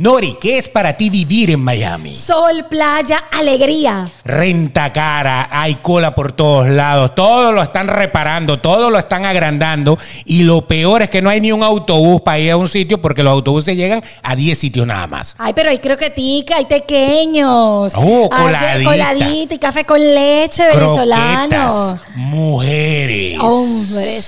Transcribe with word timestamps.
Nori, 0.00 0.36
¿qué 0.40 0.58
es 0.58 0.68
para 0.68 0.96
ti 0.96 1.10
vivir 1.10 1.50
en 1.50 1.58
Miami? 1.58 2.14
Sol, 2.14 2.66
playa, 2.70 3.18
alegría. 3.36 4.08
Renta 4.24 4.92
cara, 4.92 5.48
hay 5.50 5.74
cola 5.82 6.14
por 6.14 6.30
todos 6.30 6.68
lados, 6.68 7.16
todo 7.16 7.50
lo 7.50 7.60
están 7.60 7.88
reparando, 7.88 8.60
todo 8.60 8.90
lo 8.90 8.98
están 9.00 9.24
agrandando 9.26 9.98
y 10.24 10.44
lo 10.44 10.68
peor 10.68 11.02
es 11.02 11.10
que 11.10 11.20
no 11.20 11.28
hay 11.30 11.40
ni 11.40 11.50
un 11.50 11.64
autobús 11.64 12.20
para 12.20 12.38
ir 12.38 12.52
a 12.52 12.56
un 12.56 12.68
sitio 12.68 13.00
porque 13.00 13.24
los 13.24 13.32
autobuses 13.32 13.76
llegan 13.76 14.00
a 14.22 14.36
10 14.36 14.56
sitios 14.56 14.86
nada 14.86 15.08
más. 15.08 15.34
Ay, 15.36 15.52
pero 15.52 15.68
hay 15.70 15.80
croquetica, 15.80 16.58
hay 16.58 16.66
pequeños. 16.66 17.92
Oh, 17.96 18.30
coladita. 18.30 18.78
que- 18.78 18.84
coladita 18.84 19.54
y 19.54 19.58
café 19.58 19.84
con 19.84 19.98
leche 20.00 20.64
venezolano. 20.64 21.48
Croquetas, 21.48 21.96
mujeres. 22.14 23.36
Hombres, 23.40 24.24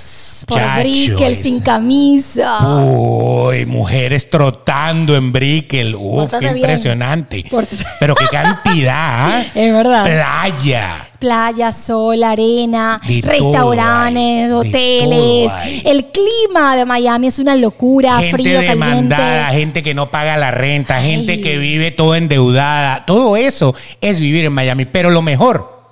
por 0.46 0.58
Chachos. 0.58 0.82
Brickell, 0.82 1.36
sin 1.36 1.60
camisa. 1.60 2.58
Uy, 2.84 3.66
mujeres 3.66 4.28
trotando 4.30 5.16
en 5.16 5.32
Brickell. 5.32 5.94
Uf, 5.94 6.16
Pórtate 6.30 6.46
qué 6.46 6.52
bien. 6.54 6.64
impresionante. 6.66 7.44
Pórtate- 7.50 7.84
Pero 7.98 8.14
qué 8.14 8.26
cantidad. 8.30 8.94
¿ah? 8.96 9.42
Es 9.54 9.72
verdad. 9.72 10.04
Playa. 10.04 11.06
Playa, 11.18 11.70
sol, 11.70 12.22
arena, 12.24 12.98
De 13.06 13.20
restaurantes, 13.20 14.50
hoteles. 14.52 15.50
todo. 15.52 15.90
El 15.90 16.06
clima 16.06 16.76
de 16.76 16.86
Miami 16.86 17.26
es 17.26 17.38
una 17.38 17.56
locura, 17.56 18.16
gente 18.20 18.32
frío, 18.42 18.60
demandada, 18.60 19.18
caliente. 19.48 19.58
gente 19.58 19.82
que 19.82 19.92
no 19.94 20.10
paga 20.10 20.38
la 20.38 20.50
renta, 20.50 20.96
Ay. 20.96 21.10
gente 21.10 21.40
que 21.42 21.58
vive 21.58 21.90
todo 21.90 22.14
endeudada. 22.16 23.04
Todo 23.04 23.36
eso 23.36 23.74
es 24.00 24.18
vivir 24.18 24.46
en 24.46 24.54
Miami. 24.54 24.86
Pero 24.86 25.10
lo 25.10 25.20
mejor 25.20 25.82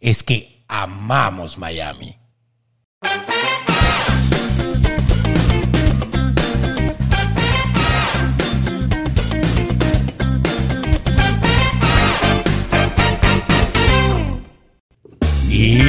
es 0.00 0.22
que 0.22 0.64
amamos 0.68 1.56
Miami. 1.56 2.16
Y... 15.64 15.80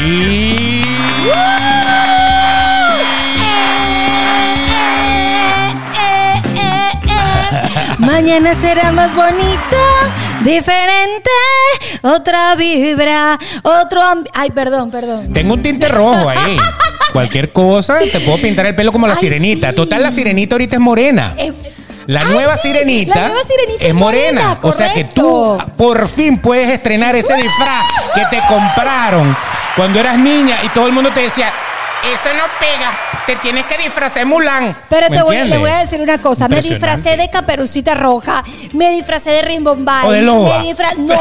Eh, 5.55 6.41
eh, 6.55 6.91
eh. 7.07 7.95
Mañana 7.99 8.55
será 8.55 8.91
más 8.91 9.13
bonito, 9.15 9.77
diferente, 10.43 11.29
otra 12.01 12.55
vibra, 12.55 13.37
otro... 13.63 14.01
ambi- 14.01 14.29
Ay, 14.33 14.51
perdón, 14.51 14.91
perdón. 14.91 15.33
Tengo 15.33 15.53
un 15.55 15.61
tinte 15.61 15.87
rojo 15.87 16.29
ahí. 16.29 16.57
Cualquier 17.13 17.51
cosa, 17.53 17.99
te 18.11 18.19
puedo 18.19 18.37
pintar 18.39 18.65
el 18.65 18.75
pelo 18.75 18.91
como 18.91 19.07
la 19.07 19.13
Ay, 19.13 19.19
sirenita. 19.19 19.69
sí. 19.69 19.75
Total, 19.75 20.01
la 20.03 20.11
sirenita 20.11 20.55
ahorita 20.55 20.75
es 20.75 20.81
morena. 20.81 21.33
Eh, 21.37 21.53
La 22.07 22.21
Ay, 22.21 22.27
nueva 22.33 22.55
sí, 22.57 22.67
sirenita, 22.69 23.15
la 23.19 23.27
nueva 23.29 23.43
sirenita 23.43 23.85
es 23.85 23.93
morena. 23.93 24.41
morena, 24.41 24.59
o 24.61 24.71
sea 24.71 24.93
que 24.93 25.05
tú 25.05 25.57
por 25.75 26.07
fin 26.07 26.37
puedes 26.39 26.69
estrenar 26.69 27.15
ese 27.15 27.35
disfraz 27.35 27.83
que 28.13 28.25
te 28.29 28.41
compraron 28.47 29.35
cuando 29.75 29.99
eras 29.99 30.17
niña 30.17 30.57
y 30.63 30.69
todo 30.69 30.85
el 30.87 30.91
mundo 30.93 31.11
te 31.13 31.21
decía, 31.21 31.51
eso 32.13 32.29
no 32.35 32.43
pega, 32.59 32.97
te 33.25 33.35
tienes 33.37 33.65
que 33.65 33.77
disfrazar 33.77 34.25
Mulan. 34.25 34.77
Pero 34.89 35.09
¿Me 35.09 35.17
te 35.17 35.23
voy, 35.23 35.35
le 35.35 35.41
entiendes? 35.41 35.59
voy 35.59 35.69
a 35.71 35.79
decir 35.79 36.01
una 36.01 36.17
cosa. 36.19 36.47
Me 36.47 36.61
disfracé 36.61 37.17
de 37.17 37.29
Caperucita 37.29 37.95
Roja, 37.95 38.43
me 38.73 38.91
disfracé 38.91 39.31
de 39.31 39.41
Rimbombay. 39.41 40.05
O 40.07 40.11
de 40.11 40.21
loba. 40.21 40.59
me 40.59 40.65
disfra- 40.73 40.95
No, 40.97 41.17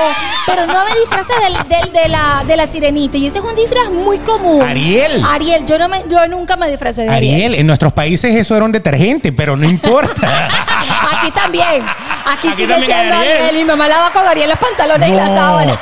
pero 0.46 0.66
no 0.66 0.84
me 0.84 0.90
disfracé 1.00 1.32
del, 1.42 1.68
del- 1.68 1.92
de, 1.92 2.08
la, 2.08 2.42
de 2.46 2.56
la 2.56 2.66
sirenita. 2.66 3.16
Y 3.16 3.26
ese 3.26 3.38
es 3.38 3.44
un 3.44 3.54
disfraz 3.54 3.88
muy 3.90 4.18
común. 4.18 4.62
Ariel. 4.62 5.22
Ariel, 5.26 5.64
yo, 5.66 5.78
no 5.78 5.88
me, 5.88 6.04
yo 6.08 6.26
nunca 6.28 6.56
me 6.56 6.68
disfracé 6.68 7.02
de 7.02 7.10
Ariel. 7.10 7.34
Ariel, 7.34 7.54
en 7.54 7.66
nuestros 7.66 7.92
países 7.92 8.34
eso 8.34 8.54
era 8.56 8.64
un 8.64 8.72
detergente, 8.72 9.32
pero 9.32 9.56
no 9.56 9.64
importa. 9.68 10.48
Aquí 11.18 11.30
también. 11.30 11.82
Aquí, 12.26 12.48
Aquí 12.48 12.50
sigue 12.56 12.68
también 12.68 12.92
hay 12.92 12.98
siendo 13.00 13.16
Ariel. 13.20 13.36
Ariel. 13.38 13.54
Y 13.56 13.58
mi 13.60 13.64
mamá 13.64 13.88
lava 13.88 14.10
con 14.12 14.26
Ariel 14.26 14.50
los 14.50 14.58
pantalones 14.58 15.08
y 15.08 15.12
la 15.14 15.24
No. 15.26 15.34
sábana. 15.34 15.80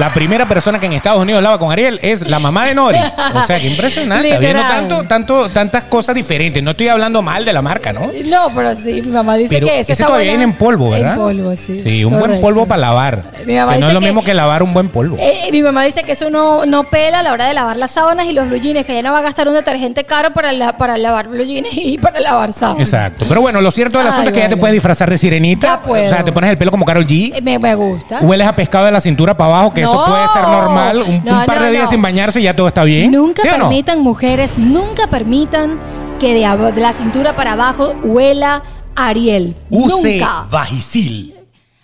La 0.00 0.14
primera 0.14 0.48
persona 0.48 0.80
que 0.80 0.86
en 0.86 0.92
Estados 0.94 1.20
Unidos 1.20 1.42
lava 1.42 1.58
con 1.58 1.70
Ariel 1.70 2.00
es 2.02 2.26
la 2.26 2.38
mamá 2.38 2.64
de 2.64 2.74
Nori. 2.74 2.96
O 3.34 3.42
sea, 3.42 3.60
que 3.60 3.66
impresionante. 3.68 4.30
Literal. 4.40 4.66
tanto, 4.66 5.02
tanto, 5.04 5.48
tantas 5.50 5.84
cosas 5.84 6.14
diferentes. 6.14 6.62
No 6.62 6.70
estoy 6.70 6.88
hablando 6.88 7.20
mal 7.20 7.44
de 7.44 7.52
la 7.52 7.60
marca, 7.60 7.92
¿no? 7.92 8.10
No, 8.24 8.48
pero 8.54 8.74
sí, 8.74 9.02
mi 9.04 9.12
mamá 9.12 9.36
dice 9.36 9.50
Pero 9.54 9.66
que 9.66 9.72
ese 9.74 9.80
ese 9.80 9.92
está 9.92 10.06
todavía 10.06 10.30
viene 10.30 10.44
en 10.44 10.54
polvo, 10.54 10.88
¿verdad? 10.90 11.12
En 11.12 11.18
polvo, 11.18 11.54
sí. 11.54 11.80
Sí, 11.84 12.02
un 12.04 12.18
buen 12.18 12.40
polvo 12.40 12.64
para 12.66 12.80
lavar. 12.80 13.24
Mi 13.44 13.54
mamá 13.56 13.74
Que 13.74 13.78
no 13.80 13.88
es 13.88 13.92
lo 13.94 14.00
que- 14.00 14.06
mismo 14.06 14.24
que 14.24 14.32
lavar 14.32 14.62
un 14.62 14.72
buen 14.72 14.88
polvo. 14.88 15.16
Eh, 15.20 15.48
mi 15.52 15.62
mamá 15.62 15.84
dice 15.84 16.02
que 16.02 16.12
eso 16.12 16.30
no, 16.30 16.64
no 16.64 16.84
pela 16.84 17.18
a 17.18 17.22
la 17.22 17.32
hora 17.34 17.46
de 17.46 17.52
lavar 17.52 17.76
las 17.76 17.90
sábanas 17.90 18.24
y 18.26 18.32
los 18.32 18.48
blue 18.48 18.56
jeans, 18.58 18.86
que 18.86 18.92
ella 18.92 19.02
no 19.02 19.12
va 19.12 19.18
a 19.18 19.22
gastar 19.22 19.48
un 19.48 19.54
detergente 19.54 20.04
caro 20.04 20.32
para, 20.32 20.52
la- 20.52 20.78
para 20.78 20.96
lavar 20.96 21.28
blue 21.28 21.44
jeans 21.44 21.68
y 21.76 21.98
para 21.98 22.20
lavar 22.20 22.54
sábanas. 22.54 22.80
Exacto. 22.88 23.26
Pero 23.28 23.42
bueno, 23.42 23.60
lo 23.60 23.70
cierto 23.70 23.98
del 23.98 24.06
asunto 24.08 24.30
es 24.30 24.32
que 24.34 24.40
ya 24.40 24.48
te 24.48 24.56
puedes 24.56 24.72
disfrazar 24.72 25.10
de 25.10 25.18
sirenita. 25.18 25.66
Ya 25.66 25.82
puedo. 25.82 26.06
O 26.06 26.08
sea, 26.08 26.24
te 26.24 26.32
pones 26.32 26.48
el 26.50 26.56
pelo 26.56 26.70
como 26.70 26.86
Carol 26.86 27.06
G. 27.06 27.34
Eh, 27.36 27.42
Me, 27.42 27.58
me 27.58 27.74
gusta. 27.74 28.20
Hueles 28.22 28.46
a 28.46 28.54
pescado 28.56 28.86
de 28.86 28.92
la 28.92 29.00
cintura 29.02 29.36
para 29.36 29.50
abajo, 29.50 29.74
que 29.74 29.89
eso 29.92 30.00
No. 30.00 30.06
puede 30.06 30.28
ser 30.28 30.42
normal. 30.42 31.04
Un, 31.06 31.24
No, 31.24 31.40
un 31.40 31.46
par 31.46 31.58
no, 31.58 31.64
de 31.64 31.70
días 31.72 31.84
no. 31.84 31.90
sin 31.90 32.02
bañarse 32.02 32.40
y 32.40 32.44
ya 32.44 32.54
todo 32.56 32.68
está 32.68 32.84
bien. 32.84 33.10
Nunca 33.12 33.42
¿Sí 33.42 33.48
o 33.48 33.52
no? 33.58 33.68
permitan, 33.68 34.00
mujeres, 34.00 34.58
nunca 34.58 35.06
permitan 35.08 35.78
que 36.18 36.34
de, 36.34 36.80
la 36.80 36.92
cintura 36.92 37.34
para 37.34 37.52
abajo 37.52 37.94
huela 38.02 38.62
Ariel. 38.96 39.56
Use 39.70 40.18
Nunca. 40.20 40.46
Vagisil. 40.50 41.34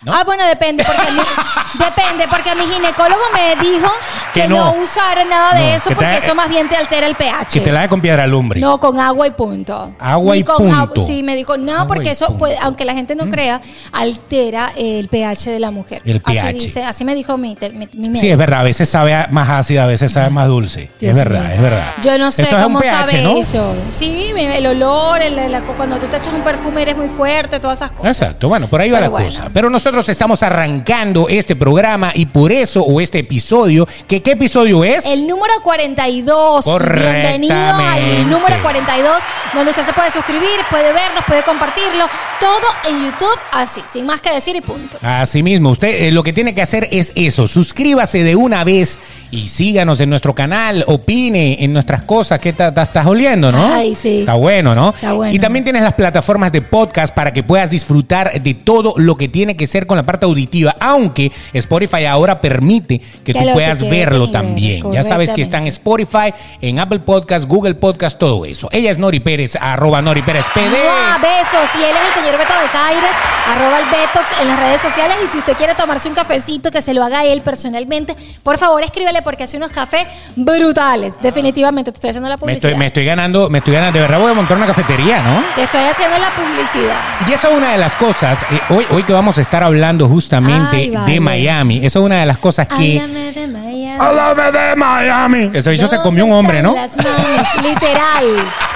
¿No? 0.03 0.13
Ah, 0.13 0.23
bueno, 0.25 0.45
depende, 0.45 0.83
porque 0.85 1.11
mi, 1.11 1.19
depende, 1.85 2.27
porque 2.29 2.55
mi 2.55 2.63
ginecólogo 2.71 3.21
me 3.33 3.55
dijo 3.61 3.91
que, 4.33 4.41
Que 4.43 4.47
no. 4.47 4.73
no. 4.75 4.81
usara 4.81 5.23
nada 5.25 5.55
de 5.55 5.61
No, 5.71 5.75
eso 5.75 5.89
te 5.89 5.95
porque 5.95 6.17
eso 6.17 6.35
más 6.35 6.49
bien 6.49 6.69
te 6.69 6.75
altera 6.75 7.07
el 7.07 7.15
pH. 7.15 7.47
Que 7.53 7.59
te 7.61 7.71
la 7.71 7.81
de 7.81 7.89
con 7.89 7.99
piedra 8.01 8.27
lumbre. 8.27 8.59
No, 8.59 8.79
con 8.79 8.99
agua 8.99 9.27
y 9.27 9.31
punto. 9.31 9.91
Agua 9.99 10.35
Ni 10.35 10.41
y 10.41 10.43
con 10.43 10.57
punto. 10.57 10.75
agua- 10.75 11.03
sí, 11.05 11.23
me 11.23 11.35
dijo, 11.35 11.57
no, 11.57 11.71
Agua 11.73 11.87
porque 11.87 12.11
eso. 12.11 12.29
Mm. 12.31 12.37
puede, 12.37 12.57
aunque 12.61 12.85
la 12.85 12.93
gente 12.93 13.15
no 13.15 13.27
crea, 13.29 13.61
altera 13.91 14.71
el 14.75 15.07
pH 15.07 15.51
de 15.51 15.59
la 15.59 15.71
mujer. 15.71 16.01
El 16.05 16.21
pH. 16.21 16.39
Así, 16.47 16.57
dice, 16.59 16.83
así 16.83 17.03
me 17.05 17.15
dijo 17.15 17.37
mi, 17.37 17.57
mi, 17.73 18.09
mi 18.09 18.15
Sí, 18.19 18.29
es 18.29 18.37
verdad. 18.37 18.59
A 18.61 18.63
veces 18.63 18.87
sabe 18.89 19.15
más 19.31 19.49
ácida, 19.49 19.83
a 19.83 19.87
veces 19.87 20.11
sabe 20.11 20.29
más 20.29 20.47
dulce. 20.47 20.91
Dios 20.99 21.11
es 21.11 21.17
verdad, 21.17 21.43
mío. 21.45 21.53
es 21.55 21.61
verdad. 21.61 21.83
Yo 22.03 22.17
no 22.17 22.29
sé 22.31 22.43
Eso 22.43 22.51
es 22.57 22.57
un 22.57 22.63
cómo 22.63 22.79
pH, 22.81 22.91
sabe 22.91 23.21
¿no? 23.23 23.37
eso. 23.37 23.75
Sí, 23.89 24.31
el 24.35 24.65
olor, 24.67 25.21
el- 25.21 25.37
el- 25.39 25.61
cuando 25.63 25.97
tú 25.97 26.05
te 26.07 26.17
echas 26.17 26.33
un 26.33 26.41
perfume 26.41 26.83
eres 26.83 26.95
muy 26.97 27.07
fuerte, 27.07 27.59
todas 27.59 27.79
esas 27.79 27.91
cosas. 27.91 28.11
Exacto, 28.21 28.47
bueno, 28.47 28.67
por 28.67 28.79
ahí 28.81 28.89
va 28.91 28.97
Pero 28.97 29.05
la 29.05 29.09
bueno. 29.09 29.25
cosa. 29.27 29.49
Pero 29.53 29.69
nosotros 29.87 30.09
estamos 30.09 30.43
arrancando 30.43 31.29
este 31.29 31.55
programa 31.55 32.11
y 32.13 32.25
por 32.25 32.51
eso, 32.51 32.83
o 32.83 32.99
este 32.99 33.19
episodio, 33.19 33.87
que 34.05 34.21
¿qué 34.21 34.31
episodio 34.31 34.83
es? 34.83 35.05
El 35.05 35.25
número 35.25 35.53
42. 35.63 36.65
Bienvenido 36.65 36.73
Correctamente. 36.73 38.17
al 38.17 38.29
número 38.29 38.61
42, 38.61 39.23
donde 39.53 39.71
usted 39.71 39.83
se 39.83 39.93
puede 39.93 40.11
suscribir, 40.11 40.59
puede 40.69 40.91
vernos, 40.91 41.23
puede 41.25 41.41
compartirlo. 41.43 42.05
Todo 42.37 42.67
en 42.89 43.05
YouTube, 43.05 43.39
así, 43.53 43.81
sin 43.89 44.05
más 44.05 44.19
que 44.19 44.33
decir 44.33 44.57
y 44.57 44.61
punto. 44.61 44.97
Así 45.01 45.41
mismo, 45.41 45.69
usted 45.69 45.87
eh, 45.87 46.11
lo 46.11 46.21
que 46.21 46.33
tiene 46.33 46.53
que 46.53 46.61
hacer 46.61 46.89
es 46.91 47.13
eso, 47.15 47.47
suscríbase 47.47 48.23
de 48.23 48.35
una 48.35 48.65
vez 48.65 48.99
y 49.31 49.47
síganos 49.47 50.01
en 50.01 50.09
nuestro 50.09 50.35
canal, 50.35 50.83
opine 50.87 51.63
en 51.63 51.71
nuestras 51.71 52.01
cosas 52.01 52.39
que 52.39 52.49
estás 52.49 53.05
oliendo, 53.05 53.53
¿no? 53.53 53.73
Ay, 53.73 53.95
sí. 53.95 54.19
Está 54.19 54.33
bueno, 54.33 54.75
¿no? 54.75 54.89
Está 54.89 55.13
bueno. 55.13 55.33
Y 55.33 55.39
también 55.39 55.63
tienes 55.63 55.81
las 55.81 55.93
plataformas 55.93 56.51
de 56.51 56.61
podcast 56.61 57.13
para 57.13 57.31
que 57.31 57.41
puedas 57.41 57.69
disfrutar 57.69 58.41
de 58.41 58.53
todo 58.53 58.93
lo 58.97 59.15
que 59.15 59.29
tiene 59.29 59.55
que 59.55 59.65
ser 59.65 59.76
con 59.85 59.97
la 59.97 60.05
parte 60.05 60.25
auditiva, 60.25 60.75
aunque 60.79 61.31
Spotify 61.53 62.05
ahora 62.05 62.41
permite 62.41 62.99
que, 62.99 63.33
Que 63.33 63.33
tú 63.33 63.39
que 63.45 63.51
puedas 63.51 63.87
verlo 63.89 64.23
ver, 64.25 64.31
también. 64.31 64.91
Ya 64.91 65.03
sabes 65.03 65.31
que 65.31 65.41
está 65.41 65.57
en 65.57 65.67
Spotify, 65.67 66.33
en 66.61 66.79
Apple 66.79 66.99
Podcast, 66.99 67.45
Google 67.45 67.75
Podcast, 67.75 68.17
todo 68.17 68.45
eso. 68.45 68.69
Ella 68.71 68.89
es 68.91 68.97
Nori 68.97 69.19
Pérez, 69.19 69.55
arroba 69.59 70.01
Nori 70.01 70.21
Pérez 70.21 70.45
PD. 70.53 70.69
¡Mua! 70.69 71.17
Besos. 71.19 71.69
Y 71.79 71.83
él 71.83 71.91
es 71.95 72.07
el 72.17 72.23
señor 72.23 72.37
Beto 72.39 72.53
de 72.61 72.69
Caires, 72.69 73.15
arroba 73.47 73.79
el 73.79 73.85
Betox 73.85 74.31
en 74.41 74.47
las 74.47 74.59
redes 74.59 74.81
sociales. 74.81 75.17
Y 75.25 75.27
si 75.27 75.37
usted 75.39 75.53
quiere 75.57 75.75
tomarse 75.75 76.07
un 76.09 76.15
cafecito, 76.15 76.71
que 76.71 76.81
se 76.81 76.93
lo 76.93 77.03
haga 77.03 77.23
él 77.25 77.41
personalmente, 77.41 78.15
por 78.43 78.57
favor 78.57 78.83
escríbele 78.83 79.21
porque 79.21 79.43
hace 79.43 79.57
unos 79.57 79.71
cafés 79.71 80.05
brutales. 80.35 81.15
Definitivamente, 81.21 81.91
te 81.91 81.95
estoy 81.97 82.09
haciendo 82.11 82.29
la 82.29 82.35
Me 82.35 82.39
publicidad. 82.39 82.71
estoy, 82.71 82.79
me 82.79 82.85
estoy 82.87 83.05
ganando, 83.05 83.49
me 83.49 83.57
estoy 83.59 83.73
ganando, 83.73 83.97
de 83.99 84.01
verdad 84.01 84.19
voy 84.19 84.31
a 84.31 84.33
montar 84.33 84.57
una 84.57 84.67
cafetería, 84.67 85.21
¿no? 85.21 85.43
Te 85.55 85.63
estoy 85.63 85.81
haciendo 85.83 86.17
la 86.17 86.29
publicidad. 86.35 87.01
Y 87.27 87.33
esa 87.33 87.49
es 87.49 87.57
una 87.57 87.71
de 87.71 87.77
las 87.77 87.95
cosas, 87.95 88.43
eh, 88.51 88.59
hoy, 88.69 88.85
hoy 88.91 89.03
que 89.03 89.13
vamos 89.13 89.37
a 89.37 89.41
estar 89.41 89.63
hablando 89.67 90.07
justamente 90.07 90.75
Ay, 90.77 90.89
vale. 90.89 91.13
de 91.13 91.19
Miami, 91.19 91.77
esa 91.85 91.99
es 91.99 92.05
una 92.05 92.19
de 92.19 92.25
las 92.25 92.37
cosas 92.39 92.67
que... 92.67 92.99
Háblame 92.99 93.31
de 93.31 93.47
Miami. 93.47 93.87
¡Háblame 93.99 94.51
de 94.51 94.75
Miami! 94.75 95.51
Ese 95.53 95.69
bicho 95.71 95.87
se 95.87 95.95
¿Dónde 95.95 96.03
comió 96.03 96.25
un 96.25 96.33
hombre, 96.33 96.61
¿no? 96.61 96.75
están 96.75 97.05
las 97.05 97.17
manos? 97.25 97.63
Literal, 97.63 98.25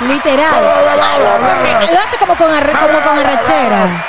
literal. 0.07 0.63
Lo 1.94 2.00
hace 2.00 2.18
como 2.19 2.36
con, 2.36 2.48
arre- 2.51 2.71
como 2.80 3.01
con 3.01 3.18
arrechera. 3.19 4.06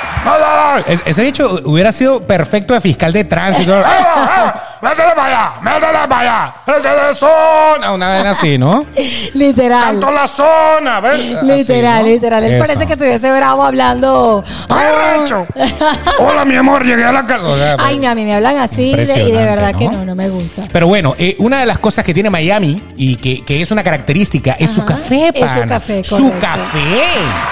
Es- 0.87 1.03
ese 1.05 1.23
bicho 1.23 1.59
hubiera 1.65 1.91
sido 1.91 2.21
perfecto 2.25 2.73
de 2.73 2.81
fiscal 2.81 3.11
de 3.13 3.23
tránsito. 3.25 3.71
¡Métele 4.81 5.11
para 5.15 5.27
allá! 5.27 5.53
¡Métele 5.61 6.07
para 6.09 6.19
allá! 6.19 6.55
¡Es 6.77 6.83
de 6.83 7.15
zona! 7.15 7.91
Una 7.93 8.13
vez 8.13 8.25
así, 8.25 8.57
¿no? 8.57 8.85
Literal. 9.33 9.99
la 9.99 10.27
zona! 10.27 10.99
¿ves? 10.99 11.35
Así, 11.35 11.45
Literal, 11.45 12.03
¿no? 12.03 12.09
literal. 12.09 12.43
Él 12.43 12.53
Eso. 12.55 12.63
parece 12.65 12.85
que 12.87 12.93
estuviese 12.93 13.31
bravo 13.31 13.63
hablando. 13.63 14.43
Hola, 16.19 16.45
mi 16.45 16.55
amor, 16.55 16.83
llegué 16.85 17.03
a 17.03 17.11
la 17.11 17.25
casa. 17.25 17.45
O 17.47 17.55
sea, 17.57 17.75
Ay, 17.79 17.97
no, 17.99 18.09
a 18.09 18.15
mí 18.15 18.25
me 18.25 18.35
hablan 18.35 18.57
así 18.57 18.93
de- 18.93 19.03
y 19.23 19.31
de 19.31 19.43
verdad 19.43 19.73
que 19.75 19.87
¿no? 19.87 20.03
no, 20.05 20.15
me 20.15 20.29
gusta. 20.29 20.63
Pero 20.71 20.87
bueno, 20.87 21.15
eh, 21.17 21.35
una 21.39 21.59
de 21.59 21.65
las 21.65 21.79
cosas 21.79 22.03
que 22.03 22.13
tiene 22.13 22.29
Miami 22.29 22.83
y 22.97 23.15
que, 23.17 23.43
que 23.45 23.61
es 23.61 23.71
una 23.71 23.83
característica 23.83 24.53
es 24.59 24.69
su 24.71 24.83
café, 24.85 25.29
es 25.33 25.39
su 25.51 25.59
pana. 25.59 25.67
café, 25.67 26.03
Su 26.03 26.15
correcto. 26.17 26.39
café. 26.39 27.03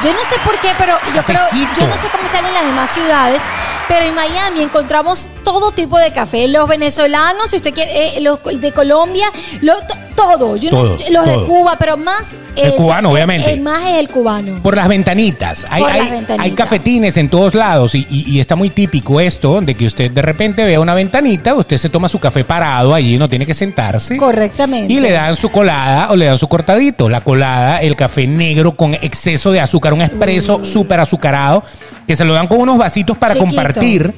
Yo 0.03 0.13
no 0.13 0.19
sé 0.19 0.35
por 0.43 0.59
qué, 0.59 0.69
pero 0.77 0.95
yo 1.15 1.23
creo, 1.23 1.39
yo 1.77 1.87
no 1.87 1.97
sé 1.97 2.07
cómo 2.09 2.27
salen 2.27 2.53
las 2.53 2.60
demás 2.65 2.91
ciudades, 2.91 3.41
pero 3.87 4.05
en 4.05 4.15
Miami 4.15 4.61
encontramos 4.61 5.29
todo 5.43 5.71
tipo 5.71 5.97
de 5.99 6.11
café. 6.11 6.47
Los 6.47 6.67
venezolanos, 6.67 7.49
si 7.49 7.57
usted 7.57 7.73
quiere, 7.73 8.17
eh, 8.17 8.21
los 8.21 8.39
de 8.43 8.71
Colombia, 8.71 9.27
lo- 9.61 9.79
to- 9.81 9.95
todo. 10.15 10.55
Yo 10.57 10.69
no- 10.71 10.77
Todo, 10.77 10.97
los 11.09 11.25
de. 11.25 11.35
Cuba, 11.45 11.75
pero 11.79 11.97
más. 11.97 12.35
El 12.55 12.75
cubano, 12.75 13.09
obviamente. 13.11 13.53
eh, 13.53 13.57
más 13.59 13.81
es 13.87 13.93
el 13.95 14.09
cubano. 14.09 14.61
Por 14.61 14.75
las 14.75 14.87
ventanitas. 14.89 15.65
Hay, 15.69 15.81
Por 15.81 15.91
las 15.95 16.01
hay- 16.05 16.11
ventanitas. 16.11 16.45
hay 16.45 16.51
cafetines 16.51 17.17
en 17.17 17.29
todos 17.29 17.55
lados 17.55 17.95
y, 17.95 18.05
y- 18.09 18.25
y 18.29 18.39
está 18.39 18.55
muy 18.55 18.69
típico 18.69 19.19
esto 19.21 19.61
de 19.61 19.73
que 19.73 19.85
usted 19.85 20.11
de 20.11 20.21
repente 20.21 20.63
vea 20.65 20.79
una 20.79 20.93
ventanita, 20.93 21.55
usted 21.55 21.77
se 21.77 21.89
toma 21.89 22.07
su 22.09 22.19
café 22.19 22.43
parado 22.43 22.93
allí, 22.93 23.17
no 23.17 23.29
tiene 23.29 23.45
que 23.45 23.53
sentarse. 23.53 24.17
Correctamente. 24.17 24.91
Y 24.93 24.99
le 24.99 25.11
dan 25.11 25.35
su 25.37 25.49
colada 25.49 26.11
o 26.11 26.15
le 26.15 26.25
dan 26.25 26.37
su 26.37 26.47
cortadito. 26.47 27.09
La 27.09 27.21
colada, 27.21 27.79
el 27.81 27.95
café 27.95 28.27
negro 28.27 28.73
con 28.75 28.93
exceso 28.95 29.51
de 29.51 29.61
azúcar, 29.61 29.93
un 29.93 30.01
espresso 30.01 30.63
súper 30.65 30.99
azucarado, 30.99 31.63
que 32.05 32.15
se 32.17 32.25
lo 32.25 32.33
dan 32.33 32.47
con 32.51 32.61
unos 32.61 32.77
vasitos 32.77 33.17
para 33.17 33.33
Chiquito. 33.33 33.47
compartir. 33.55 34.13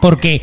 Porque 0.00 0.40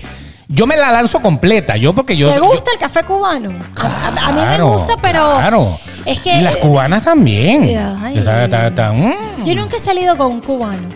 yo 0.49 0.67
me 0.67 0.75
la 0.77 0.91
lanzo 0.91 1.21
completa. 1.21 1.77
Yo 1.77 1.95
porque 1.95 2.15
yo... 2.17 2.29
¿Te 2.29 2.35
yo- 2.35 2.45
gusta 2.45 2.71
el 2.71 2.77
café 2.77 3.03
cubano? 3.03 3.49
A, 3.77 4.07
a- 4.07 4.27
a 4.27 4.31
mí 4.33 4.41
me 4.41 4.61
gusta, 4.61 4.95
pero. 5.01 5.35
Claro. 5.37 5.77
Es 6.05 6.19
que. 6.19 6.37
Y 6.37 6.41
las 6.41 6.57
cubanas 6.57 7.03
también. 7.03 7.63
Ay. 8.03 8.17
Mm. 8.17 9.43
Yo 9.45 9.55
nunca 9.55 9.77
he 9.77 9.79
salido 9.79 10.17
con 10.17 10.27
un 10.31 10.41
cubano. 10.41 10.89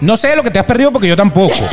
No 0.00 0.16
sé 0.16 0.34
lo 0.36 0.42
que 0.42 0.50
te 0.50 0.58
has 0.58 0.64
perdido 0.64 0.92
porque 0.92 1.08
yo 1.08 1.16
tampoco. 1.16 1.54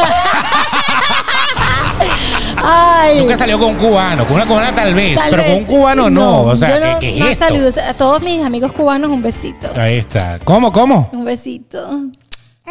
Ay. 2.63 3.19
Nunca 3.19 3.35
salió 3.37 3.57
con 3.59 3.69
un 3.69 3.75
cubano. 3.75 4.25
Con 4.25 4.35
una 4.35 4.45
cubana 4.45 4.73
tal 4.75 4.93
vez, 4.93 5.15
Tal 5.15 5.29
pero 5.31 5.43
con 5.43 5.53
un 5.53 5.63
cubano 5.65 6.09
no. 6.09 6.43
O 6.43 6.55
sea, 6.55 6.69
yo 6.69 6.81
¿qué, 6.81 6.91
no- 6.91 6.99
qué 6.99 7.17
es 7.19 7.25
esto? 7.31 7.47
saludos. 7.47 7.77
A 7.77 7.93
todos 7.93 8.21
mis 8.21 8.43
amigos 8.45 8.71
cubanos, 8.71 9.09
un 9.09 9.21
besito. 9.21 9.67
Ahí 9.75 9.97
está. 9.97 10.39
¿Cómo, 10.43 10.71
cómo? 10.71 11.09
Un 11.11 11.25
besito. 11.25 12.01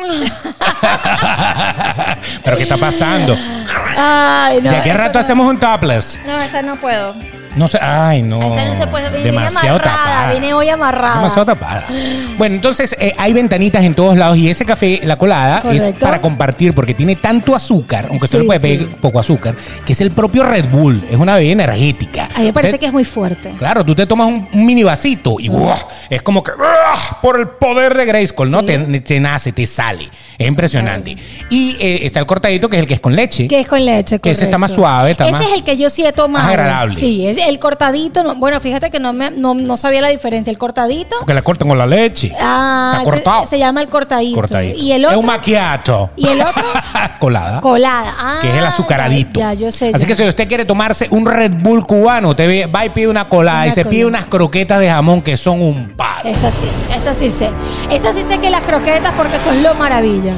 ¿Pero 2.45 2.57
qué 2.57 2.63
está 2.65 2.77
pasando? 2.77 3.37
Ay, 3.99 4.61
no. 4.63 4.71
¿De 4.71 4.83
qué 4.83 4.93
rato 4.93 5.19
no- 5.19 5.25
hacemos 5.25 5.49
un 5.49 5.59
topless? 5.59 6.19
No, 6.27 6.39
esta 6.41 6.63
no 6.63 6.77
puedo. 6.77 7.15
No 7.57 7.69
sé. 7.69 7.79
Ay, 7.83 8.23
no. 8.23 8.37
Esta 8.41 8.65
no 8.65 8.75
se 8.75 8.87
puede. 8.87 9.09
Viene 9.11 9.25
Demasiado 9.25 9.77
amarrada. 9.77 9.97
tapada. 9.97 10.31
Viene 10.33 10.55
hoy 10.55 10.69
amarrada. 10.69 11.17
Demasiado 11.17 11.47
tapada. 11.47 11.85
Bueno, 12.39 12.55
entonces 12.55 12.97
eh, 13.01 13.15
hay 13.19 13.33
ventanitas 13.33 13.85
en 13.85 13.95
todos 13.95 14.17
lados 14.17 14.39
y 14.39 14.49
ese 14.49 14.65
café, 14.65 15.01
la 15.05 15.17
colada, 15.17 15.59
es 15.59 15.63
Correcto. 15.83 16.01
para 16.01 16.21
compartir 16.21 16.75
porque 16.75 16.95
tiene 16.95 17.17
tanto 17.17 17.55
azúcar, 17.55 18.07
aunque 18.09 18.27
usted 18.27 18.39
Sí, 18.39 18.43
le 18.43 18.47
puede 18.47 18.61
sí. 18.61 18.63
pedir 18.63 18.89
poco 18.97 19.19
azúcar, 19.19 19.55
que 19.85 19.93
es 19.93 20.01
el 20.01 20.11
propio 20.13 20.45
Red 20.45 20.67
Bull. 20.71 21.03
Es 21.11 21.17
una 21.17 21.35
bebida 21.37 21.53
energética. 21.53 22.29
A 22.35 22.39
mí 22.39 22.45
me 22.47 22.53
parece 22.53 22.71
Usted- 22.75 22.81
que 22.81 22.87
es 22.87 22.93
muy 22.93 23.05
fuerte. 23.05 23.51
Claro, 23.59 23.85
tú 23.85 23.95
te 23.95 24.07
tomas 24.07 24.29
un, 24.29 24.49
un 24.53 24.67
mini 24.67 24.83
vasito 24.83 25.37
y 25.39 25.49
¡buah! 25.49 25.77
es 26.09 26.23
como 26.23 26.43
que 26.43 26.53
¡buah! 26.53 27.21
por 27.21 27.39
el 27.39 27.49
poder 27.49 27.97
de 27.97 28.05
Grayskull, 28.07 28.51
¿no? 28.51 28.61
Sí. 28.61 28.67
Te, 28.67 29.01
te 29.01 29.21
nace, 29.21 29.53
te 29.53 29.67
sale. 29.67 30.09
Es 30.39 30.47
impresionante. 30.49 31.17
Y 31.51 31.77
eh, 31.81 32.01
está 32.07 32.21
el 32.21 32.27
cortadito 32.27 32.69
que 32.71 32.77
es 32.77 32.83
el 32.83 32.89
que 32.89 32.95
es 32.95 33.01
con 33.01 33.15
leche. 33.15 33.49
Que 33.49 33.61
es 33.61 33.67
con 33.67 33.85
leche, 33.85 34.19
Que 34.21 34.31
ese 34.31 34.45
está 34.45 34.57
más 34.57 34.71
correcto. 34.71 34.83
suave, 34.89 35.11
está 35.11 35.25
Ese 35.25 35.33
más- 35.33 35.43
es 35.47 35.53
el 35.53 35.65
que 35.65 35.77
yo 35.77 35.91
sí 35.91 36.05
he 36.07 36.13
tomado. 36.13 36.45
más 36.45 36.53
agradable. 36.55 36.95
Sí, 36.95 37.27
es 37.27 37.37
el 37.49 37.59
cortadito. 37.59 38.23
no- 38.23 38.35
bueno, 38.37 38.61
fíjate 38.61 38.91
que 38.91 38.99
no, 39.01 39.13
me, 39.13 39.31
no, 39.31 39.55
no 39.55 39.77
sabía 39.77 40.01
la 40.01 40.09
diferencia. 40.09 40.51
El 40.51 40.59
cortadito. 40.59 41.17
Porque 41.21 41.35
la 41.35 41.43
cortan 41.43 41.69
con 41.69 41.79
la 41.79 41.87
leche. 41.87 42.33
Ah, 42.41 42.97
está 42.99 43.05
cortado. 43.05 43.43
Se, 43.45 43.51
se 43.51 43.59
llama 43.59 43.83
el 43.83 43.89
cortadito. 43.89 44.35
cortadito. 44.35 44.79
Y 44.79 44.93
el 44.93 45.03
Es 45.03 45.09
otro. 45.09 45.21
un 45.21 45.27
macchiato. 45.27 46.11
¿Y 46.17 46.27
el 46.29 46.41
otro? 46.41 46.63
Colada. 47.19 47.61
colada. 47.61 48.15
Ah, 48.19 48.39
que 48.41 48.49
es 48.49 48.55
el 48.55 48.65
azucaradito. 48.65 49.39
Ya, 49.41 49.53
ya, 49.53 49.61
yo 49.67 49.71
sé. 49.73 49.91
Así 49.95 50.03
ya. 50.03 50.07
que 50.09 50.15
si 50.15 50.25
usted 50.29 50.49
quiere 50.49 50.65
tomarse 50.65 51.07
un 51.11 51.27
Red 51.27 51.53
Bull 51.61 51.87
cubano, 51.87 52.31
usted 52.31 52.69
va 52.75 52.85
y 52.87 52.91
pide 52.91 53.09
una 53.09 53.29
colada 53.29 53.59
Una 53.63 53.67
y 53.69 53.73
se 53.73 53.85
pide 53.85 54.07
unas 54.07 54.27
croquetas 54.27 54.81
de 54.81 54.89
jamón 54.89 55.21
que 55.23 55.37
son 55.37 55.61
un 55.61 55.91
palo. 55.97 56.29
Esa 56.29 56.51
sí, 56.51 56.69
esa 56.97 57.13
sí 57.15 57.31
sé. 57.31 57.51
Esa 57.91 58.13
sí 58.13 58.23
sé 58.23 58.39
que 58.39 58.51
las 58.51 58.63
croquetas 58.63 59.13
porque 59.17 59.39
son 59.39 59.63
lo 59.63 59.75
maravilla. 59.75 60.33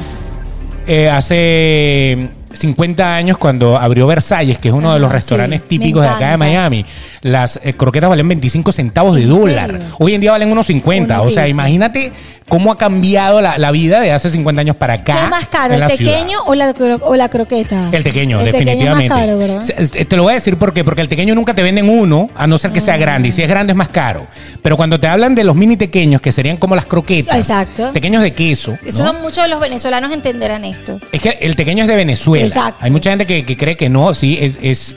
Eh, 0.87 1.09
hace 1.09 2.31
50 2.55 3.15
años 3.17 3.39
cuando 3.39 3.77
abrió 3.77 4.07
Versalles, 4.07 4.59
que 4.59 4.69
es 4.69 4.75
uno 4.75 4.93
de 4.93 4.99
los 5.01 5.11
restaurantes 5.11 5.61
sí, 5.63 5.67
típicos 5.69 6.03
de 6.03 6.09
acá 6.09 6.31
de. 6.33 6.37
Miami, 6.37 6.85
las 7.23 7.61
eh, 7.63 7.75
croquetas 7.75 8.11
valen 8.11 8.29
25 8.29 8.73
centavos 8.73 9.15
de 9.17 9.23
¿En 9.23 9.29
dólar. 9.29 9.71
serio? 9.71 9.87
Hoy 9.99 10.15
en 10.15 10.21
día 10.21 10.33
valen 10.33 10.51
unos 10.51 10.67
50. 10.67 11.15
Una 11.15 11.29
o 11.29 11.31
sea, 11.31 11.49
imagínate 11.49 12.13
cómo 12.53 12.71
ha 12.71 12.77
cambiado 12.77 13.41
la, 13.41 13.57
la 13.57 13.71
vida 13.71 13.99
de 14.03 14.13
hace 14.13 14.29
50 14.29 14.61
años 14.61 14.77
para 14.77 14.93
acá. 14.93 15.15
¿Qué 15.17 15.25
es 15.25 15.31
más 15.31 15.47
caro, 15.47 15.73
el 15.73 15.87
pequeño 15.87 16.43
o 16.45 16.55
la, 16.55 16.75
o 17.01 17.17
la 17.17 17.31
croqueta? 17.31 17.89
El 17.93 18.05
tequeño, 18.05 18.41
El 18.41 18.45
definitivamente. 18.53 18.85
Tequeño 18.85 19.01
es 19.05 19.09
más 19.09 19.19
caro, 19.19 19.39
¿verdad? 19.39 19.63
Se- 19.63 19.87
se- 19.87 20.05
Te 20.05 20.17
lo 20.19 20.25
voy 20.25 20.33
a 20.33 20.35
decir 20.35 20.59
por 20.59 20.75
qué. 20.75 20.85
Porque 20.85 21.01
el 21.01 21.09
tequeño 21.09 21.35
nunca 21.35 21.55
te 21.55 21.63
venden 21.63 21.89
uno, 21.89 22.29
a 22.35 22.47
no 22.47 22.59
ser 22.59 22.71
que 22.71 22.81
Ah. 22.81 22.83
sea 22.83 22.97
grande. 22.99 23.29
Y 23.29 23.33
si 23.33 23.41
es 23.41 23.49
grande 23.49 23.73
es 23.73 23.77
más 23.79 23.89
caro. 23.89 24.27
Pero 24.61 24.77
cuando 24.77 25.01
te 25.01 25.07
hablan 25.07 25.35
de 25.35 25.45
los 25.45 25.57
mini 25.57 25.79
tequeños, 25.79 26.21
que 26.21 26.31
serían 26.31 26.59
como 26.59 26.77
las 26.77 26.85
croquetas. 26.85 27.39
Exacto. 27.39 27.91
Tequeños 27.93 28.23
de 28.23 28.35
queso. 28.35 28.77
Eso 28.85 29.03
¿no? 29.03 29.13
son 29.15 29.23
muchos 29.23 29.43
de 29.45 29.49
los 29.49 29.59
venezolanos 29.59 30.13
entenderán 30.13 30.67
esto. 30.67 31.01
Es 31.11 31.23
que 31.23 31.39
el 31.41 31.57
tequeño 31.57 31.85
es 31.85 31.89
de 31.89 31.97
Venezuela. 31.97 32.45
Exacto. 32.47 32.81
Hay 32.85 32.91
mucha 32.91 33.09
gente 33.09 33.25
que, 33.25 33.47
que 33.47 33.57
cree 33.57 33.77
que 33.79 33.89
no, 33.89 34.13
sí, 34.13 34.37
es, 34.39 34.57
es 34.61 34.97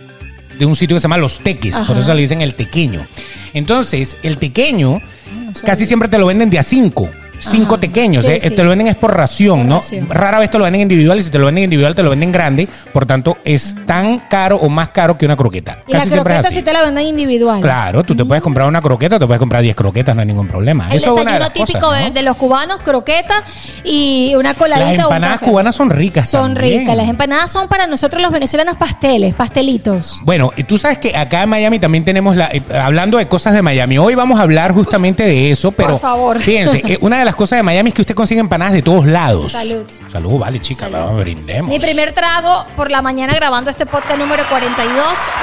de 0.59 0.65
un 0.65 0.75
sitio 0.75 0.97
que 0.97 0.99
se 0.99 1.03
llama 1.05 1.17
Los 1.17 1.39
Teques, 1.39 1.77
por 1.87 1.97
eso 1.97 2.13
le 2.13 2.19
dicen 2.21 2.41
el 2.41 2.53
tequeño. 2.55 3.05
Entonces, 3.53 4.17
el 4.23 4.37
tequeño 4.39 4.99
no 4.99 5.53
sabía. 5.53 5.61
casi 5.63 5.85
siempre 5.85 6.09
te 6.09 6.17
lo 6.17 6.25
venden 6.25 6.49
de 6.49 6.59
a 6.59 6.63
cinco. 6.63 7.07
Cinco 7.39 7.75
Ajá. 7.75 7.81
Sí, 8.21 8.27
eh, 8.31 8.39
sí. 8.49 8.49
te 8.55 8.63
lo 8.63 8.69
venden 8.69 8.87
es 8.87 8.95
por 8.95 9.15
ración, 9.15 9.59
Por 9.59 9.67
¿no? 9.67 9.75
ración. 9.77 10.07
Rara 10.09 10.39
vez 10.39 10.49
te 10.49 10.57
lo 10.57 10.63
venden 10.63 10.81
individual 10.81 11.19
y 11.19 11.23
si 11.23 11.29
te 11.29 11.37
lo 11.39 11.45
venden 11.45 11.63
individual 11.65 11.93
te 11.95 12.03
lo 12.03 12.09
venden 12.09 12.31
grande, 12.31 12.67
por 12.93 13.05
tanto 13.05 13.37
es 13.43 13.75
tan 13.85 14.19
caro 14.19 14.57
o 14.57 14.69
más 14.69 14.89
caro 14.89 15.17
que 15.17 15.25
una 15.25 15.35
croqueta. 15.35 15.79
Y 15.87 15.91
la 15.93 15.99
Casi 15.99 16.09
es 16.11 16.15
croqueta 16.15 16.49
sí 16.49 16.61
te 16.61 16.73
la 16.73 16.81
venden 16.83 17.05
individual. 17.07 17.61
Claro, 17.61 18.03
tú 18.03 18.15
te 18.15 18.25
puedes 18.25 18.41
comprar 18.43 18.67
una 18.67 18.81
croqueta, 18.81 19.19
te 19.19 19.25
puedes 19.25 19.39
comprar 19.39 19.61
10 19.61 19.75
croquetas, 19.75 20.15
no 20.15 20.21
hay 20.21 20.27
ningún 20.27 20.47
problema. 20.47 20.87
El 20.89 20.97
Eso 20.97 21.13
de 21.15 21.19
desayuno 21.21 21.39
las 21.39 21.53
típico 21.53 21.79
cosas, 21.79 21.99
¿no? 21.99 22.05
de, 22.05 22.11
de 22.11 22.21
los 22.21 22.35
cubanos, 22.37 22.81
croqueta 22.81 23.35
y 23.83 24.33
una 24.35 24.53
coladita. 24.53 24.85
Las 24.91 25.05
o 25.05 25.09
un 25.09 25.13
empanadas 25.15 25.39
cubanas 25.41 25.75
son 25.75 25.89
ricas 25.89 26.29
Son 26.29 26.53
también. 26.53 26.79
ricas. 26.81 26.95
Las 26.97 27.07
empanadas 27.09 27.51
son 27.51 27.67
para 27.67 27.87
nosotros 27.87 28.21
los 28.21 28.31
venezolanos 28.31 28.77
pasteles, 28.77 29.33
pastelitos. 29.35 30.19
Bueno, 30.23 30.51
y 30.55 30.63
tú 30.63 30.77
sabes 30.77 30.97
que 30.97 31.15
acá 31.15 31.43
en 31.43 31.49
Miami 31.49 31.79
también 31.79 32.03
tenemos 32.05 32.35
la. 32.35 32.47
eh, 32.51 32.61
hablando 32.81 33.17
de 33.17 33.27
cosas 33.27 33.53
de 33.53 33.61
Miami, 33.61 33.97
hoy 33.97 34.15
vamos 34.15 34.39
a 34.39 34.43
hablar 34.43 34.71
justamente 34.73 35.23
de 35.23 35.51
eso, 35.51 35.71
pero. 35.71 35.91
Por 35.91 35.99
favor. 35.99 36.39
Fíjense, 36.41 36.81
eh, 36.85 36.97
una 37.01 37.19
de 37.19 37.24
las 37.25 37.35
cosas 37.35 37.57
de 37.57 37.63
Miami 37.63 37.89
es 37.89 37.95
que 37.95 38.01
usted 38.01 38.15
consigue 38.15 38.39
empanadas 38.39 38.73
de 38.73 38.81
todos 38.81 39.05
lados. 39.05 39.51
Salud. 39.51 39.85
Salud, 40.11 40.39
vale, 40.39 40.59
chica, 40.59 40.85
Salud. 40.85 40.97
vamos, 40.97 41.21
brindemos. 41.21 41.69
Mi 41.69 41.79
primer 41.79 42.13
trago 42.13 42.65
por 42.75 42.89
la 42.91 43.01
mañana 43.01 43.33
grabando 43.33 43.69
este 43.69 43.85
podcast 43.85 44.17
número 44.19 44.47
42, 44.47 44.97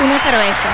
una 0.05 0.19
cerveza. 0.19 0.69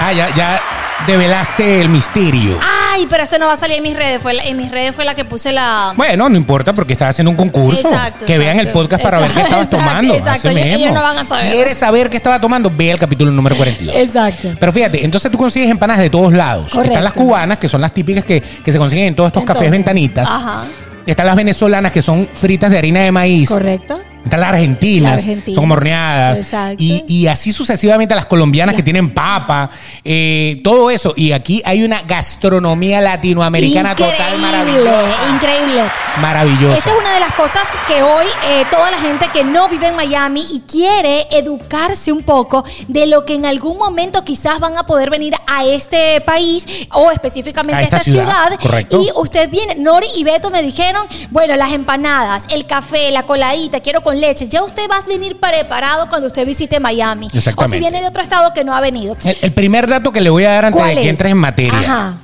Ah, 0.00 0.12
ya, 0.12 0.34
ya 0.34 0.60
develaste 1.06 1.80
el 1.80 1.88
misterio. 1.88 2.58
Ay, 2.92 3.06
pero 3.10 3.22
esto 3.22 3.38
no 3.38 3.46
va 3.46 3.54
a 3.54 3.56
salir 3.56 3.76
en 3.78 3.82
mis 3.82 3.96
redes. 3.96 4.22
Fue 4.22 4.32
la- 4.34 4.44
en 4.44 4.56
mis 4.56 4.70
redes 4.70 4.94
fue 4.94 5.04
la 5.04 5.14
que 5.14 5.24
puse 5.24 5.52
la. 5.52 5.92
Bueno, 5.96 6.28
no 6.28 6.36
importa 6.36 6.72
porque 6.72 6.92
estás 6.94 7.10
haciendo 7.10 7.30
un 7.30 7.36
concurso. 7.36 7.88
Exacto, 7.88 8.24
que 8.26 8.38
vean 8.38 8.58
el 8.60 8.66
exacto. 8.68 8.80
podcast 8.80 9.02
para 9.02 9.18
ver 9.18 9.30
qué 9.30 9.40
estabas 9.42 9.66
Exacto, 9.66 9.84
tomando. 9.88 10.14
exacto. 10.14 10.48
así 10.48 10.56
Ellos- 10.58 10.66
ellos 10.66 10.78
mismo. 10.80 10.94
no 10.94 11.02
van 11.02 11.18
a 11.18 11.24
saber. 11.24 11.52
¿Quieres 11.52 11.78
saber 11.78 12.10
qué 12.10 12.16
estaba 12.16 12.40
tomando? 12.40 12.70
Ve 12.74 12.90
el 12.92 12.98
capítulo 12.98 13.30
número 13.30 13.56
42. 13.56 13.94
Exacto. 13.96 14.48
Pero 14.58 14.72
fíjate, 14.72 15.04
entonces 15.04 15.30
tú 15.30 15.38
consigues 15.38 15.70
empanadas 15.70 16.02
de 16.02 16.10
todos 16.10 16.32
lados. 16.32 16.70
Correcto. 16.70 16.92
Están 16.92 17.04
las 17.04 17.12
cubanas, 17.12 17.58
que 17.58 17.68
son 17.68 17.80
las 17.80 17.92
típicas 17.92 18.24
que, 18.24 18.40
que 18.40 18.72
se 18.72 18.78
consiguen 18.78 19.06
en 19.06 19.14
todos 19.14 19.28
estos 19.28 19.44
cafés 19.44 19.70
ventanitas. 19.70 20.28
Ajá. 20.30 20.64
Están 21.06 21.26
las 21.26 21.36
venezolanas, 21.36 21.92
que 21.92 22.00
son 22.00 22.26
fritas 22.32 22.70
de 22.70 22.78
harina 22.78 23.00
de 23.00 23.12
maíz. 23.12 23.48
Correcto. 23.50 24.00
Están 24.24 24.40
las 24.40 24.48
argentinas, 24.50 25.12
Las 25.12 25.20
argentinas. 25.22 25.54
son 25.54 25.62
como 25.62 25.74
horneadas. 25.74 26.48
Y, 26.78 27.04
y 27.06 27.26
así 27.26 27.52
sucesivamente 27.52 28.14
las 28.14 28.26
colombianas 28.26 28.74
que 28.74 28.82
tienen 28.82 29.12
papa, 29.12 29.70
eh, 30.04 30.56
todo 30.64 30.90
eso. 30.90 31.12
Y 31.16 31.32
aquí 31.32 31.62
hay 31.64 31.82
una 31.84 32.02
gastronomía 32.02 33.00
latinoamericana 33.00 33.94
total 33.94 34.38
maravillosa. 34.38 35.30
Increíble. 35.34 35.82
Maravillosa. 36.20 36.78
Esa 36.78 36.90
es 36.90 36.96
una 36.98 37.14
de 37.14 37.20
las 37.20 37.32
cosas 37.32 37.62
que 37.86 38.02
hoy 38.02 38.26
eh, 38.48 38.64
toda 38.70 38.90
la 38.90 38.98
gente 38.98 39.28
que 39.32 39.44
no 39.44 39.68
vive 39.68 39.88
en 39.88 39.96
Miami 39.96 40.44
y 40.52 40.60
quiere 40.60 41.26
educarse 41.30 42.12
un 42.12 42.22
poco 42.22 42.64
de 42.88 43.06
lo 43.06 43.24
que 43.24 43.34
en 43.34 43.46
algún 43.46 43.78
momento 43.78 44.24
quizás 44.24 44.58
van 44.60 44.76
a 44.78 44.86
poder 44.86 45.10
venir 45.10 45.34
a 45.46 45.64
este 45.64 46.20
país 46.22 46.64
o 46.92 47.10
específicamente 47.10 47.80
A 47.80 47.82
esta, 47.84 47.98
ciudad, 47.98 48.24
ciudad. 48.24 48.58
correcto. 48.60 49.02
Y 49.02 49.10
usted 49.16 49.50
viene, 49.50 49.74
Nori 49.76 50.06
y 50.16 50.24
Beto 50.24 50.50
me 50.50 50.62
dijeron, 50.62 51.04
bueno, 51.30 51.56
las 51.56 51.72
empanadas, 51.72 52.46
el 52.50 52.66
café, 52.66 53.10
la 53.10 53.24
coladita, 53.24 53.80
quiero 53.80 54.02
con 54.02 54.13
leche. 54.20 54.48
Ya 54.48 54.62
usted 54.62 54.88
va 54.90 54.96
a 54.98 55.00
venir 55.06 55.38
preparado 55.38 56.08
cuando 56.08 56.26
usted 56.28 56.46
visite 56.46 56.80
Miami. 56.80 57.28
O 57.56 57.66
si 57.68 57.78
viene 57.78 58.00
de 58.00 58.06
otro 58.08 58.22
estado 58.22 58.52
que 58.52 58.64
no 58.64 58.74
ha 58.74 58.80
venido. 58.80 59.16
El, 59.24 59.36
el 59.42 59.52
primer 59.52 59.86
dato 59.88 60.12
que 60.12 60.20
le 60.20 60.30
voy 60.30 60.44
a 60.44 60.52
dar 60.52 60.64
antes 60.66 60.80
de 60.80 60.84
¿Cuál 60.86 60.94
que 60.96 61.02
es? 61.04 61.10
entres 61.10 61.32
en 61.32 61.38
materia. 61.38 61.78
Ajá. 61.78 62.14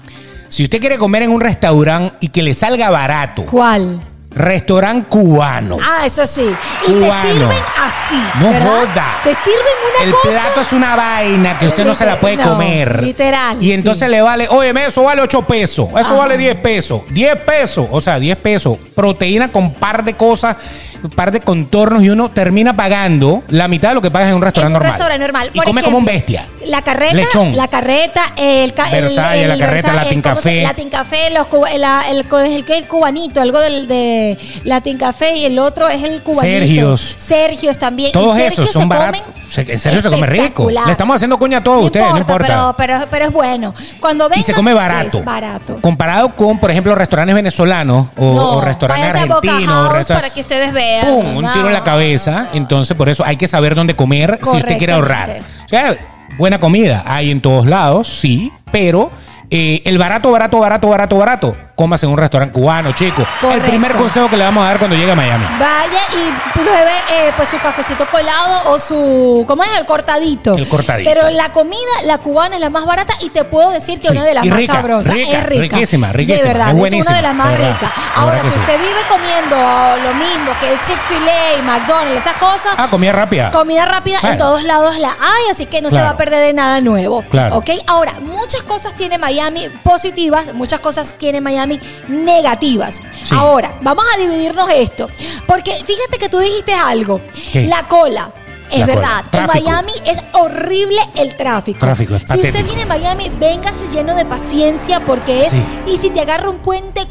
Si 0.48 0.64
usted 0.64 0.80
quiere 0.80 0.98
comer 0.98 1.22
en 1.22 1.30
un 1.30 1.40
restaurante 1.40 2.16
y 2.20 2.28
que 2.28 2.42
le 2.42 2.54
salga 2.54 2.90
barato, 2.90 3.44
¿Cuál? 3.46 4.00
restaurante 4.32 5.08
cubano. 5.08 5.76
Ah, 5.82 6.06
eso 6.06 6.26
sí. 6.26 6.44
Y 6.86 6.92
Cubano. 6.92 7.22
te 7.22 7.32
sirven 7.32 7.58
así. 7.76 8.22
No 8.40 8.50
¿verdad? 8.52 8.66
joda. 8.66 9.20
Te 9.24 9.34
sirven 9.34 9.74
una 9.94 10.04
el 10.04 10.10
cosa. 10.12 10.28
plato 10.28 10.60
es 10.60 10.72
una 10.72 10.96
vaina 10.96 11.58
que 11.58 11.66
usted 11.68 11.84
no 11.84 11.94
se 11.94 12.06
la 12.06 12.18
puede 12.20 12.36
no, 12.36 12.50
comer. 12.50 13.02
literal, 13.02 13.62
Y 13.62 13.72
entonces 13.72 14.06
sí. 14.06 14.10
le 14.10 14.22
vale, 14.22 14.46
oye, 14.50 14.72
eso 14.86 15.02
vale 15.02 15.22
8 15.22 15.42
pesos, 15.42 15.88
eso 15.90 15.98
Ajá. 15.98 16.14
vale 16.14 16.36
10 16.36 16.56
pesos, 16.56 17.02
10 17.10 17.36
pesos, 17.42 17.86
o 17.90 18.00
sea, 18.00 18.18
10 18.18 18.36
pesos, 18.36 18.78
proteína 18.94 19.50
con 19.50 19.72
par 19.74 20.04
de 20.04 20.14
cosas 20.14 20.56
un 21.02 21.10
par 21.10 21.32
de 21.32 21.40
contornos 21.40 22.02
y 22.02 22.10
uno 22.10 22.30
termina 22.30 22.74
pagando 22.76 23.42
la 23.48 23.68
mitad 23.68 23.90
de 23.90 23.94
lo 23.96 24.02
que 24.02 24.10
pagas 24.10 24.28
en 24.28 24.34
un 24.36 24.42
restaurante 24.42 24.60
En 24.60 24.66
un 24.68 24.72
normal. 24.74 24.92
restaurante 24.92 25.24
normal. 25.26 25.50
Y 25.52 25.56
Por 25.56 25.64
come 25.64 25.82
como 25.82 25.98
un 25.98 26.04
bestia. 26.04 26.48
La 26.66 26.82
carreta, 26.82 27.14
Lechón. 27.14 27.56
la 27.56 27.68
carreta, 27.68 28.22
el, 28.36 28.74
ca- 28.74 28.90
el- 28.90 29.02
Versailles, 29.04 29.44
el 29.50 29.58
la 29.58 29.66
carreta, 29.66 29.92
Latin 29.94 30.22
¿cómo 30.22 30.34
se- 30.36 30.40
Café. 30.42 30.62
Latin 30.62 30.90
Café, 30.90 31.30
los 31.30 31.46
cuba- 31.46 31.70
el, 31.72 31.82
el, 32.10 32.26
el- 32.46 32.64
el 32.68 32.84
cubanito, 32.86 33.40
algo 33.40 33.60
del 33.60 33.88
de 33.88 34.36
Latin 34.64 34.98
Café 34.98 35.36
y 35.36 35.44
el 35.46 35.58
otro 35.58 35.88
es 35.88 36.02
el 36.02 36.20
cubanito. 36.22 36.58
Sergios. 36.58 37.16
Sergios 37.18 37.78
también. 37.78 38.12
Todos 38.12 38.36
Y 38.36 38.42
Sergios 38.42 38.60
esos 38.68 38.72
son 38.72 38.82
se 38.82 38.88
baratos. 38.88 39.20
Se- 39.50 39.70
en 39.70 39.78
serio 39.78 40.00
se 40.00 40.08
come 40.08 40.26
rico. 40.26 40.70
Le 40.70 40.90
estamos 40.92 41.16
haciendo 41.16 41.38
coña 41.38 41.58
a 41.58 41.62
todos 41.64 41.84
ustedes, 41.86 42.08
no 42.10 42.18
importa. 42.18 42.46
Pero, 42.46 42.74
pero, 42.78 42.98
pero 43.10 43.24
es 43.26 43.32
bueno. 43.32 43.74
Cuando 44.00 44.28
y 44.34 44.42
se 44.42 44.52
vengan, 44.52 44.54
come 44.56 44.74
barato. 44.74 45.18
Es 45.18 45.24
barato. 45.24 45.78
Comparado 45.80 46.34
con, 46.36 46.58
por 46.58 46.70
ejemplo, 46.70 46.94
restaurantes 46.94 47.34
venezolanos 47.34 48.06
o, 48.16 48.34
No, 48.34 48.50
o 48.52 48.60
restaurantes 48.60 49.10
argentinos. 49.14 49.92
Restaur- 49.92 50.14
para 50.14 50.30
que 50.30 50.40
ustedes 50.40 50.72
vean. 50.72 51.06
¡Pum! 51.06 51.36
Un 51.38 51.44
No, 51.44 51.52
tiro 51.52 51.66
en 51.66 51.72
la 51.72 51.82
cabeza. 51.84 52.48
Entonces, 52.52 52.96
por 52.96 53.08
eso 53.08 53.24
hay 53.26 53.36
que 53.36 53.48
saber 53.48 53.74
dónde 53.74 53.94
comer 53.96 54.38
si 54.42 54.56
usted 54.56 54.78
quiere 54.78 54.92
ahorrar. 54.92 55.38
O 55.66 55.68
sea, 55.68 55.96
buena 56.38 56.58
comida 56.58 57.02
hay 57.04 57.30
en 57.30 57.40
todos 57.40 57.66
lados, 57.66 58.06
sí, 58.08 58.52
pero 58.70 59.10
eh, 59.50 59.82
el 59.84 59.98
barato, 59.98 60.30
barato, 60.30 60.60
barato, 60.60 60.88
barato, 60.88 61.18
barato, 61.18 61.56
cómase 61.80 62.04
en 62.04 62.12
un 62.12 62.18
restaurante 62.18 62.52
cubano, 62.52 62.92
chico. 62.92 63.24
El 63.54 63.62
primer 63.62 63.96
consejo 63.96 64.28
que 64.28 64.36
le 64.36 64.44
vamos 64.44 64.62
a 64.62 64.68
dar 64.68 64.78
cuando 64.78 64.96
llegue 64.96 65.12
a 65.12 65.16
Miami. 65.16 65.46
Vaya 65.58 66.00
y 66.12 66.58
pruebe 66.58 66.92
eh, 67.10 67.32
pues 67.38 67.48
su 67.48 67.58
cafecito 67.58 68.06
colado 68.10 68.70
o 68.70 68.78
su 68.78 69.44
¿cómo 69.48 69.64
es? 69.64 69.70
el 69.78 69.86
cortadito. 69.86 70.56
El 70.58 70.68
cortadito. 70.68 71.08
Pero 71.10 71.30
la 71.30 71.48
comida, 71.52 71.78
la 72.04 72.18
cubana 72.18 72.56
es 72.56 72.60
la 72.60 72.68
más 72.68 72.84
barata 72.84 73.14
y 73.20 73.30
te 73.30 73.44
puedo 73.44 73.70
decir 73.70 73.98
que 73.98 74.08
Sí, 74.08 74.12
una 74.14 74.24
de 74.26 74.34
las 74.34 74.44
y 74.44 74.50
más 74.50 74.58
rica, 74.58 74.72
sabrosas 74.74 75.14
rica, 75.14 75.38
es 75.38 75.46
rica. 75.46 75.76
riquísima, 75.76 76.12
riquísima, 76.12 76.42
De 76.42 76.48
verdad, 76.52 76.68
es 76.86 77.06
una 77.06 77.16
de 77.16 77.22
las 77.22 77.34
más 77.34 77.48
de 77.48 77.56
ricas. 77.56 77.90
Ahora, 78.14 78.42
si 78.44 78.50
sí. 78.50 78.58
usted 78.58 78.78
vive 78.78 79.00
comiendo 79.08 79.56
lo 80.02 80.14
mismo 80.14 80.52
que 80.60 80.72
el 80.74 80.80
Chick-fil-A 80.82 81.58
y 81.60 81.62
McDonald's, 81.62 82.20
esas 82.26 82.36
cosas, 82.38 82.74
Ah, 82.76 82.88
comida 82.90 83.12
rápida. 83.12 83.50
Comida 83.52 83.86
rápida 83.86 84.18
en 84.24 84.36
todos 84.36 84.64
lados 84.64 84.98
la 84.98 85.08
hay, 85.08 85.50
así 85.50 85.64
que 85.64 85.80
no 85.80 85.88
se 85.88 85.96
va 86.02 86.10
a 86.10 86.16
perder 86.18 86.40
de 86.42 86.52
nada 86.52 86.82
nuevo. 86.82 87.22
Claro. 87.30 87.56
¿Ok? 87.56 87.70
Ahora, 87.86 88.14
muchas 88.20 88.62
cosas 88.64 88.92
tiene 88.94 89.16
Miami 89.16 89.68
positivas, 89.82 90.52
muchas 90.52 90.80
cosas 90.80 91.14
tiene 91.18 91.40
Miami 91.40 91.69
negativas. 92.08 93.00
Sí. 93.22 93.34
Ahora, 93.34 93.74
vamos 93.82 94.04
a 94.14 94.18
dividirnos 94.18 94.68
esto. 94.74 95.08
Porque 95.46 95.72
fíjate 95.84 96.18
que 96.18 96.28
tú 96.28 96.38
dijiste 96.38 96.72
algo. 96.72 97.20
¿Qué? 97.52 97.66
La 97.66 97.86
cola. 97.86 98.32
Es 98.70 98.80
La 98.80 98.86
verdad, 98.86 99.24
en. 99.32 99.46
Miami 99.46 99.92
es 100.06 100.18
horrible 100.32 101.00
el 101.16 101.36
tráfico. 101.36 101.80
Tráfico, 101.80 102.14
es 102.14 102.22
si 102.24 102.38
usted 102.38 102.64
viene 102.64 102.82
a 102.82 102.86
Miami, 102.86 103.28
véngase 103.40 103.88
lleno 103.92 104.14
de 104.14 104.24
paciencia 104.24 105.00
porque 105.00 105.40
es. 105.40 105.50
Sí. 105.50 105.62
Y 105.88 105.96
si 105.96 106.10
te 106.10 106.20
agarra 106.20 106.50
un 106.50 106.58
puente, 106.58 107.08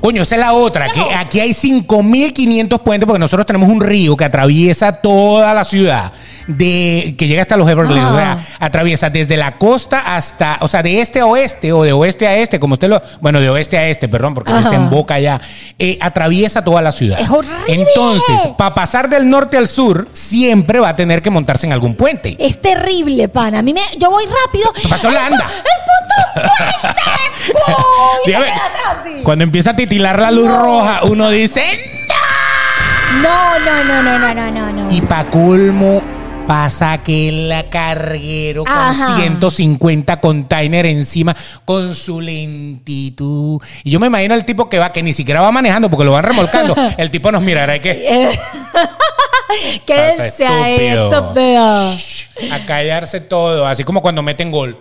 Coño, 0.00 0.22
esa 0.22 0.34
es 0.36 0.40
la 0.40 0.54
otra, 0.54 0.90
que 0.90 1.14
aquí 1.14 1.40
hay 1.40 1.50
5.500 1.50 2.78
puentes 2.80 3.06
porque 3.06 3.18
nosotros 3.18 3.44
tenemos 3.44 3.68
un 3.68 3.82
río 3.82 4.16
que 4.16 4.24
atraviesa 4.24 4.92
toda 4.92 5.52
la 5.52 5.62
ciudad, 5.62 6.12
de 6.56 7.14
que 7.18 7.26
llega 7.26 7.42
hasta 7.42 7.56
los 7.56 7.68
Everglades, 7.68 8.04
Ah. 8.04 8.10
o 8.10 8.16
sea, 8.16 8.56
atraviesa 8.60 9.10
desde 9.10 9.36
la 9.36 9.56
costa 9.58 10.14
hasta, 10.16 10.58
o 10.60 10.68
sea, 10.68 10.82
de 10.82 11.00
este 11.00 11.20
a 11.20 11.26
oeste 11.26 11.72
o 11.72 11.82
de 11.82 11.92
oeste 11.92 12.26
a 12.26 12.36
este, 12.36 12.58
como 12.60 12.74
usted 12.74 12.88
lo, 12.88 13.00
bueno, 13.20 13.40
de 13.40 13.48
oeste 13.50 13.78
a 13.78 13.86
este, 13.88 14.08
perdón, 14.08 14.34
porque 14.34 14.50
Ajá. 14.52 14.62
desemboca 14.62 15.18
ya, 15.18 15.40
eh, 15.78 15.98
atraviesa 16.00 16.62
toda 16.64 16.82
la 16.82 16.92
ciudad. 16.92 17.18
Es 17.20 17.28
horrible. 17.30 17.56
Entonces, 17.68 18.40
para 18.58 18.74
pasar 18.74 19.08
del 19.08 19.28
norte 19.28 19.56
al 19.56 19.68
sur, 19.68 20.08
siempre 20.12 20.80
va 20.80 20.90
a 20.90 20.96
tener 20.96 21.22
que 21.22 21.30
montarse 21.30 21.66
en 21.66 21.72
algún 21.72 21.94
puente. 21.94 22.36
es 22.38 22.60
terrible, 22.60 23.28
pana. 23.28 23.60
A 23.60 23.62
mí 23.62 23.72
me. 23.72 23.80
Yo 23.98 24.10
voy 24.10 24.24
rápido. 24.46 24.72
pasó 24.88 25.08
¡El 25.08 25.16
Holanda? 25.16 25.46
pu- 25.46 25.52
¡El 25.52 26.42
puto 26.42 26.42
puente! 26.42 27.52
¡Pum! 27.66 27.74
Dígame, 28.26 28.46
así. 28.46 29.10
Cuando 29.22 29.44
empieza 29.44 29.70
a 29.70 29.76
titilar 29.76 30.18
la 30.18 30.30
luz 30.30 30.46
No. 30.48 30.56
roja, 30.62 31.00
uno 31.04 31.28
dice, 31.30 31.62
No, 33.22 33.58
no, 33.58 33.84
no, 33.84 34.02
no, 34.02 34.18
no, 34.18 34.34
no, 34.34 34.50
no, 34.50 34.72
no. 34.72 34.94
Y 34.94 35.00
pa' 35.02 35.24
colmo 35.24 36.02
pasa 36.50 36.94
aquel 36.94 37.54
carguero 37.70 38.64
con 38.64 38.72
Ajá. 38.76 39.18
150 39.18 40.20
container 40.20 40.84
encima 40.84 41.36
con 41.64 41.94
su 41.94 42.20
lentitud. 42.20 43.62
Y 43.84 43.92
yo 43.92 44.00
me 44.00 44.08
imagino 44.08 44.34
el 44.34 44.44
tipo 44.44 44.68
que 44.68 44.80
va, 44.80 44.90
que 44.90 45.00
ni 45.00 45.12
siquiera 45.12 45.42
va 45.42 45.52
manejando 45.52 45.88
porque 45.88 46.04
lo 46.04 46.10
van 46.10 46.24
remolcando. 46.24 46.74
el 46.98 47.08
tipo 47.12 47.30
nos 47.30 47.40
mirará 47.42 47.76
y 47.76 47.80
que 47.80 48.32
Quédense 49.86 50.44
ahí, 50.44 50.86
estúpido. 50.86 51.92
a 52.52 52.66
callarse 52.66 53.20
todo, 53.20 53.64
así 53.64 53.84
como 53.84 54.02
cuando 54.02 54.20
meten 54.20 54.50
gol. 54.50 54.76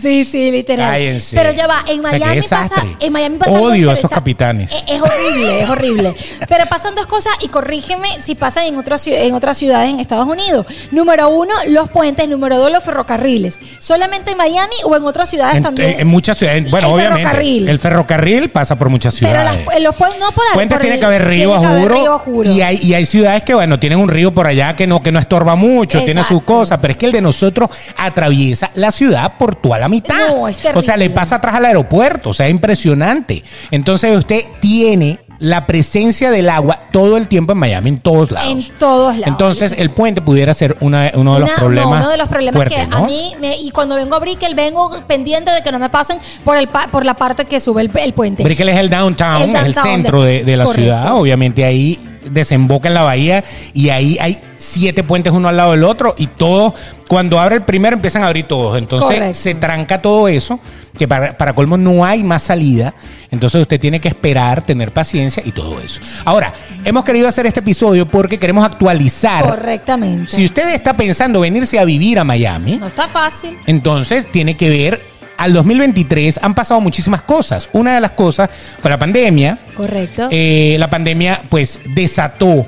Sí, 0.00 0.24
sí, 0.24 0.50
literal. 0.50 0.90
Cállense. 0.92 1.36
Pero 1.36 1.52
ya 1.52 1.66
va, 1.66 1.84
en 1.88 2.00
Miami 2.02 2.40
pasa, 2.42 2.84
en 3.00 3.12
Miami 3.12 3.36
pasa 3.38 3.50
algo 3.54 3.66
Odio 3.68 3.90
a 3.90 3.94
esos 3.94 4.10
capitanes. 4.10 4.72
Es, 4.72 4.82
es 4.86 5.00
horrible, 5.02 5.62
es 5.62 5.70
horrible. 5.70 6.14
Pero 6.48 6.66
pasan 6.66 6.94
dos 6.94 7.06
cosas 7.06 7.32
y 7.40 7.48
corrígeme 7.48 8.08
si 8.20 8.34
pasan 8.34 8.64
en 8.64 8.76
otras 8.76 9.06
en 9.06 9.34
otras 9.34 9.56
ciudades 9.56 9.90
en 9.90 10.00
Estados 10.00 10.26
Unidos. 10.26 10.66
Número 10.90 11.28
uno, 11.28 11.52
los 11.68 11.88
puentes. 11.90 12.28
Número 12.28 12.58
dos, 12.58 12.70
los 12.72 12.82
ferrocarriles. 12.84 13.60
¿Solamente 13.78 14.32
en 14.32 14.36
Miami 14.38 14.74
o 14.84 14.96
en 14.96 15.04
otras 15.04 15.28
ciudades 15.30 15.56
En, 15.56 15.62
también? 15.62 16.00
en 16.00 16.06
muchas 16.08 16.36
ciudades, 16.38 16.70
bueno, 16.70 16.88
El 16.88 16.94
obviamente. 16.94 17.22
ferrocarril. 17.22 17.68
El 17.68 17.78
ferrocarril 17.78 18.48
pasa 18.50 18.76
por 18.78 18.88
muchas 18.88 19.14
Pero 19.18 19.30
ciudades. 19.32 19.66
las, 19.66 19.76
en 19.76 19.82
los 19.82 19.94
puentes, 19.94 20.20
no 20.20 20.30
por. 20.32 20.44
Puentes 20.54 20.74
por 20.76 20.80
tiene 20.80 20.94
el- 20.96 21.00
que 21.00 21.06
haber 21.06 21.24
río, 21.26 21.54
a 21.54 21.58
juro, 21.58 21.94
río, 21.94 22.14
a 22.14 22.18
juro. 22.18 22.50
Y 22.50 22.60
hay, 22.62 22.78
y 22.82 22.94
hay 22.94 23.06
ciudades 23.06 23.42
que, 23.42 23.54
bueno, 23.54 23.78
tienen 23.78 23.98
un 23.98 24.08
río 24.08 24.32
por 24.34 24.46
allá 24.46 24.74
que 24.76 24.86
no, 24.86 25.00
que 25.02 25.12
no 25.12 25.18
estorba 25.18 25.56
mucho, 25.56 25.98
tiene 26.04 26.22
su 26.24 26.34
Exacto. 26.34 26.44
cosa, 26.46 26.80
pero 26.80 26.92
es 26.92 26.96
que 26.98 27.06
el 27.06 27.12
de 27.12 27.20
nosotros 27.20 27.68
atraviesa 27.96 28.70
la 28.74 28.90
ciudad 28.90 29.34
por 29.38 29.54
toda 29.56 29.78
la 29.78 29.85
mitad. 29.88 30.14
No, 30.36 30.48
es 30.48 30.58
terrible. 30.58 30.80
O 30.80 30.82
sea, 30.82 30.96
le 30.96 31.10
pasa 31.10 31.36
atrás 31.36 31.54
al 31.54 31.64
aeropuerto, 31.64 32.30
o 32.30 32.32
sea, 32.32 32.46
es 32.46 32.52
impresionante. 32.52 33.42
Entonces 33.70 34.16
usted 34.16 34.40
tiene 34.60 35.18
la 35.38 35.66
presencia 35.66 36.30
del 36.30 36.48
agua 36.48 36.80
todo 36.92 37.18
el 37.18 37.28
tiempo 37.28 37.52
en 37.52 37.58
Miami, 37.58 37.90
en 37.90 37.98
todos 37.98 38.30
lados. 38.30 38.50
En 38.50 38.62
todos 38.78 39.14
lados. 39.16 39.26
Entonces 39.28 39.74
el 39.76 39.90
puente 39.90 40.22
pudiera 40.22 40.54
ser 40.54 40.76
una- 40.80 41.10
uno 41.14 41.34
de 41.34 41.40
los 41.40 41.48
Una- 41.50 41.58
problemas. 41.58 41.90
no, 41.90 41.96
uno 41.98 42.08
de 42.08 42.16
los 42.16 42.28
problemas 42.28 42.54
fuertes, 42.54 42.78
que 42.84 42.86
¿no? 42.86 42.96
a 42.96 43.00
mí, 43.02 43.34
me- 43.38 43.56
y 43.58 43.70
cuando 43.70 43.96
vengo 43.96 44.16
a 44.16 44.18
Brickell, 44.18 44.54
vengo 44.54 44.90
pendiente 45.06 45.50
de 45.50 45.62
que 45.62 45.70
no 45.70 45.78
me 45.78 45.90
pasen 45.90 46.18
por 46.42 46.56
el 46.56 46.68
por 46.68 47.04
la 47.04 47.12
parte 47.14 47.44
que 47.44 47.60
sube 47.60 47.82
el, 47.82 47.90
el 47.98 48.14
puente. 48.14 48.44
Brickell 48.44 48.70
es 48.70 48.78
el 48.78 48.88
downtown, 48.88 49.42
El 49.42 49.56
es 49.56 49.64
el 49.66 49.74
centro 49.74 50.22
de, 50.22 50.42
de 50.42 50.56
la 50.56 50.64
Correcto. 50.64 50.82
ciudad. 50.94 51.14
Obviamente 51.16 51.64
ahí 51.66 52.00
desemboca 52.30 52.88
en 52.88 52.94
la 52.94 53.02
bahía 53.02 53.44
y 53.74 53.90
ahí 53.90 54.18
hay 54.20 54.40
siete 54.56 55.02
puentes 55.02 55.32
uno 55.32 55.48
al 55.48 55.56
lado 55.56 55.72
del 55.72 55.84
otro 55.84 56.14
y 56.18 56.26
todos, 56.26 56.74
cuando 57.08 57.38
abre 57.38 57.56
el 57.56 57.62
primero 57.62 57.94
empiezan 57.96 58.22
a 58.22 58.26
abrir 58.28 58.46
todos. 58.46 58.78
Entonces 58.78 59.10
Correcto. 59.18 59.34
se 59.34 59.54
tranca 59.54 60.00
todo 60.02 60.28
eso, 60.28 60.58
que 60.98 61.06
para, 61.06 61.36
para 61.36 61.54
colmo 61.54 61.76
no 61.76 62.04
hay 62.04 62.24
más 62.24 62.42
salida. 62.42 62.94
Entonces 63.30 63.60
usted 63.60 63.78
tiene 63.80 64.00
que 64.00 64.08
esperar, 64.08 64.62
tener 64.62 64.92
paciencia 64.92 65.42
y 65.44 65.52
todo 65.52 65.80
eso. 65.80 66.00
Ahora, 66.24 66.52
hemos 66.84 67.04
querido 67.04 67.28
hacer 67.28 67.46
este 67.46 67.60
episodio 67.60 68.06
porque 68.06 68.38
queremos 68.38 68.64
actualizar. 68.64 69.44
Correctamente. 69.44 70.30
Si 70.30 70.44
usted 70.46 70.72
está 70.74 70.96
pensando 70.96 71.40
venirse 71.40 71.78
a 71.78 71.84
vivir 71.84 72.18
a 72.18 72.24
Miami, 72.24 72.76
No 72.76 72.86
está 72.86 73.08
fácil. 73.08 73.58
entonces 73.66 74.30
tiene 74.32 74.56
que 74.56 74.70
ver, 74.70 75.00
al 75.36 75.52
2023 75.52 76.40
han 76.42 76.54
pasado 76.54 76.80
muchísimas 76.80 77.22
cosas. 77.22 77.68
Una 77.72 77.94
de 77.94 78.00
las 78.00 78.12
cosas 78.12 78.50
fue 78.80 78.90
la 78.90 78.98
pandemia. 78.98 79.58
Correcto. 79.74 80.28
Eh, 80.30 80.76
la 80.78 80.88
pandemia 80.88 81.42
pues 81.48 81.80
desató 81.94 82.66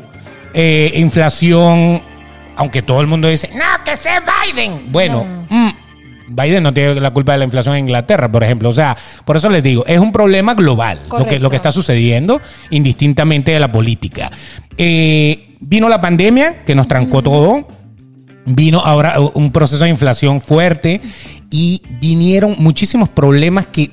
eh, 0.55 0.93
inflación, 0.95 2.01
aunque 2.57 2.83
todo 2.83 3.01
el 3.01 3.07
mundo 3.07 3.29
dice, 3.29 3.51
no, 3.55 3.85
que 3.85 3.97
sea 3.97 4.23
Biden. 4.23 4.91
Bueno, 4.91 5.47
mm, 5.49 5.71
Biden 6.29 6.63
no 6.63 6.73
tiene 6.75 7.01
la 7.01 7.11
culpa 7.11 7.33
de 7.33 7.39
la 7.39 7.45
inflación 7.45 7.75
en 7.75 7.81
Inglaterra, 7.87 8.31
por 8.31 8.45
ejemplo. 8.45 8.69
O 8.69 8.73
sea, 8.73 8.97
por 9.25 9.37
eso 9.37 9.49
les 9.49 9.63
digo, 9.63 9.85
es 9.87 9.99
un 9.99 10.13
problema 10.13 10.55
global 10.55 11.01
lo 11.11 11.27
que, 11.27 11.39
lo 11.39 11.51
que 11.51 11.57
está 11.57 11.73
sucediendo, 11.73 12.41
indistintamente 12.71 13.53
de 13.53 13.61
la 13.61 13.73
política. 13.73 14.31
Eh, 14.77 15.57
vino 15.61 15.89
la 15.89 16.01
pandemia 16.01 16.65
que 16.65 16.75
nos 16.75 16.87
trancó 16.87 17.23
todo 17.23 17.67
vino 18.55 18.81
ahora 18.81 19.17
un 19.21 19.53
proceso 19.53 19.85
de 19.85 19.91
inflación 19.91 20.41
fuerte 20.41 21.01
y 21.51 21.83
vinieron 22.01 22.57
muchísimos 22.59 23.09
problemas 23.09 23.67
que 23.67 23.91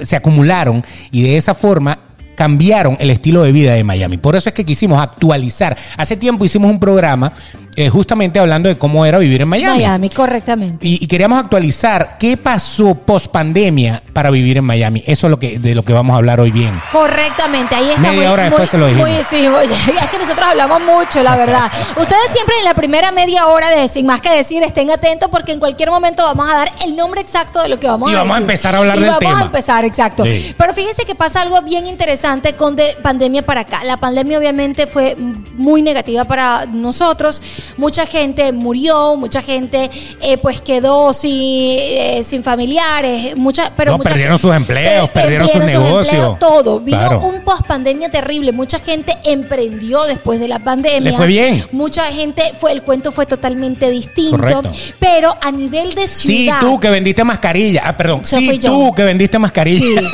se 0.00 0.16
acumularon 0.16 0.84
y 1.10 1.22
de 1.22 1.36
esa 1.36 1.54
forma 1.54 1.98
cambiaron 2.36 2.96
el 3.00 3.10
estilo 3.10 3.42
de 3.42 3.50
vida 3.50 3.74
de 3.74 3.82
Miami. 3.82 4.16
Por 4.16 4.36
eso 4.36 4.48
es 4.48 4.54
que 4.54 4.64
quisimos 4.64 5.00
actualizar. 5.00 5.76
Hace 5.96 6.16
tiempo 6.16 6.44
hicimos 6.44 6.70
un 6.70 6.78
programa 6.78 7.32
eh, 7.80 7.88
justamente 7.90 8.38
hablando 8.40 8.68
de 8.68 8.76
cómo 8.76 9.06
era 9.06 9.18
vivir 9.18 9.42
en 9.42 9.48
Miami. 9.48 9.78
Miami, 9.84 10.08
correctamente. 10.10 10.86
Y, 10.86 11.02
y 11.04 11.06
queríamos 11.06 11.38
actualizar 11.38 12.16
qué 12.18 12.36
pasó 12.36 12.94
post 12.94 13.28
pandemia 13.28 14.02
para 14.12 14.30
vivir 14.30 14.56
en 14.56 14.64
Miami. 14.64 15.02
Eso 15.06 15.28
es 15.28 15.30
lo 15.30 15.38
que, 15.38 15.58
de 15.60 15.74
lo 15.76 15.84
que 15.84 15.92
vamos 15.92 16.14
a 16.14 16.16
hablar 16.16 16.40
hoy 16.40 16.50
bien. 16.50 16.72
Correctamente, 16.90 17.74
ahí 17.74 17.88
está. 17.90 18.00
Media 18.00 18.16
muy, 18.16 18.26
hora 18.26 18.42
después 18.44 18.60
muy- 18.62 18.68
se 18.68 18.78
lo 18.78 18.86
dijimos. 18.88 19.08
muy- 19.10 19.24
sí, 19.24 19.48
muy- 19.48 19.64
es 20.02 20.08
que 20.10 20.18
nosotros 20.18 20.46
hablamos 20.48 20.80
mucho, 20.80 21.22
la 21.22 21.36
verdad. 21.36 21.70
Ustedes 21.96 22.30
siempre 22.32 22.56
en 22.58 22.64
la 22.64 22.74
primera 22.74 23.12
media 23.12 23.46
hora 23.46 23.70
de 23.70 23.86
Sin 23.88 24.06
Más 24.06 24.20
Que 24.20 24.30
Decir 24.30 24.62
estén 24.62 24.90
atentos 24.90 25.28
porque 25.30 25.52
en 25.52 25.60
cualquier 25.60 25.90
momento 25.90 26.24
vamos 26.24 26.50
a 26.50 26.54
dar 26.56 26.72
el 26.84 26.96
nombre 26.96 27.20
exacto 27.20 27.62
de 27.62 27.68
lo 27.68 27.78
que 27.78 27.86
vamos 27.86 28.10
Y 28.10 28.14
a 28.14 28.18
vamos 28.18 28.32
a 28.36 28.40
decir. 28.40 28.50
empezar 28.50 28.74
a 28.74 28.78
hablar 28.78 28.96
Y 28.96 29.00
del 29.00 29.08
vamos 29.10 29.20
tema. 29.24 29.40
a 29.40 29.44
empezar, 29.44 29.84
exacto. 29.84 30.24
Sí. 30.24 30.54
Pero 30.58 30.74
fíjense 30.74 31.04
que 31.04 31.14
pasa 31.14 31.42
algo 31.42 31.60
bien 31.62 31.86
interesante 31.86 32.54
con 32.54 32.74
de 32.74 32.96
pandemia 33.02 33.44
para 33.46 33.60
acá. 33.60 33.84
La 33.84 33.96
pandemia 33.98 34.38
obviamente 34.38 34.86
fue 34.88 35.16
muy 35.16 35.80
negativa 35.82 36.24
para 36.24 36.66
nosotros 36.66 37.40
mucha 37.76 38.06
gente 38.06 38.52
murió, 38.52 39.16
mucha 39.16 39.42
gente 39.42 39.90
eh, 40.20 40.38
pues 40.38 40.60
quedó 40.60 41.12
sin, 41.12 41.32
eh, 41.78 42.22
sin 42.26 42.42
familiares, 42.42 43.36
mucha, 43.36 43.72
pero 43.76 43.92
No, 43.92 43.98
mucha 43.98 44.10
perdieron 44.10 44.38
gente- 44.38 44.48
sus 44.48 44.56
empleos, 44.56 45.06
eh, 45.06 45.10
perdieron 45.12 45.48
sus 45.48 45.60
negocios. 45.62 46.06
empleos, 46.14 46.38
todo. 46.38 46.80
Vino 46.80 46.98
Claro. 46.98 47.20
un 47.20 47.40
post 47.42 47.66
pandemia 47.66 48.10
terrible. 48.10 48.52
Mucha 48.52 48.78
gente 48.78 49.16
emprendió 49.24 50.04
después 50.04 50.40
de 50.40 50.48
la 50.48 50.58
pandemia. 50.58 51.00
Le 51.10 51.16
fue 51.16 51.26
bien. 51.26 51.66
Mucha 51.72 52.04
gente 52.12 52.42
fue, 52.60 52.72
el 52.72 52.82
cuento 52.82 53.12
fue 53.12 53.26
totalmente 53.26 53.90
distinto. 53.90 54.36
Correcto. 54.36 54.70
Pero 54.98 55.36
a 55.40 55.50
nivel 55.50 55.94
de 55.94 56.06
Sí, 56.06 56.44
ciudad. 56.44 56.60
tú 56.60 56.78
que 56.80 56.90
vendiste 56.90 57.24
mascarilla. 57.24 57.82
Ah, 57.84 57.96
perdón. 57.96 58.24
Sí, 58.24 58.58
tú 58.58 58.92
que 58.94 59.04
vendiste 59.04 59.38
mascarilla. 59.38 60.00
Sí. 60.00 60.06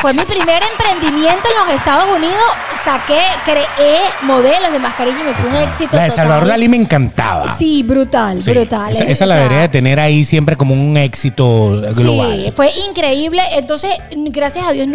Fue 0.00 0.12
mi 0.14 0.22
primer 0.22 0.62
emprendimiento 0.62 1.48
en 1.48 1.66
los 1.66 1.74
Estados 1.78 2.08
Unidos. 2.14 2.36
Saqué, 2.84 3.20
creé 3.44 3.98
modelos 4.22 4.70
de 4.72 4.78
mascarilla 4.78 5.18
y 5.20 5.24
me 5.24 5.34
fue 5.34 5.50
un 5.50 5.56
éxito. 5.56 5.96
La 5.96 6.04
de 6.04 6.08
total. 6.10 6.24
Salvador 6.24 6.48
Dalí 6.48 6.68
me 6.68 6.76
encantaba. 6.88 7.56
Sí, 7.56 7.82
brutal, 7.82 8.42
Sí, 8.42 8.50
brutal. 8.50 8.92
Esa, 8.92 9.04
eh, 9.04 9.12
esa 9.12 9.26
la 9.26 9.34
sea, 9.34 9.42
debería 9.42 9.62
de 9.62 9.68
tener 9.68 10.00
ahí 10.00 10.24
siempre 10.24 10.56
como 10.56 10.74
un 10.74 10.96
éxito 10.96 11.82
global. 11.94 12.42
Sí, 12.46 12.52
fue 12.52 12.72
increíble. 12.88 13.42
Entonces, 13.52 13.90
gracias 14.10 14.66
a 14.66 14.72
Dios, 14.72 14.88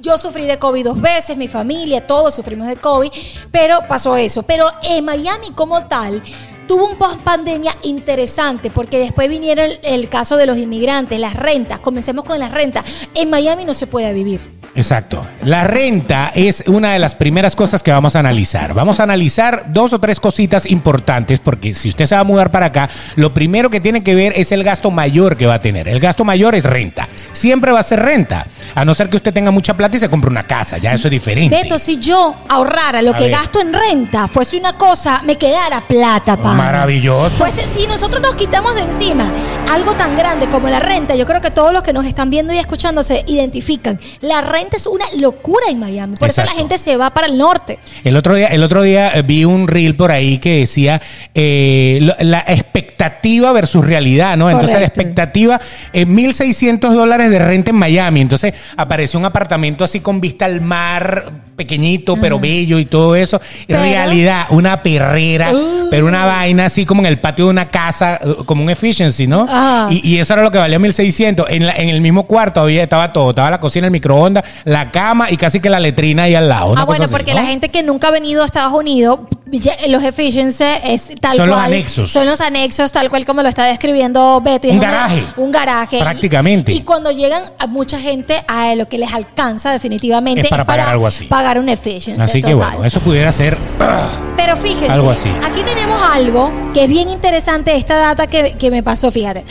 yo 0.00 0.16
sufrí 0.16 0.46
de 0.46 0.58
COVID 0.58 0.84
dos 0.84 1.00
veces, 1.00 1.36
mi 1.36 1.48
familia, 1.48 2.06
todos 2.06 2.34
sufrimos 2.34 2.68
de 2.68 2.76
COVID, 2.76 3.10
pero 3.50 3.80
pasó 3.88 4.16
eso. 4.16 4.42
Pero 4.44 4.70
en 4.82 5.04
Miami 5.04 5.50
como 5.54 5.84
tal... 5.84 6.22
Tuvo 6.68 6.86
un 6.86 6.94
post 6.94 7.18
pandemia 7.22 7.74
interesante 7.82 8.70
porque 8.70 9.00
después 9.00 9.28
vinieron 9.28 9.64
el, 9.64 9.80
el 9.82 10.08
caso 10.08 10.36
de 10.36 10.46
los 10.46 10.56
inmigrantes, 10.56 11.18
las 11.18 11.34
rentas. 11.34 11.80
Comencemos 11.80 12.24
con 12.24 12.38
las 12.38 12.52
rentas. 12.52 12.84
En 13.12 13.28
Miami 13.28 13.64
no 13.64 13.74
se 13.74 13.88
puede 13.88 14.12
vivir. 14.12 14.59
Exacto. 14.74 15.26
La 15.42 15.64
renta 15.64 16.30
es 16.34 16.62
una 16.68 16.92
de 16.92 17.00
las 17.00 17.14
primeras 17.16 17.56
cosas 17.56 17.82
que 17.82 17.90
vamos 17.90 18.14
a 18.14 18.20
analizar. 18.20 18.72
Vamos 18.72 19.00
a 19.00 19.02
analizar 19.02 19.64
dos 19.72 19.92
o 19.92 19.98
tres 19.98 20.20
cositas 20.20 20.64
importantes 20.70 21.40
porque 21.40 21.74
si 21.74 21.88
usted 21.88 22.06
se 22.06 22.14
va 22.14 22.20
a 22.20 22.24
mudar 22.24 22.52
para 22.52 22.66
acá, 22.66 22.88
lo 23.16 23.34
primero 23.34 23.68
que 23.68 23.80
tiene 23.80 24.04
que 24.04 24.14
ver 24.14 24.32
es 24.36 24.52
el 24.52 24.62
gasto 24.62 24.90
mayor 24.92 25.36
que 25.36 25.46
va 25.46 25.54
a 25.54 25.60
tener. 25.60 25.88
El 25.88 25.98
gasto 25.98 26.24
mayor 26.24 26.54
es 26.54 26.64
renta. 26.64 27.08
Siempre 27.32 27.72
va 27.72 27.80
a 27.80 27.82
ser 27.82 28.00
renta. 28.00 28.46
A 28.74 28.84
no 28.84 28.94
ser 28.94 29.08
que 29.08 29.16
usted 29.16 29.34
tenga 29.34 29.50
mucha 29.50 29.76
plata 29.76 29.96
y 29.96 30.00
se 30.00 30.08
compre 30.08 30.30
una 30.30 30.44
casa. 30.44 30.78
Ya 30.78 30.92
eso 30.94 31.08
es 31.08 31.12
diferente. 31.12 31.56
Beto, 31.64 31.78
si 31.78 31.98
yo 31.98 32.36
ahorrara 32.48 33.02
lo 33.02 33.10
A 33.12 33.16
que 33.16 33.24
ver. 33.24 33.32
gasto 33.32 33.60
en 33.60 33.72
renta, 33.72 34.28
fuese 34.28 34.56
una 34.56 34.74
cosa, 34.78 35.20
me 35.24 35.36
quedara 35.36 35.80
plata. 35.80 36.36
Maravilloso. 36.36 37.36
Pues 37.38 37.54
si 37.74 37.88
nosotros 37.88 38.22
nos 38.22 38.36
quitamos 38.36 38.74
de 38.76 38.82
encima 38.82 39.28
algo 39.68 39.94
tan 39.94 40.16
grande 40.16 40.46
como 40.46 40.68
la 40.68 40.78
renta, 40.78 41.16
yo 41.16 41.26
creo 41.26 41.40
que 41.40 41.50
todos 41.50 41.72
los 41.72 41.82
que 41.82 41.92
nos 41.92 42.04
están 42.04 42.30
viendo 42.30 42.52
y 42.52 42.58
escuchando 42.58 43.02
se 43.02 43.24
identifican. 43.26 43.98
La 44.20 44.40
renta 44.40 44.59
es 44.76 44.86
una 44.86 45.04
locura 45.18 45.66
en 45.70 45.78
Miami. 45.78 46.16
Por 46.16 46.28
eso 46.28 46.44
la 46.44 46.52
gente 46.52 46.78
se 46.78 46.96
va 46.96 47.10
para 47.10 47.26
el 47.26 47.36
norte. 47.38 47.78
El 48.04 48.16
otro 48.16 48.34
día, 48.34 48.48
el 48.48 48.62
otro 48.62 48.82
día 48.82 49.10
eh, 49.14 49.22
vi 49.22 49.44
un 49.44 49.68
reel 49.68 49.96
por 49.96 50.10
ahí 50.12 50.38
que 50.38 50.60
decía 50.60 51.00
eh, 51.34 51.98
la 52.20 52.40
expectativa 52.46 53.52
versus 53.52 53.84
realidad, 53.84 54.36
¿no? 54.36 54.50
Entonces 54.50 54.78
la 54.80 54.86
expectativa 54.86 55.60
es 55.92 56.06
1.600 56.06 56.92
dólares 56.92 57.30
de 57.30 57.38
renta 57.38 57.70
en 57.70 57.76
Miami. 57.76 58.20
Entonces 58.20 58.54
apareció 58.76 59.18
un 59.18 59.26
apartamento 59.26 59.84
así 59.84 60.00
con 60.00 60.20
vista 60.20 60.44
al 60.44 60.60
mar, 60.60 61.30
pequeñito, 61.56 62.16
pero 62.20 62.38
bello 62.38 62.78
y 62.78 62.86
todo 62.86 63.14
eso. 63.16 63.40
En 63.68 63.76
realidad, 63.80 64.46
una 64.50 64.82
perrera, 64.82 65.52
Uh. 65.52 65.88
pero 65.90 66.06
una 66.06 66.24
vaina 66.24 66.66
así 66.66 66.84
como 66.86 67.00
en 67.02 67.06
el 67.06 67.18
patio 67.18 67.46
de 67.46 67.50
una 67.50 67.68
casa, 67.70 68.18
eh, 68.22 68.34
como 68.46 68.62
un 68.62 68.70
efficiency, 68.70 69.26
¿no? 69.26 69.46
Y 69.90 70.18
eso 70.18 70.32
era 70.32 70.42
lo 70.42 70.50
que 70.50 70.58
valía 70.58 70.78
1.600. 70.78 71.46
En, 71.48 71.66
la- 71.66 71.74
en 71.76 71.88
el 71.90 72.00
mismo 72.00 72.26
cuarto 72.26 72.60
había, 72.60 72.82
estaba 72.82 73.12
todo. 73.12 73.30
Estaba 73.30 73.50
la 73.50 73.60
cocina, 73.60 73.86
el 73.86 73.90
microondas, 73.92 74.44
la 74.64 74.90
cama 74.90 75.30
y 75.30 75.36
casi 75.36 75.60
que 75.60 75.70
la 75.70 75.80
letrina 75.80 76.24
ahí 76.24 76.34
al 76.34 76.48
lado. 76.48 76.74
ah, 76.76 76.84
bueno, 76.84 77.04
así, 77.04 77.12
porque 77.12 77.32
¿no? 77.34 77.40
la 77.40 77.46
gente 77.46 77.68
que 77.68 77.82
nunca 77.82 78.08
ha 78.08 78.10
venido 78.10 78.42
a 78.42 78.46
Estados 78.46 78.72
Unidos, 78.72 79.20
ya- 79.50 79.76
los 79.88 80.02
efficiency 80.04 80.64
es 80.84 81.08
tal 81.20 81.36
Son 81.36 81.48
cual. 81.48 81.50
los 81.50 81.58
anexos. 81.60 82.10
Son 82.12 82.26
los 82.26 82.40
anexos, 82.40 82.92
tal 82.92 83.10
cual 83.10 83.24
como 83.26 83.42
lo 83.42 83.48
está 83.48 83.64
describiendo 83.64 84.40
Beto. 84.40 84.68
y 84.68 84.70
Un 84.72 84.78
una- 84.78 84.90
garaje. 84.90 85.24
Un 85.36 85.50
garaje. 85.52 85.98
Prácticamente. 86.00 86.72
Y, 86.72 86.76
y 86.76 86.80
cuando 86.82 87.10
llegan 87.10 87.44
a 87.58 87.66
mucha 87.66 87.98
gente, 87.98 88.42
a 88.48 88.74
lo 88.74 88.88
que 88.88 88.98
les 88.98 89.12
alcanza 89.12 89.72
definitivamente 89.72 90.42
Es 90.42 90.48
para 90.48 90.64
pagar 90.64 90.88
algo 90.88 91.06
así. 91.06 91.24
Pagar 91.24 91.58
un 91.58 91.68
efficiency. 91.68 92.20
Así 92.20 92.42
que 92.42 92.54
bueno, 92.54 92.84
eso 92.84 93.00
pudiera 93.00 93.30
ser. 93.32 93.58
Pero 94.36 94.56
fíjense, 94.56 94.88
Algo 94.88 95.10
así. 95.10 95.28
aquí 95.44 95.62
tenemos 95.62 96.00
algo 96.02 96.50
que 96.72 96.84
es 96.84 96.88
bien 96.88 97.10
interesante, 97.10 97.76
esta 97.76 97.96
data 97.96 98.26
que, 98.26 98.52
que 98.58 98.70
me 98.70 98.82
pasó, 98.82 99.10
fíjate. 99.10 99.44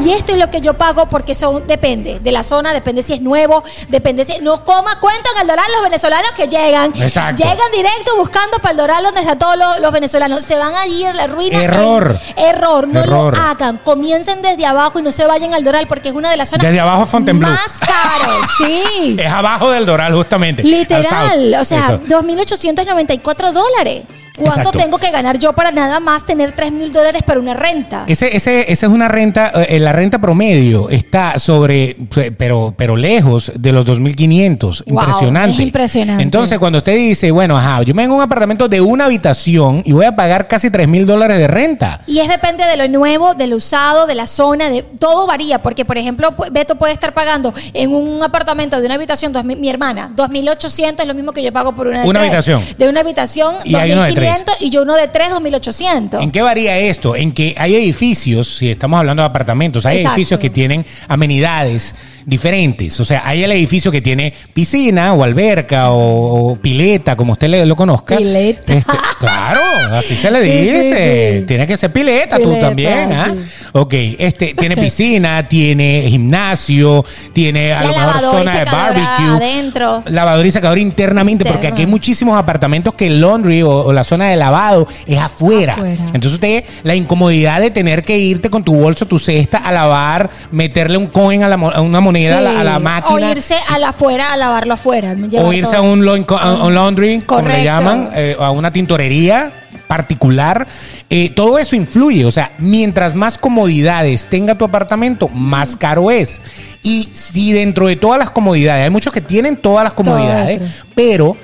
y 0.00 0.10
esto 0.10 0.32
es 0.32 0.38
lo 0.38 0.50
que 0.50 0.60
yo 0.60 0.74
pago 0.74 1.06
porque 1.08 1.34
son, 1.34 1.66
depende 1.66 2.20
de 2.20 2.32
la 2.32 2.42
zona, 2.42 2.72
depende 2.72 3.02
si 3.02 3.14
es 3.14 3.20
nuevo, 3.20 3.62
depende 3.88 4.24
si, 4.24 4.34
no 4.42 4.64
coma 4.64 4.98
cuento 5.00 5.28
en 5.34 5.42
el 5.42 5.46
Doral 5.48 5.64
los 5.72 5.82
venezolanos 5.82 6.30
que 6.36 6.46
llegan, 6.46 6.92
Exacto. 6.96 7.37
Llegan 7.38 7.72
directo 7.72 8.16
buscando 8.16 8.58
para 8.58 8.72
el 8.72 8.76
Doral 8.78 9.02
donde 9.04 9.20
están 9.20 9.38
todos 9.38 9.56
los, 9.58 9.80
los 9.80 9.92
venezolanos, 9.92 10.44
se 10.44 10.56
van 10.58 10.74
a 10.74 10.86
ir 10.86 11.06
a 11.06 11.14
la 11.14 11.26
ruina. 11.26 11.62
Error. 11.62 12.18
En- 12.36 12.44
error, 12.46 12.88
no 12.88 13.00
Error. 13.00 13.36
lo 13.36 13.42
hagan, 13.42 13.78
comiencen 13.78 14.42
desde 14.42 14.66
abajo 14.66 14.98
y 14.98 15.02
no 15.02 15.12
se 15.12 15.24
vayan 15.26 15.54
al 15.54 15.64
Doral 15.64 15.86
porque 15.86 16.08
es 16.10 16.14
una 16.14 16.30
de 16.30 16.36
las 16.36 16.48
zonas 16.48 16.66
Desde 16.66 16.80
abajo 16.80 17.06
Fontainebleau. 17.06 17.52
más 17.54 17.78
caros, 17.78 18.50
sí. 18.58 19.16
Es 19.18 19.30
abajo 19.32 19.70
del 19.70 19.86
Doral, 19.86 20.14
justamente. 20.14 20.62
al 20.62 20.70
Literal, 20.70 21.54
o 21.60 21.64
sea, 21.64 21.84
Eso. 21.84 22.00
2.894 22.00 23.52
dólares. 23.52 24.04
¿Cuánto 24.38 24.60
Exacto. 24.60 24.78
tengo 24.78 24.98
que 24.98 25.10
ganar 25.10 25.38
yo 25.38 25.52
para 25.52 25.70
nada 25.72 26.00
más 26.00 26.24
tener 26.24 26.54
3.000 26.54 26.90
dólares 26.92 27.22
para 27.24 27.40
una 27.40 27.54
renta? 27.54 28.04
Ese, 28.06 28.36
ese, 28.36 28.70
esa 28.72 28.86
es 28.86 28.92
una 28.92 29.08
renta, 29.08 29.50
eh, 29.68 29.78
la 29.80 29.92
renta 29.92 30.20
promedio 30.20 30.88
está 30.90 31.38
sobre, 31.38 31.96
pero, 32.36 32.72
pero 32.76 32.96
lejos 32.96 33.52
de 33.54 33.72
los 33.72 33.84
2.500. 33.86 34.84
Wow, 34.86 35.00
impresionante. 35.02 35.54
es 35.54 35.60
impresionante. 35.60 36.22
Entonces, 36.22 36.58
cuando 36.58 36.78
usted 36.78 36.96
dice, 36.96 37.30
bueno, 37.30 37.56
ajá, 37.58 37.82
yo 37.82 37.94
me 37.94 38.02
vengo 38.02 38.14
a 38.14 38.18
un 38.18 38.22
apartamento 38.22 38.68
de 38.68 38.80
una 38.80 39.06
habitación 39.06 39.82
y 39.84 39.92
voy 39.92 40.04
a 40.06 40.14
pagar 40.16 40.48
casi 40.48 40.68
3.000 40.68 41.04
dólares 41.04 41.38
de 41.38 41.46
renta. 41.48 42.00
Y 42.06 42.20
es 42.20 42.28
depende 42.28 42.64
de 42.64 42.76
lo 42.76 42.88
nuevo, 42.88 43.34
de 43.34 43.46
lo 43.46 43.56
usado, 43.56 44.06
de 44.06 44.14
la 44.14 44.26
zona, 44.26 44.68
de 44.70 44.82
todo 44.82 45.26
varía, 45.26 45.60
porque 45.62 45.84
por 45.84 45.98
ejemplo, 45.98 46.34
Beto 46.52 46.76
puede 46.76 46.92
estar 46.92 47.12
pagando 47.14 47.52
en 47.74 47.92
un 47.94 48.22
apartamento 48.22 48.78
de 48.80 48.86
una 48.86 48.94
habitación, 48.94 49.32
dos 49.32 49.44
mil- 49.44 49.58
mi 49.58 49.68
hermana, 49.68 50.10
2.800 50.16 51.00
es 51.00 51.06
lo 51.06 51.14
mismo 51.14 51.32
que 51.32 51.42
yo 51.42 51.52
pago 51.52 51.74
por 51.74 51.86
una 51.88 52.02
de 52.02 52.08
Una 52.08 52.20
habitación. 52.20 52.62
De 52.78 52.88
una 52.88 53.00
habitación, 53.00 53.56
Y 53.64 53.74
hay 53.74 53.92
uno 53.92 54.02
de 54.02 54.12
tres. 54.12 54.27
2.500 54.28 54.56
y 54.60 54.70
yo 54.70 54.82
uno 54.82 54.94
de 54.94 55.08
3, 55.08 55.30
2.800. 55.32 56.22
¿En 56.22 56.30
qué 56.30 56.42
varía 56.42 56.78
esto? 56.78 57.16
En 57.16 57.32
que 57.32 57.54
hay 57.58 57.74
edificios, 57.76 58.56
si 58.56 58.70
estamos 58.70 58.98
hablando 58.98 59.22
de 59.22 59.28
apartamentos, 59.28 59.86
hay 59.86 59.98
Exacto. 59.98 60.14
edificios 60.14 60.40
que 60.40 60.50
tienen 60.50 60.84
amenidades 61.08 61.94
diferentes. 62.28 63.00
O 63.00 63.04
sea, 63.04 63.22
hay 63.24 63.42
el 63.42 63.50
edificio 63.52 63.90
que 63.90 64.00
tiene 64.02 64.32
piscina 64.52 65.14
o 65.14 65.24
alberca 65.24 65.90
o, 65.90 66.52
o 66.52 66.56
pileta, 66.56 67.16
como 67.16 67.32
usted 67.32 67.48
le- 67.48 67.64
lo 67.66 67.74
conozca. 67.74 68.16
Pileta. 68.18 68.72
Este, 68.74 68.92
claro, 69.18 69.60
así 69.92 70.14
se 70.14 70.30
le 70.30 70.42
sí, 70.44 70.50
dice. 70.60 71.38
sí. 71.40 71.46
Tiene 71.46 71.66
que 71.66 71.76
ser 71.76 71.90
pileta, 71.92 72.38
tú 72.38 72.54
también. 72.60 73.12
¿ah? 73.12 73.34
Ok, 73.72 73.94
este 74.18 74.54
tiene 74.54 74.76
piscina, 74.76 75.48
tiene 75.48 76.04
gimnasio, 76.08 77.04
tiene 77.32 77.72
a 77.72 77.82
lo 77.84 77.88
mejor 77.96 78.20
zona 78.20 78.58
de 78.58 78.64
barbecue. 78.64 79.26
adentro. 79.36 80.02
Lavadora 80.06 80.46
y 80.46 80.50
secadora 80.50 80.80
internamente, 80.80 81.44
porque 81.46 81.66
aquí 81.68 81.82
hay 81.82 81.86
muchísimos 81.88 82.36
apartamentos 82.36 82.92
que 82.94 83.06
el 83.06 83.20
laundry 83.20 83.62
o, 83.62 83.70
o 83.70 83.92
la 83.92 84.04
zona 84.04 84.28
de 84.28 84.36
lavado 84.36 84.86
es 85.06 85.18
afuera. 85.18 85.74
Afuera. 85.74 85.96
Entonces 86.06 86.32
usted, 86.32 86.64
la 86.82 86.94
incomodidad 86.94 87.60
de 87.60 87.70
tener 87.70 88.04
que 88.04 88.18
irte 88.18 88.50
con 88.50 88.62
tu 88.62 88.74
bolso, 88.74 89.06
tu 89.06 89.18
cesta 89.18 89.58
a 89.58 89.72
lavar, 89.72 90.28
meterle 90.50 90.98
un 90.98 91.06
coin 91.06 91.42
a, 91.42 91.48
la 91.48 91.54
a 91.56 91.80
una 91.80 92.00
moneda 92.00 92.17
a 92.26 92.40
la- 92.40 92.60
a, 92.60 92.64
la 92.64 92.76
Sí. 92.76 92.82
máquina. 92.82 93.14
O 93.14 93.30
irse 93.32 93.56
a 93.68 93.78
la 93.78 93.88
afuera 93.90 94.32
a 94.32 94.36
lavarlo 94.36 94.74
afuera. 94.74 95.14
O 95.38 95.52
irse 95.52 95.76
todo. 95.76 95.80
a 95.86 95.92
un, 95.92 96.08
a 96.30 96.64
un 96.64 96.74
laundry, 96.74 97.20
como 97.20 97.48
le 97.48 97.64
llaman, 97.64 98.10
eh, 98.14 98.36
a 98.38 98.50
una 98.50 98.72
tintorería 98.72 99.52
particular. 99.86 100.66
Eh, 101.08 101.30
todo 101.34 101.58
eso 101.58 101.74
influye. 101.74 102.24
O 102.26 102.30
sea, 102.30 102.50
mientras 102.58 103.14
más 103.14 103.38
comodidades 103.38 104.26
tenga 104.26 104.54
tu 104.54 104.64
apartamento, 104.64 105.28
más 105.28 105.76
caro 105.76 106.10
es. 106.10 106.40
Y 106.82 107.08
si 107.14 107.52
dentro 107.52 107.86
de 107.86 107.96
todas 107.96 108.18
las 108.18 108.30
comodidades, 108.30 108.84
hay 108.84 108.90
muchos 108.90 109.12
que 109.12 109.20
tienen 109.20 109.56
todas 109.56 109.84
las 109.84 109.94
comodidades, 109.94 110.60
pero 110.94 111.36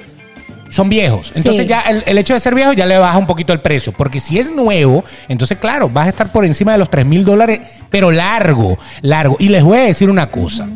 son 0.74 0.88
viejos. 0.88 1.32
Entonces 1.34 1.62
Sí. 1.62 1.68
ya 1.68 1.80
el, 1.82 2.02
el 2.06 2.18
hecho 2.18 2.34
de 2.34 2.40
ser 2.40 2.54
viejo 2.54 2.72
ya 2.72 2.84
le 2.86 2.98
baja 2.98 3.16
un 3.18 3.26
poquito 3.26 3.52
el 3.52 3.60
precio. 3.60 3.92
Porque 3.92 4.20
si 4.20 4.38
es 4.38 4.50
nuevo, 4.50 5.04
entonces 5.28 5.56
claro, 5.58 5.88
vas 5.88 6.06
a 6.06 6.10
estar 6.10 6.32
por 6.32 6.44
encima 6.44 6.72
de 6.72 6.78
los 6.78 6.90
3 6.90 7.06
mil 7.06 7.24
dólares, 7.24 7.60
pero 7.90 8.10
largo, 8.10 8.76
largo. 9.02 9.36
Y 9.38 9.48
les 9.48 9.62
voy 9.62 9.78
a 9.78 9.82
decir 9.82 10.10
una 10.10 10.28
cosa. 10.28 10.66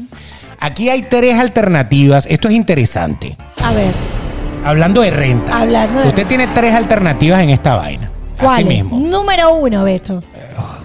Aquí 0.61 0.89
hay 0.89 1.03
tres 1.03 1.39
alternativas. 1.39 2.27
Esto 2.31 2.49
es 2.49 2.55
interesante. 2.55 3.37
A 3.63 3.73
ver, 3.73 3.93
Hablando 4.65 5.03
de 5.03 5.11
renta. 5.11 5.61
Hablando 5.61 6.01
de- 6.01 6.09
Usted 6.09 6.27
tiene 6.27 6.47
tres 6.49 6.75
alternativas 6.75 7.41
en 7.41 7.51
esta 7.51 7.77
vaina. 7.77 8.11
Así 8.37 8.45
¿cuál 8.47 8.65
mismo. 8.67 8.99
Número 8.99 9.53
uno, 9.55 9.85
Beto. 9.85 10.23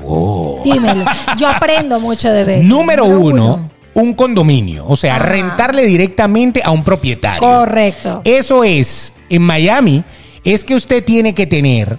Oh. 0.06 0.62
Dímelo. 0.64 1.06
Yo 1.38 1.48
aprendo 1.56 2.00
mucho 2.00 2.32
de 2.32 2.44
Beto. 2.46 2.64
Número 2.64 3.06
uno, 3.06 3.70
un 3.96 4.14
condominio. 4.14 4.86
O 4.88 4.96
sea, 4.96 5.20
rentarle 5.20 5.86
directamente 5.86 6.62
a 6.64 6.72
un 6.72 6.84
propietario. 6.84 7.40
Correcto. 7.40 8.22
Eso 8.24 8.64
es, 8.64 9.14
en 9.30 9.42
Miami, 9.42 10.04
es 10.44 10.64
que 10.64 10.76
usted 10.76 11.04
tiene 11.04 11.34
que 11.34 11.46
tener 11.48 11.98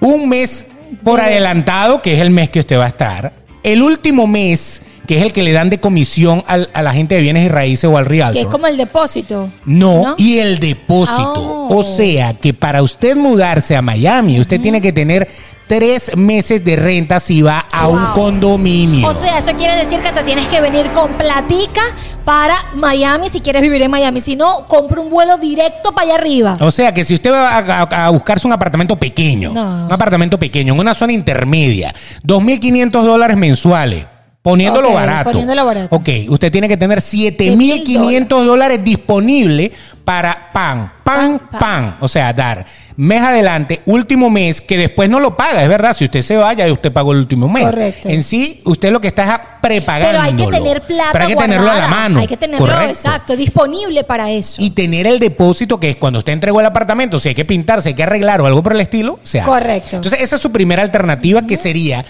un 0.00 0.28
mes 0.28 0.66
por 1.04 1.20
De- 1.20 1.26
adelantado, 1.26 2.02
que 2.02 2.14
es 2.14 2.20
el 2.20 2.30
mes 2.30 2.50
que 2.50 2.60
usted 2.60 2.78
va 2.78 2.84
a 2.84 2.88
estar. 2.88 3.32
El 3.62 3.82
último 3.82 4.26
mes, 4.26 4.82
que 5.06 5.16
es 5.18 5.22
el 5.22 5.32
que 5.32 5.42
le 5.42 5.52
dan 5.52 5.68
de 5.70 5.80
comisión 5.80 6.42
al- 6.46 6.70
a 6.74 6.82
la 6.82 6.92
gente 6.92 7.14
de 7.16 7.20
bienes 7.22 7.44
y 7.44 7.48
raíces 7.48 7.84
o 7.90 7.96
al 7.98 8.04
realtor. 8.06 8.34
Que 8.34 8.40
es 8.42 8.46
como 8.46 8.66
el 8.66 8.76
depósito. 8.76 9.50
No, 9.64 10.14
y 10.18 10.38
el 10.38 10.58
depósito. 10.60 11.32
Oh. 11.34 11.76
O 11.78 11.82
sea 11.82 12.34
que 12.34 12.52
para 12.54 12.82
usted 12.82 13.16
mudarse 13.16 13.76
a 13.76 13.82
Miami, 13.82 14.38
usted 14.40 14.60
tiene 14.60 14.80
que 14.80 14.92
tener 14.92 15.28
tres 15.66 16.16
meses 16.16 16.62
de 16.64 16.76
renta 16.76 17.18
si 17.18 17.40
va 17.40 17.60
a 17.72 17.88
un 17.88 18.04
condominio. 18.14 19.08
O 19.08 19.14
sea, 19.14 19.38
eso 19.38 19.52
quiere 19.56 19.74
decir 19.76 20.00
que 20.00 20.12
te 20.12 20.22
tienes 20.22 20.46
que 20.46 20.60
venir 20.60 20.86
con 20.92 21.12
platica 21.14 21.80
para 22.26 22.54
Miami 22.74 23.28
si 23.30 23.40
quieres 23.40 23.62
vivir 23.62 23.80
en 23.80 23.90
Miami. 23.90 24.20
Si 24.20 24.36
no, 24.36 24.66
compra 24.66 25.00
un 25.00 25.08
vuelo 25.08 25.38
directo 25.38 25.92
para 25.92 26.08
allá 26.08 26.14
arriba. 26.16 26.56
O 26.60 26.70
sea 26.70 26.92
que 26.92 27.04
si 27.04 27.14
usted 27.14 27.32
va 27.32 27.56
a, 27.56 27.58
a- 27.82 28.06
a 28.06 28.10
buscarse 28.10 28.46
un 28.46 28.52
apartamento 28.52 28.96
pequeño, 28.98 29.52
No. 29.54 29.86
un 29.86 29.92
apartamento 29.92 30.38
pequeño, 30.38 30.74
en 30.74 30.80
una 30.80 30.92
zona 30.94 31.12
intermedia, 31.14 31.94
2.500 32.22 33.02
dólares 33.02 33.36
mensuales. 33.36 34.04
Poniéndolo 34.42 34.92
barato. 34.92 35.30
poniéndolo 35.30 35.64
barato. 35.64 35.94
Ok, 35.94 36.08
usted 36.28 36.50
tiene 36.50 36.66
que 36.66 36.76
tener 36.76 36.98
7.500 36.98 38.44
dólares 38.44 38.82
disponibles 38.82 39.70
para 40.04 40.50
pan, 40.52 40.92
pan, 41.04 41.40
Pan. 41.60 41.96
O 42.00 42.08
sea, 42.08 42.32
dar 42.32 42.66
mes 42.96 43.20
adelante, 43.20 43.82
último 43.86 44.30
mes, 44.30 44.60
que 44.60 44.76
después 44.76 45.08
no 45.08 45.20
lo 45.20 45.36
paga, 45.36 45.62
es 45.62 45.68
verdad. 45.68 45.94
Si 45.96 46.04
usted 46.04 46.22
se 46.22 46.36
vaya, 46.36 46.70
usted 46.72 46.92
pagó 46.92 47.12
el 47.12 47.18
último 47.18 47.48
mes. 47.48 47.66
Correcto. 47.66 48.08
En 48.08 48.22
sí, 48.24 48.60
usted 48.64 48.90
lo 48.90 49.00
que 49.00 49.08
está 49.08 49.24
es 49.24 49.40
prepagando. 49.60 50.08
Pero 50.10 50.22
hay 50.22 50.32
que 50.34 50.46
tener 50.58 50.82
plata 50.82 51.10
Pero 51.12 51.24
hay 51.24 51.30
que 51.30 51.36
tenerlo 51.36 51.70
a 51.70 51.74
la 51.74 51.88
mano. 51.88 52.20
Hay 52.20 52.26
que 52.26 52.36
tenerlo, 52.36 52.66
Correcto. 52.66 52.88
exacto, 52.88 53.36
disponible 53.36 54.02
para 54.04 54.30
eso. 54.30 54.60
Y 54.60 54.70
tener 54.70 55.06
el 55.06 55.18
depósito, 55.18 55.78
que 55.78 55.90
es 55.90 55.96
cuando 55.96 56.18
usted 56.18 56.32
entregó 56.32 56.58
el 56.60 56.66
apartamento, 56.66 57.18
si 57.18 57.28
hay 57.28 57.34
que 57.34 57.44
pintar, 57.44 57.80
si 57.80 57.90
hay 57.90 57.94
que 57.94 58.02
arreglar 58.02 58.40
o 58.40 58.46
algo 58.46 58.62
por 58.62 58.72
el 58.72 58.80
estilo, 58.80 59.20
se 59.22 59.40
hace. 59.40 59.48
Correcto. 59.48 59.96
Entonces, 59.96 60.20
esa 60.20 60.36
es 60.36 60.42
su 60.42 60.50
primera 60.50 60.82
alternativa, 60.82 61.42
que 61.42 61.56
sería 61.56 62.04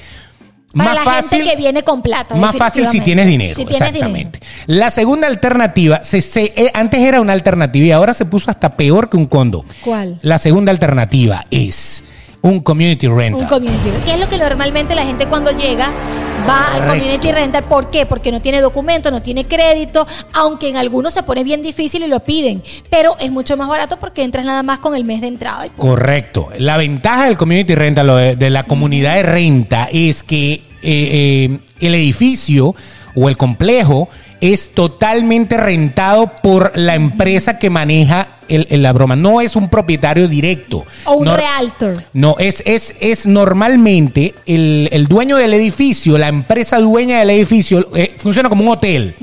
para 0.73 0.95
más 0.95 0.95
la 0.95 1.05
fácil. 1.05 1.39
gente 1.39 1.51
que 1.51 1.57
viene 1.57 1.83
con 1.83 2.03
plata. 2.03 2.35
Más 2.35 2.57
fácil 2.57 2.87
si 2.87 3.01
tienes 3.01 3.27
dinero. 3.27 3.55
Si 3.55 3.65
tienes 3.65 3.81
exactamente. 3.81 4.41
La 4.67 4.91
segunda 4.91 5.27
alternativa, 5.27 6.03
se, 6.03 6.21
se- 6.21 6.53
eh, 6.57 6.71
antes 6.75 7.01
era 7.01 7.21
una 7.21 7.33
alternativa 7.33 7.87
y 7.87 7.91
ahora 7.93 8.15
se 8.15 8.25
puso 8.25 8.51
hasta 8.51 8.77
peor 8.77 9.09
que 9.11 9.17
un 9.17 9.27
condo. 9.27 9.65
¿Cuál? 9.83 10.19
La 10.23 10.39
segunda 10.39 10.73
alternativa 10.73 11.45
es 11.51 12.05
un 12.43 12.61
community 12.61 13.07
rental. 13.07 13.43
Un 13.43 13.49
community. 13.49 13.91
¿Qué 14.05 14.15
es 14.15 14.21
lo 14.21 14.29
que 14.29 14.37
normalmente 14.39 14.95
la 14.95 15.05
gente 15.05 15.27
cuando 15.27 15.51
llega 15.53 15.89
va 16.49 16.67
al 16.67 16.81
Correcto. 16.81 16.99
community 16.99 17.33
rental? 17.33 17.65
¿Por 17.65 17.91
qué? 17.91 18.05
Porque 18.07 18.33
no 18.33 18.43
tiene 18.43 18.61
documento, 18.61 19.11
no 19.11 19.23
tiene 19.23 19.45
crédito, 19.45 20.07
aunque 20.35 20.69
en 20.69 20.77
algunos 20.77 21.15
se 21.15 21.23
pone 21.23 21.45
bien 21.45 21.63
difícil 21.63 22.03
y 22.03 22.09
lo 22.09 22.21
piden. 22.21 22.63
Pero 22.91 23.17
es 23.19 23.31
mucho 23.31 23.57
más 23.57 23.69
barato 23.69 23.99
porque 23.99 24.23
entras 24.25 24.45
nada 24.45 24.63
más 24.63 24.81
con 24.81 24.95
el 24.95 25.05
mes 25.05 25.21
de 25.21 25.29
entrada. 25.29 25.67
y. 25.67 25.71
Correcto. 25.71 26.49
La 26.59 26.77
ventaja 26.77 27.27
del 27.27 27.39
community 27.39 27.75
rental, 27.75 28.07
lo 28.07 28.17
de, 28.17 28.37
de 28.37 28.51
la 28.51 28.65
comunidad 28.65 29.15
de 29.15 29.23
renta, 29.23 29.89
es 29.93 30.23
que 30.23 30.53
eh, 30.55 30.63
eh, 30.83 31.59
el 31.81 31.95
edificio 31.95 32.75
o 33.15 33.29
el 33.29 33.37
complejo 33.37 34.09
es 34.41 34.75
totalmente 34.75 35.57
rentado 35.57 36.33
por 36.43 36.73
la 36.77 36.97
empresa 36.97 37.59
que 37.59 37.71
maneja 37.71 38.27
el- 38.55 38.67
el- 38.71 38.83
la 38.83 38.93
broma. 38.93 39.17
No 39.17 39.41
es 39.41 39.57
un 39.57 39.69
propietario 39.69 40.29
directo. 40.29 40.85
O 41.05 41.15
un 41.15 41.25
No- 41.25 41.37
realtor. 41.37 41.95
No, 42.13 42.37
es, 42.39 42.63
es, 42.67 42.95
es 43.01 43.27
normalmente 43.27 44.35
el, 44.47 44.89
el 44.93 45.07
dueño 45.07 45.37
del 45.37 45.55
edificio, 45.55 46.19
la 46.19 46.29
empresa 46.29 46.79
dueña 46.79 47.19
del 47.21 47.31
edificio, 47.31 47.89
eh, 47.95 48.15
funciona 48.17 48.49
como 48.49 48.63
un 48.63 48.69
hotel. 48.71 49.15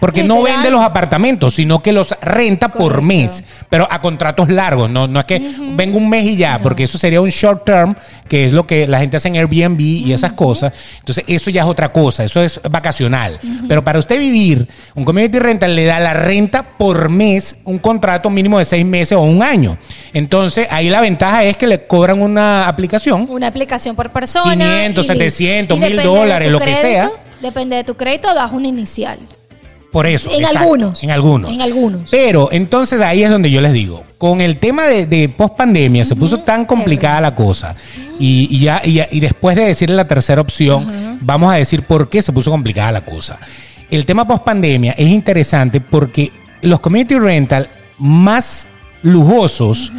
Porque 0.00 0.22
no 0.22 0.42
vende 0.42 0.70
los 0.70 0.82
apartamentos, 0.82 1.54
sino 1.54 1.80
que 1.82 1.90
los 1.92 2.14
renta 2.20 2.68
por 2.70 3.00
mes, 3.00 3.42
pero 3.70 3.88
a 3.90 4.02
contratos 4.02 4.50
largos. 4.50 4.90
No, 4.90 5.06
no 5.08 5.18
es 5.20 5.24
que 5.24 5.38
venga 5.76 5.96
un 5.96 6.10
mes 6.10 6.24
y 6.24 6.36
ya, 6.36 6.60
porque 6.62 6.82
eso 6.82 6.98
sería 6.98 7.22
un 7.22 7.30
short 7.30 7.64
term, 7.64 7.94
que 8.28 8.44
es 8.44 8.52
lo 8.52 8.66
que 8.66 8.86
la 8.86 8.98
gente 9.00 9.16
hace 9.16 9.28
en 9.28 9.36
Airbnb 9.36 9.80
y 9.80 10.12
esas 10.12 10.32
cosas. 10.32 10.74
Entonces, 10.98 11.24
eso 11.26 11.48
ya 11.50 11.62
es 11.62 11.68
otra 11.68 11.90
cosa, 11.90 12.22
eso 12.24 12.42
es 12.42 12.60
vacacional. 12.70 13.38
Pero 13.66 13.82
para 13.82 13.98
usted 13.98 14.18
vivir, 14.18 14.68
un 14.94 15.04
community 15.06 15.38
rental 15.38 15.74
le 15.74 15.84
da 15.86 15.98
la 16.00 16.12
renta 16.12 16.62
por 16.76 17.08
mes, 17.08 17.56
un 17.64 17.78
contrato 17.78 18.28
mínimo 18.28 18.58
de 18.58 18.63
seis 18.64 18.84
meses 18.84 19.12
o 19.16 19.22
un 19.22 19.42
año. 19.42 19.76
Entonces, 20.12 20.66
ahí 20.70 20.88
la 20.90 21.00
ventaja 21.00 21.44
es 21.44 21.56
que 21.56 21.66
le 21.66 21.86
cobran 21.86 22.20
una 22.22 22.68
aplicación. 22.68 23.26
Una 23.30 23.46
aplicación 23.48 23.96
por 23.96 24.10
persona. 24.10 24.52
500, 24.52 25.04
y- 25.04 25.08
700, 25.08 25.76
y 25.76 25.80
1000 25.80 25.90
depende 25.90 26.02
de 26.10 26.16
dólares, 26.18 26.50
lo 26.52 26.58
que 26.60 26.74
sea. 26.74 27.10
Depende 27.40 27.76
de 27.76 27.84
tu 27.84 27.94
crédito, 27.96 28.32
das 28.34 28.52
una 28.52 28.68
inicial. 28.68 29.18
Por 29.92 30.06
eso. 30.08 30.28
En 30.30 30.40
exacto, 30.40 30.58
algunos. 30.58 31.02
En 31.04 31.10
algunos. 31.12 31.54
En 31.54 31.62
algunos. 31.62 32.10
Pero 32.10 32.48
entonces 32.50 33.00
ahí 33.00 33.22
es 33.22 33.30
donde 33.30 33.48
yo 33.50 33.60
les 33.60 33.72
digo, 33.72 34.02
con 34.18 34.40
el 34.40 34.56
tema 34.58 34.84
de, 34.84 35.06
de 35.06 35.28
post 35.28 35.54
pandemia 35.56 36.04
se 36.04 36.16
puso 36.16 36.40
tan 36.40 36.64
complicada 36.64 37.20
la 37.20 37.34
cosa 37.36 37.76
y, 38.18 38.48
y 38.50 38.58
ya, 38.60 38.82
y, 38.84 38.94
ya- 38.94 39.08
y 39.10 39.20
después 39.20 39.54
de 39.54 39.66
decirle 39.66 39.94
la 39.94 40.08
tercera 40.08 40.40
opción, 40.40 41.18
vamos 41.20 41.52
a 41.52 41.56
decir 41.56 41.82
por 41.82 42.08
qué 42.10 42.22
se 42.22 42.32
puso 42.32 42.50
complicada 42.50 42.90
la 42.90 43.02
cosa. 43.02 43.38
El 43.88 44.04
tema 44.04 44.26
post 44.26 44.42
pandemia 44.42 44.92
es 44.98 45.08
interesante 45.08 45.80
porque 45.80 46.32
los 46.62 46.80
community 46.80 47.16
rental 47.16 47.68
más 47.98 48.66
lujosos 49.02 49.92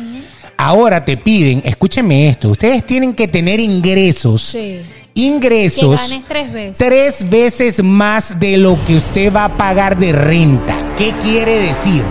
ahora 0.58 1.03
te 1.03 1.17
piden, 1.17 1.62
escúchenme 1.65 2.29
esto, 2.29 2.49
ustedes 2.49 2.86
tienen 2.86 3.13
que 3.13 3.27
tener 3.27 3.60
ingresos. 3.60 4.41
Sí. 4.41 4.79
Ingresos 5.17 6.01
Que 6.01 6.08
ganes 6.08 6.25
tres 6.25 6.51
veces. 6.51 6.77
tres 6.77 7.29
veces 7.29 7.84
más 7.84 8.38
de 8.38 8.58
lo 8.58 8.77
que 8.86 8.97
usted 8.97 9.34
va 9.34 9.45
a 9.45 9.58
pagar 9.58 9.97
de 9.97 10.12
renta. 10.12 10.75
¿Qué 10.97 11.13
quiere 11.21 11.58
decir? 11.62 12.03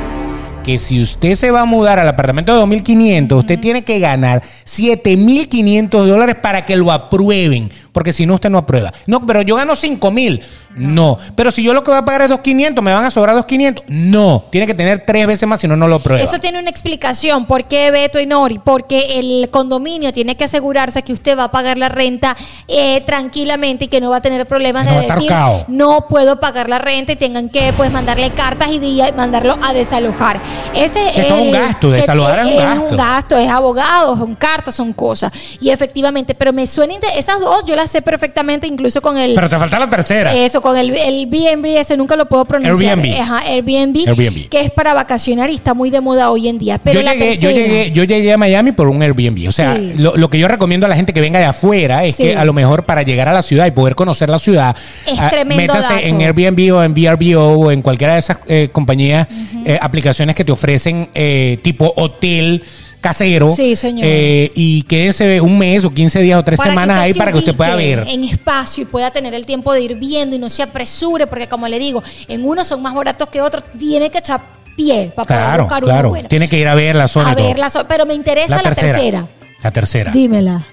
Que 0.63 0.79
si 0.79 1.03
usted 1.03 1.35
se 1.35 1.51
va 1.51 1.63
a 1.63 1.65
mudar 1.67 1.99
al 1.99 2.09
apartamento 2.09 2.55
de 2.55 2.65
2.500, 2.65 3.39
usted 3.39 3.61
tiene 3.61 3.85
que 3.85 3.99
ganar 3.99 4.43
7.500 4.65 6.07
dólares 6.07 6.37
para 6.37 6.65
que 6.65 6.77
lo 6.77 6.91
aprueben. 6.91 7.71
Porque 7.95 8.13
si 8.13 8.27
no, 8.27 8.35
usted 8.35 8.51
no 8.51 8.59
aprueba. 8.59 8.93
No, 9.07 9.25
pero 9.25 9.41
yo 9.43 9.55
gano 9.55 9.75
5.000. 9.75 10.43
No. 10.75 11.17
Pero 11.37 11.53
si 11.53 11.63
yo 11.63 11.73
lo 11.73 11.85
que 11.85 11.93
voy 11.93 12.01
a 12.01 12.05
pagar 12.05 12.23
es 12.23 12.29
2.500, 12.31 12.83
¿me 12.83 12.93
van 12.93 13.05
a 13.05 13.11
sobrar 13.13 13.37
2.500? 13.37 13.85
No. 13.87 14.47
Tiene 14.51 14.67
que 14.67 14.75
tener 14.75 15.05
tres 15.07 15.29
veces 15.29 15.49
más, 15.49 15.61
si 15.61 15.69
no, 15.69 15.77
no 15.77 15.87
lo 15.87 15.97
aprueba. 15.97 16.21
Eso 16.21 16.41
tiene 16.41 16.59
una 16.59 16.71
explicación. 16.71 17.47
¿Por 17.47 17.67
qué 17.67 17.93
Beto 17.93 18.19
y 18.19 18.27
Nori? 18.27 18.59
Porque 18.59 19.21
el 19.21 19.49
condominio 19.51 20.13
tiene 20.13 20.37
que 20.37 20.43
asegurarse 20.43 21.03
que 21.03 21.13
usted 21.13 21.39
va 21.39 21.45
a 21.45 21.51
pagar 21.53 21.79
la 21.79 21.89
renta 21.89 22.37
eh, 22.67 23.01
tranquilamente 23.03 23.85
y 23.85 23.89
que 23.89 24.01
no 24.01 24.11
va 24.11 24.17
a 24.17 24.21
tener 24.21 24.45
problemas 24.47 24.87
no 24.87 24.99
de 24.99 25.07
decir 25.07 25.29
cao. 25.29 25.65
no 25.69 26.09
puedo 26.09 26.41
pagar 26.41 26.69
la 26.69 26.81
renta 26.81 27.13
y 27.13 27.17
tengan 27.17 27.49
que 27.49 27.73
pues 27.77 27.93
mandarle 27.93 28.31
cartas 28.31 28.73
y 28.73 29.01
mandarlo 29.17 29.57
a 29.63 29.73
desalojar. 29.73 30.41
Ese 30.75 31.13
Que 31.15 31.21
es 31.21 31.29
todo 31.29 31.43
un 31.43 31.53
gasto, 31.53 31.91
desalojar 31.93 32.41
es 32.41 32.47
un 32.47 32.53
es 32.53 32.59
gasto. 32.59 32.85
un 32.91 32.97
gasto, 32.97 33.37
es 33.39 33.49
abogados, 33.49 34.19
son 34.19 34.35
cartas, 34.35 34.75
son 34.75 34.93
cosas. 34.93 35.31
Y 35.61 35.71
efectivamente, 35.71 36.35
pero 36.35 36.53
me 36.53 36.67
suena 36.67 36.95
esas 37.17 37.41
dos 37.41 37.65
yo 37.65 37.77
las 37.77 37.84
sé 37.87 38.03
perfectamente, 38.03 38.67
incluso 38.67 39.01
con 39.03 39.17
el 39.19 39.35
Pero 39.35 39.49
te 39.49 39.57
falta 39.59 39.79
la 39.79 39.89
tercera. 39.91 40.35
eso, 40.35 40.61
con 40.61 40.77
el, 40.77 40.95
el 40.97 41.27
B&B, 41.27 41.79
ese 41.81 41.97
nunca 41.97 42.17
lo 42.17 42.27
puedo 42.27 42.45
pronunciar. 42.45 42.99
Airbnb. 42.99 43.21
Ajá, 43.21 43.39
Airbnb, 43.47 44.09
Airbnb. 44.09 44.49
que 44.49 44.61
es 44.61 44.71
para 44.71 44.95
vacacionar 44.95 45.51
y 45.51 45.55
está 45.55 45.75
muy 45.75 45.91
de 45.91 46.01
moda 46.01 46.31
hoy 46.31 46.49
en 46.49 46.59
día. 46.59 46.79
Pero 46.79 47.01
yo, 47.01 47.05
la 47.05 47.15
llegué, 47.15 47.39
yo, 47.39 47.51
llegué, 47.51 47.91
yo 47.91 48.05
llegué 48.05 48.33
a 48.33 48.39
Miami 48.39 48.73
por 48.73 48.89
un 48.89 49.03
Airbnb. 49.03 49.49
O 49.49 49.53
sea, 49.53 49.77
Sí. 49.77 49.93
lo, 49.97 50.17
lo 50.17 50.29
que 50.31 50.39
yo 50.39 50.49
recomiendo 50.49 50.87
a 50.87 50.89
la 50.89 50.97
gente 50.97 51.13
que 51.13 51.21
venga 51.21 51.39
de 51.39 51.47
afuera 51.47 52.05
es 52.05 52.17
Sí. 52.17 52.23
que 52.25 52.37
a 52.37 52.45
lo 52.45 52.53
mejor 52.53 52.85
para 52.85 53.03
llegar 53.03 53.29
a 53.29 53.33
la 53.33 53.43
ciudad 53.43 53.67
y 53.67 53.71
poder 53.71 53.95
conocer 53.95 54.29
la 54.29 54.39
ciudad, 54.39 54.77
Es 55.07 55.19
ah, 55.19 55.31
tremendo 55.31 55.63
métase 55.75 55.95
dato. 55.95 56.07
en 56.07 56.21
Airbnb 56.23 56.75
o 56.75 56.83
en 56.83 56.93
VRBO 56.95 57.49
o 57.59 57.71
en 57.71 57.83
cualquiera 57.83 58.15
de 58.15 58.19
esas 58.21 58.39
eh, 58.49 58.69
compañías, 58.73 59.27
eh, 59.65 59.79
aplicaciones 59.81 60.35
que 60.37 60.45
te 60.45 60.53
ofrecen 60.53 61.09
eh, 61.15 61.59
tipo 61.63 61.93
hotel 61.97 62.63
casero. 63.05 63.51
Sí, 63.51 63.77
señor. 63.77 64.07
Eh, 64.07 64.51
y 64.55 64.83
quédense 64.85 65.39
un 65.43 65.59
mes 65.59 65.85
o 65.85 65.93
15 65.93 66.23
días 66.23 66.39
o 66.39 66.43
tres 66.43 66.57
Para 66.57 66.71
semanas 66.71 66.99
ahí 67.01 67.13
para 67.13 67.33
que 67.33 67.39
usted 67.39 67.55
pueda 67.55 67.77
ver. 67.77 68.07
En 68.09 68.25
espacio 68.25 68.83
y 68.83 68.87
pueda 68.87 69.11
tener 69.11 69.35
el 69.35 69.45
tiempo 69.45 69.75
de 69.75 69.83
ir 69.83 69.95
viendo 69.97 70.35
y 70.35 70.39
no 70.39 70.49
se 70.49 70.63
apresure, 70.63 71.27
porque 71.27 71.47
como 71.47 71.69
le 71.69 71.79
digo, 71.79 72.03
en 72.29 72.43
unos 72.45 72.67
son 72.67 72.81
más 72.81 72.95
baratos 72.95 73.29
que 73.29 73.43
otros, 73.43 73.63
tiene 73.79 74.11
que 74.11 74.19
echar 74.19 74.41
pie 74.75 75.13
para 75.15 75.27
poder 75.27 75.43
Claro, 75.43 75.65
buscar 75.65 75.85
uno 75.85 76.09
bueno. 76.09 76.29
Tiene 76.29 76.49
que 76.49 76.59
ir 76.59 76.67
a 76.67 76.75
ver 76.75 76.97
la 76.97 77.07
zona 77.07 77.33
A 77.33 77.35
ver 77.35 77.59
la 77.59 77.69
zona, 77.69 77.87
pero 77.87 78.07
me 78.07 78.15
interesa 78.15 78.57
la, 78.57 78.63
tercera. 78.63 79.27
La 79.63 79.71
tercera. 79.71 80.11
Dímela. 80.11 80.65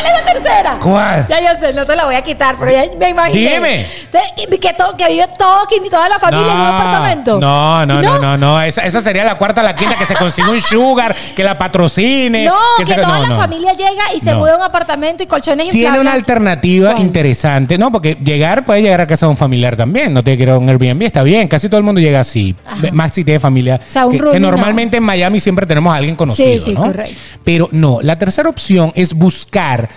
¡Ah, 0.00 0.06
ya 0.06 0.10
yo 0.10 0.16
sé 0.16 0.20
cuál 0.20 0.20
es 0.20 0.24
la 0.26 0.32
tercera! 0.32 0.78
¿Cuál? 0.80 1.26
Ya 1.28 1.40
yo 1.40 1.58
sé, 1.60 1.72
no 1.74 1.84
te 1.86 1.96
la 1.96 2.04
voy 2.04 2.14
a 2.14 2.22
quitar, 2.22 2.56
pero 2.58 2.72
ya 2.72 2.84
me 2.98 3.08
imaginé. 3.10 3.54
Dime. 3.54 3.86
Te- 4.10 4.58
Que, 4.60 4.72
to- 4.74 4.96
que 4.96 5.06
vive 5.08 5.26
todo, 5.38 5.66
que 5.68 5.80
toda 5.88 6.08
la 6.08 6.18
familia 6.18 6.52
en 6.52 6.60
un 6.60 6.66
apartamento. 6.66 7.38
No, 7.40 7.86
no, 7.86 8.02
no, 8.02 8.18
no, 8.18 8.36
no. 8.36 8.60
Esa, 8.62 8.82
esa 8.82 9.00
sería 9.00 9.24
la 9.24 9.36
cuarta, 9.36 9.62
la 9.62 9.74
quinta, 9.74 9.94
que 9.96 10.04
se 10.06 10.14
consiga 10.14 10.50
un 10.50 10.60
sugar, 10.60 11.14
que 11.34 11.42
la 11.44 11.56
patrocine. 11.58 12.44
No, 12.44 12.54
que, 12.76 12.84
se- 12.86 12.94
toda 12.96 13.20
la 13.20 13.36
familia 13.36 13.72
llega 13.72 14.12
y 14.14 14.20
se 14.20 14.34
mueve 14.34 14.54
a 14.54 14.56
un 14.58 14.62
apartamento 14.62 15.22
y 15.22 15.26
colchones 15.26 15.70
Tiene 15.70 15.78
inflables. 15.88 16.00
una 16.00 16.12
alternativa 16.12 16.94
interesante, 16.98 17.78
¿no? 17.78 17.90
Porque 17.92 18.16
llegar, 18.22 18.64
puede 18.64 18.82
llegar 18.82 19.00
a 19.00 19.06
casa 19.06 19.26
de 19.26 19.30
un 19.30 19.36
familiar 19.36 19.76
también. 19.76 20.12
No 20.12 20.22
tiene 20.22 20.36
que 20.36 20.42
ir 20.44 20.50
a 20.50 20.58
un 20.58 20.68
Airbnb, 20.68 21.02
está 21.02 21.22
bien. 21.22 21.48
Casi 21.48 21.68
todo 21.68 21.78
el 21.78 21.84
mundo 21.84 22.00
llega 22.00 22.20
así. 22.20 22.54
Ajá. 22.66 22.88
Más 22.92 23.12
si 23.12 23.24
tiene 23.24 23.40
familia. 23.40 23.80
O 23.86 23.90
sea, 23.90 24.06
un 24.06 24.12
que, 24.12 24.18
que 24.18 24.22
roomie, 24.24 24.40
normalmente 24.40 24.96
en 24.98 25.02
Miami 25.04 25.40
siempre 25.40 25.66
tenemos 25.66 25.92
a 25.92 25.96
alguien 25.96 26.16
conocido, 26.16 26.58
Sí, 26.58 26.58
sí, 26.66 26.74
¿no? 26.74 26.82
correcto. 26.82 27.14
Pero 27.44 27.68
no, 27.72 27.98
la 28.02 28.18
tercera 28.18 28.48
opción 28.48 28.92
es 28.94 29.14
buscar 29.14 29.88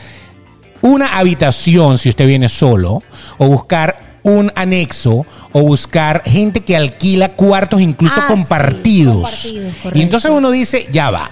una 0.83 1.17
habitación 1.17 1.97
si 1.97 2.09
usted 2.09 2.27
viene 2.27 2.47
solo 2.49 3.01
o 3.39 3.47
buscar 3.47 4.13
un 4.23 4.51
anexo 4.55 5.25
o 5.51 5.61
buscar 5.63 6.21
gente 6.25 6.61
que 6.61 6.75
alquila 6.77 7.29
cuartos 7.35 7.81
incluso 7.81 8.15
Ah, 8.19 8.25
sí, 8.27 8.33
compartidos. 8.33 9.51
compartidos, 9.51 9.95
y 9.95 10.01
entonces 10.01 10.29
uno 10.31 10.49
dice, 10.51 10.87
ya 10.91 11.09
va. 11.09 11.29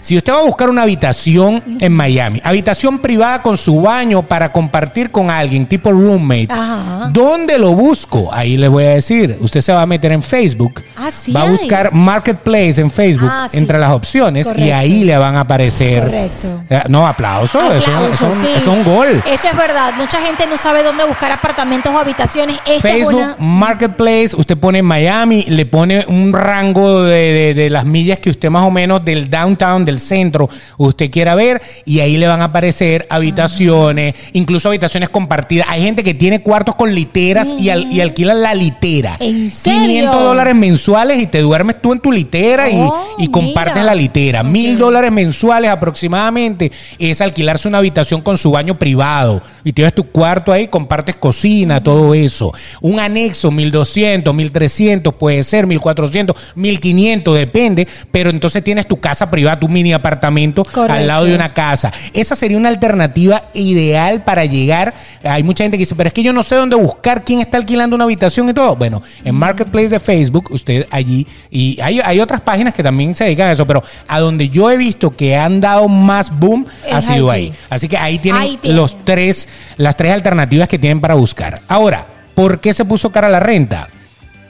Si 0.00 0.16
usted 0.16 0.32
va 0.32 0.38
a 0.40 0.42
buscar 0.44 0.70
una 0.70 0.82
habitación 0.82 1.62
en 1.80 1.92
Miami, 1.92 2.40
habitación 2.44 2.98
privada 3.00 3.42
con 3.42 3.56
su 3.56 3.80
baño 3.82 4.22
para 4.22 4.52
compartir 4.52 5.10
con 5.10 5.30
alguien, 5.30 5.66
tipo 5.66 5.90
roommate, 5.90 6.48
Ajá. 6.50 7.10
¿dónde 7.12 7.58
lo 7.58 7.72
busco? 7.72 8.30
Ahí 8.32 8.56
les 8.56 8.70
voy 8.70 8.84
a 8.84 8.90
decir, 8.90 9.36
usted 9.40 9.60
se 9.60 9.72
va 9.72 9.82
a 9.82 9.86
meter 9.86 10.12
en 10.12 10.22
Facebook, 10.22 10.82
Ah, 10.96 11.10
sí 11.10 11.32
va 11.32 11.40
a 11.40 11.44
hay. 11.44 11.50
buscar 11.50 11.92
Marketplace 11.92 12.80
en 12.80 12.90
Facebook 12.90 13.30
Ah, 13.32 13.48
sí. 13.50 13.58
entre 13.58 13.78
las 13.78 13.90
opciones 13.90 14.48
y 14.56 14.70
ahí 14.70 15.04
le 15.04 15.16
van 15.18 15.34
a 15.36 15.40
aparecer. 15.40 16.04
Correcto. 16.04 16.62
Eh, 16.70 16.82
No, 16.88 17.06
aplauso, 17.06 17.58
eso, 17.72 17.90
Aplausos, 17.90 18.36
eso- 18.36 18.40
sí. 18.40 18.46
es 18.56 18.66
un 18.66 18.84
gol. 18.84 19.22
Eso 19.26 19.48
es 19.48 19.56
verdad. 19.56 19.94
Mucha 19.96 20.20
gente 20.20 20.46
no 20.46 20.56
sabe 20.56 20.82
dónde 20.82 21.04
buscar 21.06 21.32
apartamentos 21.32 21.92
o 21.92 21.98
habitaciones. 21.98 22.56
Esta 22.66 22.88
Facebook 22.88 23.18
es 23.20 23.24
una. 23.26 23.36
Marketplace, 23.38 24.30
usted 24.36 24.56
pone 24.56 24.82
Miami, 24.82 25.42
le 25.48 25.66
pone 25.66 26.04
un 26.08 26.32
rango 26.32 27.02
de, 27.02 27.32
de- 27.32 27.54
de 27.54 27.70
las 27.70 27.84
millas 27.84 28.18
que 28.20 28.30
usted 28.30 28.48
más 28.50 28.64
o 28.64 28.70
menos 28.70 29.04
del 29.04 29.28
downtown, 29.28 29.84
del 29.88 29.98
centro, 30.00 30.48
usted 30.76 31.10
quiera 31.10 31.34
ver, 31.34 31.60
y 31.84 32.00
ahí 32.00 32.16
le 32.16 32.26
van 32.26 32.40
a 32.42 32.46
aparecer 32.46 33.06
habitaciones, 33.10 34.14
incluso 34.32 34.68
habitaciones 34.68 35.08
compartidas. 35.08 35.66
Hay 35.70 35.82
gente 35.82 36.04
que 36.04 36.14
tiene 36.14 36.42
cuartos 36.42 36.74
con 36.74 36.94
literas 36.94 37.54
y, 37.58 37.70
al- 37.70 37.92
y 37.92 38.00
alquilan 38.00 38.42
la 38.42 38.54
litera. 38.54 39.16
¿En 39.20 39.50
serio? 39.50 39.80
500 39.80 40.22
dólares 40.22 40.54
mensuales 40.54 41.20
y 41.20 41.26
te 41.26 41.40
duermes 41.40 41.80
tú 41.80 41.92
en 41.92 42.00
tu 42.00 42.12
litera 42.12 42.68
y- 42.70 42.74
Oh, 42.78 43.16
y, 43.18 43.28
compartes 43.28 43.74
mira. 43.74 43.86
la 43.86 43.94
litera. 43.94 44.42
Mil 44.42 44.78
dólares 44.78 45.10
mensuales 45.12 45.70
aproximadamente 45.70 46.70
es 46.98 47.20
alquilarse 47.20 47.68
una 47.68 47.78
habitación 47.78 48.20
con 48.20 48.36
su 48.38 48.50
baño 48.52 48.78
privado. 48.78 49.42
Y 49.64 49.72
tienes 49.72 49.94
tu 49.94 50.04
cuarto 50.04 50.52
ahí, 50.52 50.68
compartes 50.68 51.16
cocina, 51.16 51.82
todo 51.82 52.14
eso. 52.14 52.52
Un 52.80 53.00
anexo, 53.00 53.50
1200, 53.50 54.34
1300, 54.34 55.14
puede 55.14 55.42
ser 55.42 55.66
1400, 55.66 56.34
1500, 56.54 57.34
depende. 57.36 57.86
Pero 58.10 58.30
entonces 58.30 58.62
tienes 58.64 58.86
tu 58.86 58.98
casa 58.98 59.30
privada, 59.30 59.58
tu 59.60 59.68
mini 59.78 59.92
apartamento 59.92 60.64
Correcto. 60.64 60.92
al 60.92 61.06
lado 61.06 61.24
de 61.26 61.34
una 61.34 61.52
casa. 61.54 61.92
Esa 62.12 62.34
sería 62.34 62.56
una 62.56 62.68
alternativa 62.68 63.44
ideal 63.54 64.24
para 64.24 64.44
llegar. 64.44 64.92
Hay 65.22 65.42
mucha 65.44 65.62
gente 65.62 65.76
que 65.78 65.82
dice, 65.82 65.94
pero 65.94 66.08
es 66.08 66.12
que 66.12 66.22
yo 66.24 66.32
no 66.32 66.42
sé 66.42 66.56
dónde 66.56 66.74
buscar 66.76 67.22
quién 67.24 67.40
está 67.40 67.58
alquilando 67.58 67.94
una 67.94 68.04
habitación 68.04 68.48
y 68.48 68.52
todo. 68.52 68.74
Bueno, 68.74 69.02
en 69.24 69.34
Marketplace 69.36 69.88
de 69.88 70.00
Facebook, 70.00 70.48
usted 70.50 70.86
allí, 70.90 71.26
y 71.50 71.78
hay, 71.80 72.00
hay 72.04 72.18
otras 72.20 72.40
páginas 72.40 72.74
que 72.74 72.82
también 72.82 73.14
se 73.14 73.24
dedican 73.24 73.48
a 73.48 73.52
eso, 73.52 73.66
pero 73.66 73.82
a 74.08 74.18
donde 74.18 74.48
yo 74.48 74.68
he 74.70 74.76
visto 74.76 75.14
que 75.14 75.36
han 75.36 75.60
dado 75.60 75.88
más 75.88 76.36
boom 76.36 76.66
ha 76.92 77.00
sido 77.00 77.30
allí. 77.30 77.46
ahí. 77.46 77.54
Así 77.70 77.86
que 77.88 77.96
ahí 77.96 78.18
tienen 78.18 78.42
Ahí 78.42 78.56
tienen. 78.56 78.76
los 78.80 79.04
tres, 79.04 79.48
las 79.76 79.96
tres 79.96 80.12
alternativas 80.12 80.68
que 80.68 80.78
tienen 80.78 81.00
para 81.00 81.14
buscar. 81.14 81.60
Ahora, 81.68 82.06
¿por 82.34 82.60
qué 82.60 82.72
se 82.72 82.84
puso 82.84 83.10
cara 83.12 83.28
la 83.28 83.40
renta? 83.40 83.88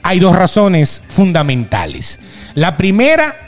Hay 0.03 0.21
dos 0.21 0.35
razones 0.35 1.03
fundamentales. 1.09 2.19
La 2.55 2.77
primera, 2.77 3.48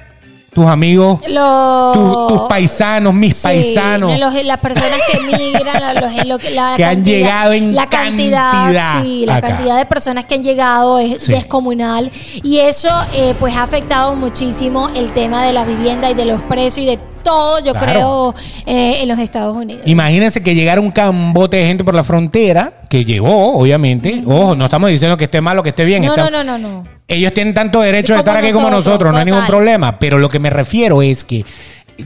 tus 0.53 0.67
amigos 0.67 1.21
Los- 1.29 1.93
tu- 1.93 2.27
tus 2.29 2.41
paisanos, 2.49 3.15
mis 3.15 3.37
Sí, 3.37 3.43
paisanos. 3.45 4.19
los- 4.19 4.45
las 4.45 4.59
personas 4.59 4.99
que 5.11 5.19
emigran, 5.19 5.95
los- 5.95 6.03
los- 6.15 6.27
lo 6.27 6.39
que- 6.39 6.51
la 6.51 6.73
Que 6.77 6.85
han 6.85 6.95
cantidad- 6.97 7.17
llegado 7.19 7.53
en 7.53 7.75
la 7.75 7.87
cantidad, 7.89 8.51
cantidad 8.53 9.03
sí, 9.03 9.27
la 9.27 9.37
acá. 9.37 9.49
cantidad 9.49 9.79
de 9.79 9.87
personas 9.87 10.25
que 10.25 10.35
han 10.35 10.43
llegado 10.43 10.99
es 10.99 11.23
Sí. 11.23 11.33
descomunal 11.33 12.11
y 12.43 12.59
eso 12.59 12.89
eh, 13.15 13.35
pues 13.39 13.55
ha 13.57 13.63
afectado 13.63 14.15
muchísimo 14.17 14.89
el 14.97 15.13
tema 15.13 15.45
de 15.45 15.53
la 15.53 15.65
vivienda 15.65 16.11
y 16.11 16.15
de 16.15 16.25
los 16.25 16.43
precios 16.43 16.79
y 16.79 16.87
de 16.87 16.99
todo, 17.23 17.59
yo 17.65 17.73
Claro. 17.73 17.87
creo, 17.93 18.35
eh, 18.67 19.03
en 19.03 19.09
los 19.09 19.19
Estados 19.19 19.57
Unidos. 19.57 19.83
Imagínense 19.87 20.43
que 20.43 20.55
llegara 20.55 20.81
un 20.81 20.91
cambote 20.91 21.57
de 21.59 21.67
gente 21.67 21.85
por 21.85 21.95
la 21.95 22.05
frontera, 22.05 22.73
que 22.89 23.05
llegó, 23.05 23.57
obviamente. 23.59 24.23
Ojo, 24.27 24.55
no 24.57 24.65
estamos 24.65 24.91
diciendo 24.91 25.17
que 25.17 25.25
esté 25.25 25.41
mal 25.41 25.59
o 25.59 25.63
que 25.63 25.71
esté 25.71 25.85
bien. 25.85 26.03
no, 26.03 26.09
está- 26.15 26.31
no, 26.31 26.43
no, 26.45 26.59
no, 26.59 26.59
no. 26.59 26.85
Ellos 27.09 27.33
tienen 27.35 27.55
tanto 27.55 27.81
derecho 27.81 28.13
de 28.15 28.19
Como 28.19 28.31
estar 28.31 28.37
aquí 28.45 28.53
como 28.53 28.71
nosotros, 28.71 28.87
nosotros, 28.87 29.13
no 29.13 29.19
hay 29.19 29.25
ningún 29.25 29.41
total. 29.41 29.51
problema. 29.51 29.99
Pero 29.99 30.19
lo 30.19 30.29
que 30.29 30.39
me 30.39 30.51
refiero 30.51 31.03
es 31.03 31.25
que 31.25 31.45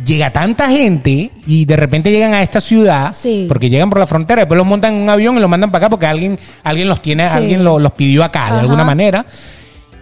llega 0.04 0.30
tanta 0.32 0.68
gente 0.70 1.30
y 1.46 1.66
de 1.66 1.76
repente 1.76 2.10
llegan 2.10 2.34
a 2.34 2.42
esta 2.42 2.60
ciudad, 2.60 3.14
Sí. 3.14 3.44
porque 3.46 3.68
llegan 3.70 3.90
por 3.90 4.00
la 4.00 4.06
frontera, 4.06 4.40
después 4.42 4.56
los 4.58 4.66
montan 4.66 4.94
en 4.94 5.02
un 5.02 5.10
avión 5.10 5.36
y 5.36 5.40
los 5.40 5.48
mandan 5.48 5.70
para 5.70 5.86
acá 5.86 5.90
porque 5.90 6.06
alguien, 6.06 6.36
alguien 6.64 6.88
los 6.88 7.00
tiene, 7.00 7.28
Sí. 7.28 7.34
alguien 7.36 7.62
lo- 7.62 7.78
los 7.78 7.92
pidió 7.92 8.24
acá 8.24 8.46
de 8.46 8.50
Ajá. 8.52 8.60
alguna 8.60 8.82
manera. 8.82 9.24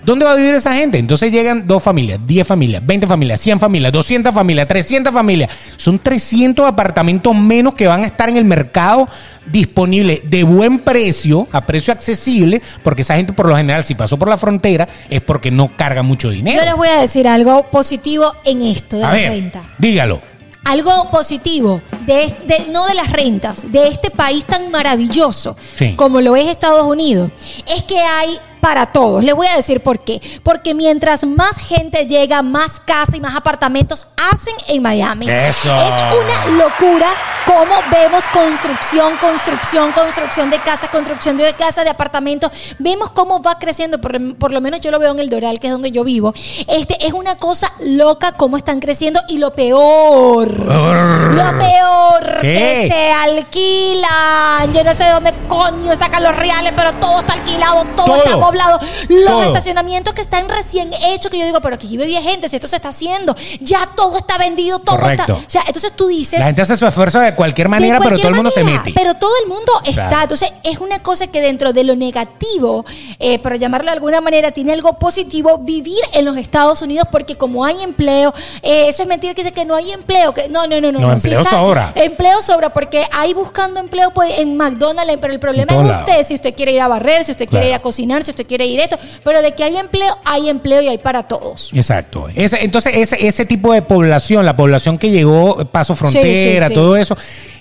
¿Dónde 0.04 0.24
va 0.24 0.32
a 0.32 0.36
vivir 0.36 0.54
esa 0.54 0.72
gente? 0.74 0.98
Entonces 0.98 1.30
llegan 1.32 1.66
dos 1.66 1.82
familias, 1.82 2.18
10 2.26 2.46
familias, 2.46 2.84
20 2.84 3.06
familias, 3.06 3.40
100 3.40 3.60
familias, 3.60 3.92
200 3.92 4.34
familias, 4.34 4.66
300 4.68 5.12
familias. 5.12 5.50
Son 5.76 5.98
300 5.98 6.66
apartamentos 6.66 7.34
menos 7.34 7.74
que 7.74 7.86
van 7.86 8.02
a 8.04 8.06
estar 8.06 8.28
en 8.28 8.36
el 8.36 8.44
mercado 8.44 9.08
disponible 9.46 10.22
de 10.24 10.44
buen 10.44 10.78
precio, 10.78 11.46
a 11.52 11.60
precio 11.62 11.92
accesible, 11.92 12.62
porque 12.82 13.02
esa 13.02 13.16
gente 13.16 13.32
por 13.32 13.46
lo 13.48 13.56
general 13.56 13.84
si 13.84 13.94
pasó 13.94 14.16
por 14.18 14.28
la 14.28 14.38
frontera 14.38 14.88
es 15.10 15.20
porque 15.20 15.50
no 15.50 15.76
carga 15.76 16.02
mucho 16.02 16.30
dinero. 16.30 16.58
Yo 16.60 16.64
les 16.64 16.76
voy 16.76 16.88
a 16.88 17.00
decir 17.00 17.26
algo 17.28 17.64
positivo 17.70 18.32
en 18.44 18.62
esto 18.62 18.96
de 18.98 19.04
a 19.04 19.08
la 19.08 19.12
ver, 19.14 19.30
renta. 19.30 19.62
dígalo. 19.78 20.20
Algo 20.64 21.10
positivo, 21.10 21.80
de, 22.06 22.22
este- 22.24 22.66
no 22.70 22.86
de 22.86 22.94
las 22.94 23.10
rentas, 23.10 23.70
de 23.72 23.88
este 23.88 24.10
país 24.10 24.44
tan 24.46 24.70
maravilloso 24.70 25.56
Sí. 25.74 25.94
como 25.96 26.20
lo 26.20 26.36
es 26.36 26.46
Estados 26.46 26.86
Unidos, 26.86 27.32
es 27.66 27.82
que 27.82 27.98
hay 27.98 28.38
para 28.62 28.86
todos. 28.86 29.24
Les 29.24 29.34
voy 29.34 29.48
a 29.48 29.56
decir 29.56 29.82
por 29.82 30.04
qué. 30.04 30.22
Porque 30.44 30.72
mientras 30.72 31.26
más 31.26 31.56
gente 31.58 32.06
llega, 32.06 32.42
más 32.42 32.78
casas 32.78 33.16
y 33.16 33.20
más 33.20 33.34
apartamentos 33.34 34.06
hacen 34.16 34.54
en 34.68 34.80
Miami. 34.80 35.28
Eso. 35.28 35.74
Es 35.74 35.94
una 36.16 36.46
locura 36.64 37.08
cómo 37.44 37.74
vemos 37.90 38.24
construcción, 38.32 39.16
construcción, 39.16 39.90
construcción 39.90 40.48
de 40.48 40.60
casas, 40.60 40.90
construcción 40.90 41.36
de 41.36 41.52
casas, 41.54 41.82
de 41.82 41.90
apartamentos. 41.90 42.52
Vemos 42.78 43.10
cómo 43.10 43.42
va 43.42 43.58
creciendo, 43.58 44.00
por, 44.00 44.36
por 44.36 44.52
lo 44.52 44.60
menos 44.60 44.80
yo 44.80 44.92
lo 44.92 45.00
veo 45.00 45.10
en 45.10 45.18
el 45.18 45.28
Doral, 45.28 45.58
que 45.58 45.66
es 45.66 45.72
donde 45.72 45.90
yo 45.90 46.04
vivo. 46.04 46.32
Este 46.68 47.04
es 47.04 47.12
una 47.14 47.34
cosa 47.38 47.72
loca 47.80 48.36
cómo 48.36 48.56
están 48.56 48.78
creciendo 48.78 49.18
y 49.28 49.38
lo 49.38 49.52
peor, 49.54 50.56
lo 50.56 51.58
peor 51.58 52.40
¿Qué? 52.40 52.52
que 52.52 52.88
se 52.92 53.10
alquilan. 53.10 54.72
Yo 54.72 54.84
no 54.84 54.94
sé 54.94 55.02
de 55.02 55.10
dónde 55.10 55.34
coño 55.48 55.96
sacan 55.96 56.22
los 56.22 56.36
reales, 56.36 56.72
pero 56.76 56.92
todo 56.94 57.20
está 57.20 57.32
alquilado, 57.32 57.84
todo, 57.96 58.06
Todo. 58.06 58.16
está 58.24 58.36
poblado. 58.52 58.78
Los 59.08 59.26
Todo. 59.26 59.42
estacionamientos 59.44 60.14
que 60.14 60.20
están 60.20 60.48
recién 60.48 60.92
hechos, 60.92 61.30
que 61.30 61.38
yo 61.38 61.44
digo, 61.46 61.60
pero 61.60 61.74
aquí 61.76 61.88
vive 61.88 62.06
10 62.06 62.22
gente, 62.22 62.48
si 62.48 62.56
esto 62.56 62.68
se 62.68 62.76
está 62.76 62.90
haciendo, 62.90 63.34
ya 63.60 63.86
todo 63.96 64.18
está 64.18 64.38
vendido, 64.38 64.78
todo 64.78 64.96
Correcto. 64.96 65.22
está. 65.22 65.34
O 65.46 65.50
sea, 65.50 65.62
entonces 65.66 65.92
tú 65.96 66.06
dices. 66.08 66.38
La 66.38 66.46
gente 66.46 66.62
hace 66.62 66.76
su 66.76 66.86
esfuerzo 66.86 67.18
de 67.20 67.34
cualquier 67.34 67.68
manera, 67.68 67.98
de 67.98 68.04
pero 68.04 68.18
todo 68.18 68.28
el 68.28 68.34
mundo 68.34 68.50
se 68.50 68.64
mete. 68.64 68.92
Pero 68.94 69.14
todo 69.14 69.32
el 69.42 69.48
mundo 69.48 69.72
está. 69.84 70.08
Claro. 70.08 70.22
Entonces, 70.24 70.52
es 70.62 70.78
una 70.78 70.98
cosa 71.00 71.26
que 71.26 71.40
dentro 71.40 71.72
de 71.72 71.84
lo 71.84 71.96
negativo, 71.96 72.84
eh, 73.18 73.38
por 73.38 73.58
llamarlo 73.58 73.86
de 73.86 73.92
alguna 73.92 74.20
manera, 74.20 74.50
tiene 74.52 74.72
algo 74.72 74.98
positivo 74.98 75.58
vivir 75.58 76.00
en 76.12 76.24
los 76.24 76.36
Estados 76.36 76.82
Unidos, 76.82 77.06
porque 77.10 77.36
como 77.36 77.64
hay 77.64 77.82
empleo, 77.82 78.32
eh, 78.62 78.88
eso 78.88 79.02
es 79.02 79.08
mentira 79.08 79.34
que 79.34 79.42
dice 79.42 79.54
que 79.54 79.64
no 79.64 79.74
hay 79.74 79.92
empleo. 79.92 80.34
Que, 80.34 80.48
no, 80.48 80.66
no, 80.66 80.80
no, 80.80 80.92
no. 80.92 81.00
No, 81.00 81.12
empleo 81.12 81.44
sobra. 81.44 81.92
Empleo 81.94 82.42
sobra, 82.42 82.70
porque 82.72 83.06
hay 83.12 83.34
buscando 83.34 83.80
empleo 83.80 84.10
pues, 84.12 84.38
en 84.38 84.56
McDonald's, 84.56 85.16
pero 85.20 85.32
el 85.32 85.40
problema 85.40 85.72
es 85.72 85.96
usted, 85.96 86.26
si 86.26 86.34
usted 86.34 86.54
quiere 86.54 86.72
ir 86.72 86.80
a 86.80 86.88
barrer, 86.88 87.24
si 87.24 87.30
usted 87.32 87.48
quiere 87.48 87.66
Claro. 87.66 87.68
ir 87.68 87.74
a 87.74 87.82
cocinar, 87.82 88.24
si 88.24 88.30
usted 88.30 88.41
quiere 88.44 88.66
ir 88.66 88.80
esto, 88.80 88.98
pero 89.24 89.42
de 89.42 89.52
que 89.52 89.64
hay 89.64 89.76
empleo, 89.76 90.16
hay 90.24 90.48
empleo 90.48 90.82
y 90.82 90.88
hay 90.88 90.98
para 90.98 91.22
todos. 91.24 91.70
Exacto. 91.72 92.28
Ese- 92.34 92.62
entonces, 92.64 92.92
ese, 92.96 93.26
ese 93.26 93.44
tipo 93.46 93.72
de 93.72 93.82
población, 93.82 94.44
la 94.46 94.56
población 94.56 94.96
que 94.96 95.10
llegó, 95.10 95.64
paso 95.66 95.94
frontera, 95.94 96.66
sí, 96.66 96.68
sí. 96.68 96.74
todo 96.74 96.96
eso, 96.96 97.16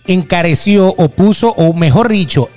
encareció 0.05 0.87
o 0.97 1.09
puso, 1.09 1.49
o 1.49 1.73
mejor 1.73 2.09
dicho, 2.09 2.49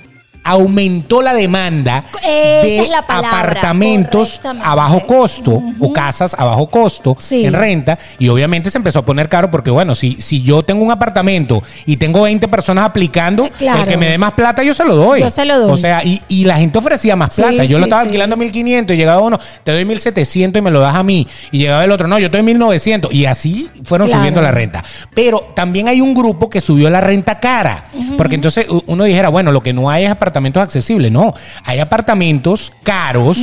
aumentó 0.45 1.21
la 1.21 1.33
demanda 1.33 2.03
de 2.23 2.77
es 2.79 2.89
la 2.89 3.05
palabra, 3.05 3.39
apartamentos 3.39 4.39
a 4.63 4.75
bajo 4.75 5.05
costo 5.05 5.61
o 5.79 5.91
casas 5.91 6.35
a 6.37 6.45
bajo 6.45 6.67
costo 6.69 7.17
Sí. 7.19 7.45
en 7.45 7.53
renta 7.53 7.97
y 8.19 8.29
obviamente 8.29 8.69
se 8.69 8.77
empezó 8.77 8.99
a 8.99 9.05
poner 9.05 9.27
caro 9.27 9.49
porque 9.51 9.71
bueno, 9.71 9.95
si, 9.95 10.21
si 10.21 10.43
yo 10.43 10.63
tengo 10.63 10.83
un 10.83 10.91
apartamento 10.91 11.63
y 11.85 11.97
tengo 11.97 12.21
20 12.21 12.47
personas 12.47 12.85
aplicando, 12.85 13.49
claro. 13.57 13.81
el 13.81 13.87
que 13.87 13.97
me 13.97 14.07
dé 14.07 14.17
más 14.17 14.31
plata 14.33 14.61
yo 14.63 14.73
se 14.73 14.85
lo 14.85 14.95
doy. 14.95 15.19
Yo 15.21 15.29
se 15.29 15.45
lo 15.45 15.59
doy. 15.59 15.71
O 15.71 15.77
sea, 15.77 16.03
y, 16.05 16.21
y 16.27 16.45
la 16.45 16.57
gente 16.57 16.77
ofrecía 16.77 17.15
más 17.15 17.33
Sí, 17.33 17.41
plata. 17.41 17.63
Yo 17.65 17.77
sí, 17.77 17.79
lo 17.79 17.83
estaba 17.85 18.03
alquilando 18.03 18.35
a 18.35 18.37
1500 18.37 18.93
y 18.93 18.97
llegaba 18.97 19.21
uno, 19.21 19.39
te 19.63 19.71
doy 19.71 19.83
1700 19.83 20.59
y 20.59 20.61
me 20.63 20.69
lo 20.71 20.79
das 20.79 20.95
a 20.95 21.03
mí. 21.03 21.27
Y 21.51 21.57
llegaba 21.57 21.83
el 21.83 21.91
otro, 21.91 22.07
no, 22.07 22.19
yo 22.19 22.29
te 22.29 22.37
doy 22.37 22.45
1900. 22.45 23.11
Y 23.11 23.25
así 23.25 23.69
fueron 23.83 24.07
Claro. 24.07 24.19
subiendo 24.21 24.41
la 24.41 24.51
renta. 24.51 24.83
Pero 25.15 25.39
también 25.55 25.87
hay 25.87 26.01
un 26.01 26.13
grupo 26.13 26.49
que 26.49 26.61
subió 26.61 26.89
la 26.89 27.01
renta 27.01 27.39
cara. 27.39 27.85
Porque 28.17 28.35
entonces 28.35 28.67
uno 28.85 29.03
dijera, 29.05 29.29
bueno, 29.29 29.51
lo 29.51 29.61
que 29.63 29.73
no 29.73 29.89
hay 29.89 30.03
es 30.05 30.11
apartamentos 30.11 30.34
accesibles. 30.39 31.11
No, 31.11 31.33
hay 31.63 31.79
apartamentos 31.79 32.71
caros. 32.83 33.37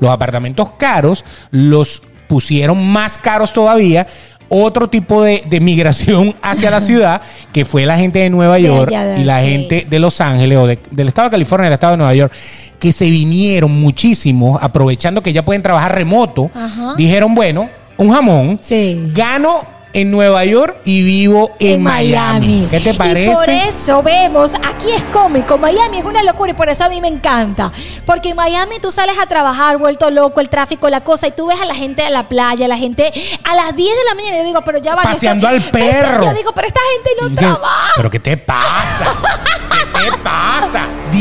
Los 0.00 0.10
apartamentos 0.10 0.70
caros 0.78 1.24
los 1.50 2.02
pusieron 2.28 2.86
más 2.86 3.18
caros 3.18 3.52
todavía. 3.52 4.06
Otro 4.52 4.88
tipo 4.88 5.22
de, 5.22 5.42
de 5.48 5.60
migración 5.60 6.34
hacia 6.42 6.70
la 6.72 6.80
ciudad, 6.80 7.20
que 7.52 7.64
fue 7.64 7.86
la 7.86 7.96
gente 7.96 8.18
de 8.18 8.30
Nueva 8.30 8.58
York 8.58 8.90
y 9.16 9.22
la 9.22 9.40
sí. 9.42 9.46
gente 9.48 9.86
de 9.88 9.98
Los 10.00 10.20
Ángeles 10.20 10.58
o 10.58 10.66
de- 10.66 10.78
del 10.90 11.06
estado 11.06 11.28
de 11.28 11.32
California, 11.32 11.66
del 11.66 11.74
estado 11.74 11.92
de 11.92 11.96
Nueva 11.98 12.14
York, 12.14 12.32
que 12.80 12.90
se 12.90 13.08
vinieron 13.10 13.70
muchísimo, 13.70 14.58
aprovechando 14.60 15.22
que 15.22 15.32
ya 15.32 15.44
pueden 15.44 15.62
trabajar 15.62 15.94
remoto, 15.94 16.50
Ajá. 16.52 16.94
dijeron, 16.96 17.32
bueno, 17.32 17.68
un 17.96 18.10
jamón, 18.10 18.58
Sí. 18.60 19.00
gano 19.14 19.54
en 19.92 20.10
Nueva 20.10 20.44
York 20.44 20.76
y 20.84 21.02
vivo 21.02 21.54
en, 21.58 21.82
Miami. 21.82 22.66
¿Qué 22.70 22.80
te 22.80 22.94
parece? 22.94 23.30
Y 23.30 23.34
por 23.34 23.48
eso 23.50 24.02
vemos, 24.02 24.54
aquí 24.54 24.90
es 24.94 25.02
cómico, 25.12 25.58
Miami 25.58 25.98
es 25.98 26.04
una 26.04 26.22
locura 26.22 26.50
y 26.52 26.54
por 26.54 26.68
eso 26.68 26.84
a 26.84 26.88
mí 26.88 27.00
me 27.00 27.08
encanta. 27.08 27.72
Porque 28.06 28.30
en 28.30 28.36
Miami 28.36 28.78
tú 28.80 28.90
sales 28.92 29.16
a 29.18 29.26
trabajar, 29.26 29.78
vuelto 29.78 30.10
loco, 30.10 30.40
el 30.40 30.48
tráfico, 30.48 30.88
la 30.88 31.00
cosa, 31.02 31.26
y 31.28 31.32
tú 31.32 31.46
ves 31.46 31.60
a 31.60 31.64
la 31.66 31.74
gente 31.74 32.02
a 32.02 32.10
la 32.10 32.28
playa, 32.28 32.68
la 32.68 32.76
gente 32.76 33.12
a 33.44 33.54
las 33.56 33.74
10 33.74 33.88
de 33.96 34.04
la 34.08 34.14
mañana, 34.14 34.36
y 34.36 34.40
yo 34.40 34.46
digo, 34.46 34.60
pero 34.64 34.78
ya 34.78 34.94
va. 34.94 35.02
yo 35.02 35.08
Paseando 35.10 35.48
estoy- 35.48 35.64
al 35.64 35.70
perro. 35.70 36.24
Yo 36.24 36.34
digo, 36.34 36.52
pero 36.54 36.66
esta 36.66 36.80
gente 36.96 37.10
no 37.22 37.28
¿Qué- 37.28 37.34
trabaja. 37.36 37.92
¿Pero 37.96 38.10
qué 38.10 38.20
te 38.20 38.36
pasa? 38.36 39.14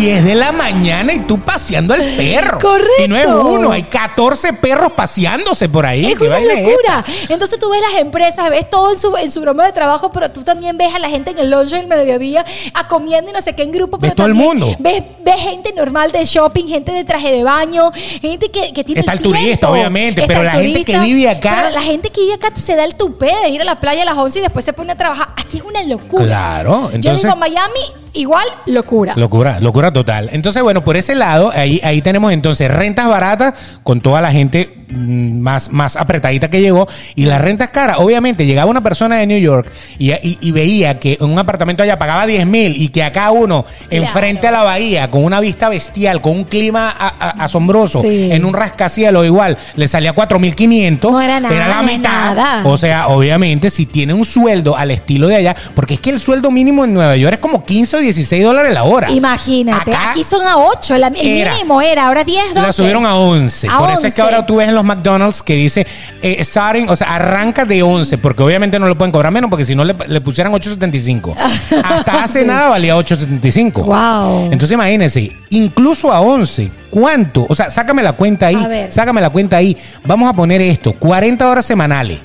¿Qué 0.01 0.05
te 0.05 0.11
pasa? 0.15 0.23
10 0.23 0.25
de 0.25 0.35
la 0.35 0.51
mañana 0.51 1.13
y 1.13 1.19
tú 1.19 1.39
paseando 1.39 1.93
al 1.93 2.01
perro. 2.01 2.59
Correcto. 2.59 3.03
Y 3.03 3.07
no 3.07 3.15
es 3.17 3.27
uno, 3.27 3.71
hay 3.71 3.83
14 3.83 4.53
perros 4.53 4.91
paseándose 4.93 5.69
por 5.69 5.85
ahí. 5.85 6.05
Es 6.11 6.17
¿Qué 6.17 6.27
una 6.27 6.39
locura. 6.39 7.03
Entonces 7.29 7.59
tú 7.59 7.69
ves 7.69 7.81
las 7.81 8.01
empresas, 8.01 8.49
ves 8.49 8.69
todo 8.69 8.91
en 8.91 8.97
su, 8.97 9.15
en 9.17 9.29
su 9.31 9.41
broma 9.41 9.65
de 9.65 9.71
trabajo, 9.71 10.11
pero 10.11 10.29
tú 10.31 10.43
también 10.43 10.77
ves 10.77 10.93
a 10.93 10.99
la 10.99 11.09
gente 11.09 11.31
en 11.31 11.39
el 11.39 11.49
lunch 11.51 11.69
del 11.69 11.87
mediodía 11.87 12.45
a 12.73 12.87
comiendo 12.87 13.29
y 13.29 13.33
no 13.33 13.41
sé 13.41 13.53
qué 13.55 13.63
en 13.63 13.71
grupo. 13.71 13.97
Ves 13.97 14.11
pero 14.11 14.15
todo 14.15 14.27
el 14.27 14.35
mundo. 14.35 14.75
Ves, 14.79 15.03
ves 15.23 15.41
gente 15.41 15.73
normal 15.75 16.11
de 16.11 16.23
shopping, 16.25 16.65
gente 16.67 16.91
de 16.91 17.03
traje 17.03 17.31
de 17.31 17.43
baño, 17.43 17.91
gente 18.21 18.49
que, 18.49 18.73
que 18.73 18.83
tiene 18.83 19.01
Está 19.01 19.13
el 19.13 19.19
turista, 19.19 19.69
obviamente, 19.69 20.21
Está 20.21 20.27
pero 20.27 20.39
el 20.41 20.45
la 20.47 20.53
gente 20.53 20.85
que 20.85 20.99
vive 20.99 21.29
acá- 21.29 21.61
Pero 21.63 21.75
la 21.75 21.81
gente 21.81 22.09
que 22.09 22.21
vive 22.21 22.33
acá 22.33 22.51
se 22.55 22.75
da 22.75 22.85
el 22.85 22.95
tupé 22.95 23.31
de 23.43 23.49
ir 23.49 23.61
a 23.61 23.65
la 23.65 23.79
playa 23.79 24.03
a 24.03 24.05
las 24.05 24.17
11 24.17 24.39
y 24.39 24.41
después 24.41 24.63
se 24.65 24.73
pone 24.73 24.91
a 24.91 24.95
trabajar. 24.95 25.29
Aquí 25.37 25.57
es 25.57 25.63
una 25.63 25.83
locura. 25.83 26.25
Claro, 26.25 26.89
Yo 26.89 26.95
entonces- 26.95 27.23
digo, 27.23 27.35
Miami, 27.35 27.79
igual, 28.13 28.45
locura. 28.65 29.13
Locura, 29.15 29.59
locura 29.59 29.88
total. 29.91 30.29
Entonces, 30.31 30.61
bueno, 30.63 30.83
por 30.83 30.97
ese 30.97 31.15
lado, 31.15 31.51
ahí, 31.53 31.79
ahí 31.83 32.01
tenemos 32.01 32.31
entonces 32.31 32.69
rentas 32.71 33.07
baratas 33.07 33.53
con 33.83 34.01
toda 34.01 34.21
la 34.21 34.31
gente 34.31 34.78
más, 34.89 35.71
más 35.71 35.95
apretadita 35.95 36.49
que 36.49 36.61
llegó 36.61 36.87
y 37.15 37.25
las 37.25 37.41
rentas 37.41 37.69
caras. 37.69 37.97
Obviamente, 37.99 38.45
llegaba 38.45 38.69
una 38.69 38.81
persona 38.81 39.17
de 39.17 39.27
New 39.27 39.39
York 39.39 39.71
y, 39.97 40.11
y- 40.11 40.37
y 40.41 40.51
veía 40.51 40.99
que 40.99 41.17
en 41.19 41.29
un 41.31 41.39
apartamento 41.39 41.83
allá 41.83 41.97
pagaba 41.99 42.25
10 42.25 42.45
mil 42.47 42.75
y 42.81 42.89
que 42.89 43.03
acá 43.03 43.31
uno, 43.31 43.65
enfrente 43.89 44.47
a 44.47 44.51
la 44.51 44.63
bahía, 44.63 45.09
con 45.11 45.23
una 45.23 45.39
vista 45.39 45.69
bestial, 45.69 46.21
con 46.21 46.37
un 46.37 46.43
clima 46.45 46.89
a- 46.89 47.07
a- 47.19 47.43
asombroso, 47.43 48.01
Sí. 48.01 48.29
en 48.31 48.45
un 48.45 48.53
rascacielos 48.53 49.25
igual, 49.25 49.57
le 49.75 49.87
salía 49.87 50.13
4.500. 50.13 51.11
No 51.11 51.21
era 51.21 51.39
nada, 51.39 51.55
Era 51.55 51.67
la 51.67 51.81
no 51.81 51.83
mitad. 51.83 52.35
nada. 52.35 52.61
O 52.65 52.77
sea, 52.77 53.07
obviamente, 53.07 53.69
si 53.69 53.85
tiene 53.85 54.13
un 54.13 54.25
sueldo 54.25 54.75
al 54.77 54.91
estilo 54.91 55.27
de 55.27 55.35
allá, 55.37 55.55
porque 55.75 55.95
es 55.95 55.99
que 55.99 56.09
el 56.09 56.19
sueldo 56.19 56.51
mínimo 56.51 56.83
en 56.85 56.93
Nueva 56.93 57.15
York 57.15 57.33
es 57.35 57.39
como 57.39 57.63
15 57.65 57.97
o 57.97 57.99
16 57.99 58.43
dólares 58.43 58.73
la 58.73 58.83
hora. 58.83 59.11
Imagínate, 59.11 59.91
Acá 59.91 60.11
aquí 60.11 60.23
son 60.23 60.45
a 60.45 60.57
8, 60.57 60.95
el, 60.95 61.11
mínimo 61.11 61.81
era, 61.81 62.07
ahora 62.07 62.23
10, 62.23 62.53
12. 62.53 62.61
La 62.61 62.71
subieron 62.71 63.05
a 63.05 63.15
11. 63.15 63.67
A 63.69 63.77
Por 63.77 63.89
eso 63.91 64.07
es 64.07 64.13
que 64.15 64.21
11. 64.21 64.33
ahora 64.33 64.45
tú 64.45 64.55
ves 64.57 64.67
en 64.69 64.75
los 64.79 64.85
McDonald's 64.85 65.43
que 65.43 65.55
dice 65.55 65.85
eh, 66.21 66.43
starting, 66.43 66.89
o 66.89 66.95
sea, 66.95 67.15
arranca 67.15 67.65
de 67.65 67.83
11, 67.83 68.17
porque 68.17 68.43
obviamente 68.43 68.79
no 68.79 68.87
lo 68.87 68.97
pueden 68.97 69.11
cobrar 69.11 69.31
menos, 69.31 69.49
porque 69.49 69.65
si 69.65 69.75
no 69.75 69.83
le, 69.85 69.93
le 70.07 70.21
pusieran 70.21 70.51
8.75. 70.53 71.35
Hasta 71.83 72.23
hace 72.23 72.41
Sí. 72.41 72.45
nada 72.45 72.69
valía 72.69 72.95
8.75. 72.95 73.83
Wow. 73.83 74.45
Entonces 74.51 74.71
imagínense, 74.71 75.31
incluso 75.49 76.11
a 76.11 76.21
11, 76.21 76.71
¿cuánto? 76.89 77.45
O 77.49 77.55
sea, 77.55 77.69
sácame 77.69 78.01
la 78.03 78.13
cuenta 78.13 78.47
ahí. 78.47 78.87
Sácame 78.89 79.21
la 79.21 79.29
cuenta 79.29 79.57
ahí. 79.57 79.75
Vamos 80.05 80.29
a 80.29 80.33
poner 80.33 80.61
esto, 80.61 80.93
40 80.93 81.49
horas 81.49 81.65
semanales. 81.65 82.19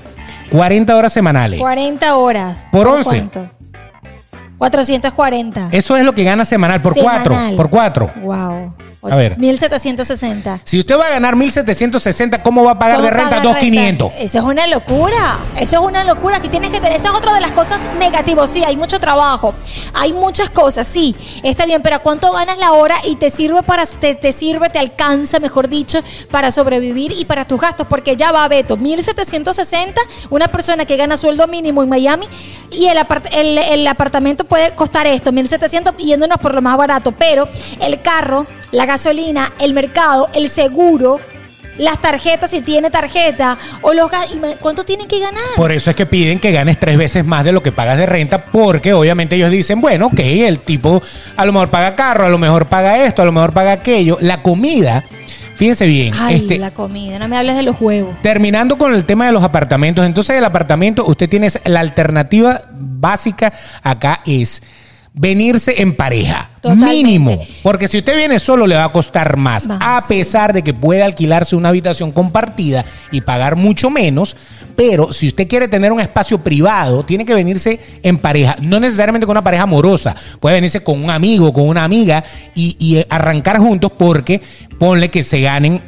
40 0.51 0.97
horas 0.97 1.13
semanales. 1.13 1.59
40 1.61 2.17
horas. 2.17 2.59
¿Por 2.71 2.87
11? 2.87 3.03
cuánto? 3.05 3.51
440. 4.59 5.69
Eso 5.73 5.97
es 5.97 6.05
lo 6.05 6.13
que 6.15 6.25
gana 6.25 6.45
semanal 6.45 6.81
por 6.81 6.95
Semanal. 6.95 7.23
4. 7.25 7.57
Por 7.57 7.71
4. 7.71 8.11
Wow. 8.23 8.75
A 9.11 9.17
ver. 9.17 9.39
1760. 9.39 10.61
Si 10.65 10.79
usted 10.81 10.99
va 10.99 11.07
a 11.07 11.11
ganar 11.11 11.35
1.760, 11.37 12.43
¿cómo 12.43 12.65
va 12.65 12.73
a 12.73 12.79
pagar 12.79 13.03
de 13.03 13.09
¿Cómo 13.09 13.21
renta 13.21 13.43
pagar 13.43 13.57
2.500? 13.63 14.13
Eso 14.19 14.39
es 14.39 14.45
una 14.45 14.67
locura. 14.67 15.39
Eso 15.57 15.77
es 15.81 15.87
una 15.87 16.05
locura 16.05 16.41
que 16.41 16.49
tienes 16.49 16.71
que 16.71 16.81
tener. 16.81 16.97
Esa 16.99 17.09
es 17.09 17.15
otra 17.15 17.35
de 17.35 17.41
las 17.41 17.53
cosas 17.53 17.81
negativas. 17.99 18.51
Sí, 18.51 18.63
hay 18.65 18.77
mucho 18.77 18.99
trabajo. 18.99 19.55
Hay 19.93 20.13
muchas 20.13 20.51
cosas. 20.51 20.87
Sí, 20.87 21.15
está 21.43 21.67
bien, 21.67 21.83
pero 21.83 21.97
¿a 21.97 21.99
cuánto 22.01 22.33
ganas 22.33 22.59
la 22.59 22.73
hora 22.73 22.97
y 23.05 23.17
te 23.17 23.31
sirve 23.31 23.63
para 23.63 23.85
te, 23.87 24.15
te 24.15 24.33
sirve, 24.33 24.71
te 24.71 24.79
alcanza, 24.79 25.39
mejor 25.39 25.69
dicho, 25.69 26.01
para 26.31 26.51
sobrevivir 26.51 27.13
y 27.13 27.25
para 27.25 27.47
tus 27.47 27.61
gastos? 27.61 27.87
Porque 27.89 28.17
ya 28.17 28.33
va 28.33 28.47
Beto, 28.49 28.77
1760, 28.77 30.01
una 30.31 30.49
persona 30.49 30.85
que 30.85 30.97
gana 30.97 31.17
sueldo 31.17 31.47
mínimo 31.47 31.83
en 31.83 31.89
Miami 31.89 32.27
y 32.71 32.87
el, 32.87 32.99
apart- 32.99 33.29
el, 33.33 33.59
el 33.59 33.87
apartamento 33.87 34.45
puede 34.45 34.75
costar 34.75 35.07
esto, 35.07 35.33
1700 35.33 35.97
yéndonos 35.99 36.39
por 36.39 36.55
lo 36.55 36.63
más 36.63 36.77
barato, 36.77 37.13
pero 37.13 37.49
el 37.81 38.01
carro, 38.03 38.47
la 38.75 38.87
gasolina, 38.87 39.53
el 39.61 39.73
mercado, 39.73 40.29
el 40.35 40.49
seguro, 40.49 41.21
las 41.79 42.01
tarjetas, 42.01 42.51
si 42.51 42.61
tiene 42.61 42.91
tarjeta, 42.91 43.57
o 43.83 43.93
los 43.93 44.11
¿cuánto 44.61 44.85
tienen 44.85 45.07
que 45.07 45.21
ganar? 45.21 45.43
Por 45.57 45.71
eso 45.71 45.91
es 45.91 45.97
que 45.97 46.07
piden 46.07 46.41
que 46.41 46.51
ganes 46.51 46.81
tres 46.81 46.99
veces 46.99 47.25
más 47.25 47.45
de 47.45 47.53
lo 47.53 47.63
que 47.63 47.71
pagas 47.71 47.99
de 47.99 48.07
renta, 48.07 48.39
porque 48.39 48.93
obviamente 48.93 49.37
ellos 49.37 49.53
dicen, 49.53 49.81
bueno, 49.81 50.07
ok, 50.07 50.19
el 50.19 50.59
tipo 50.59 51.01
a 51.37 51.45
lo 51.45 51.53
mejor 51.53 51.69
paga 51.69 51.95
carro, 51.95 52.27
a 52.27 52.29
lo 52.29 52.39
mejor 52.39 52.67
paga 52.67 53.05
esto, 53.05 53.23
a 53.23 53.25
lo 53.25 53.31
mejor 53.31 53.53
paga 53.53 53.71
aquello. 53.71 54.19
La 54.21 54.43
comida, 54.43 55.05
fíjense 55.55 55.87
bien, 55.87 56.13
Ay, 56.19 56.37
este, 56.37 56.59
la 56.59 56.75
comida, 56.75 57.21
no 57.21 57.29
me 57.29 57.37
hables 57.37 57.55
de 57.55 57.63
los 57.63 57.81
huevos. 57.81 58.17
Terminando 58.23 58.77
con 58.77 58.93
el 58.93 59.05
tema 59.05 59.27
de 59.27 59.33
los 59.33 59.45
apartamentos, 59.45 60.05
entonces 60.05 60.37
el 60.37 60.45
apartamento, 60.45 61.07
usted 61.07 61.29
tiene 61.29 61.49
la 61.65 61.79
alternativa 61.79 62.63
básica 62.73 63.53
acá 63.85 64.21
es 64.27 64.63
venirse 65.15 65.81
en 65.81 65.97
pareja. 65.97 66.51
Totalmente. 66.61 66.95
Mínimo. 66.95 67.39
Porque 67.63 67.87
si 67.87 67.99
usted 67.99 68.17
viene 68.17 68.39
solo 68.39 68.67
le 68.67 68.75
va 68.75 68.85
a 68.85 68.93
costar 68.93 69.37
más. 69.37 69.67
Más. 69.69 69.79
A 69.81 70.07
pesar 70.07 70.53
de 70.53 70.63
que 70.63 70.75
puede 70.75 71.03
alquilarse 71.03 71.57
una 71.57 71.69
habitación 71.69 72.11
compartida 72.11 72.85
y 73.13 73.21
pagar 73.21 73.57
mucho 73.57 73.91
menos. 73.91 74.37
Pero 74.75 75.13
si 75.13 75.29
usted 75.29 75.47
quiere 75.47 75.69
tener 75.69 75.93
un 75.93 76.01
espacio 76.01 76.39
privado, 76.39 77.05
tiene 77.05 77.25
que 77.25 77.33
venirse 77.33 77.79
en 78.03 78.19
pareja. 78.19 78.57
No 78.61 78.81
necesariamente 78.81 79.25
con 79.25 79.35
una 79.35 79.45
pareja 79.45 79.63
amorosa. 79.63 80.17
Puede 80.41 80.57
venirse 80.57 80.83
con 80.83 81.03
un 81.03 81.11
amigo, 81.11 81.53
con 81.53 81.69
una 81.69 81.85
amiga 81.85 82.25
y, 82.57 82.77
y 82.81 83.05
arrancar 83.09 83.59
juntos 83.59 83.93
porque 83.97 84.41
ponle 84.79 85.11
que 85.11 85.23
se 85.23 85.41
ganen 85.41 85.81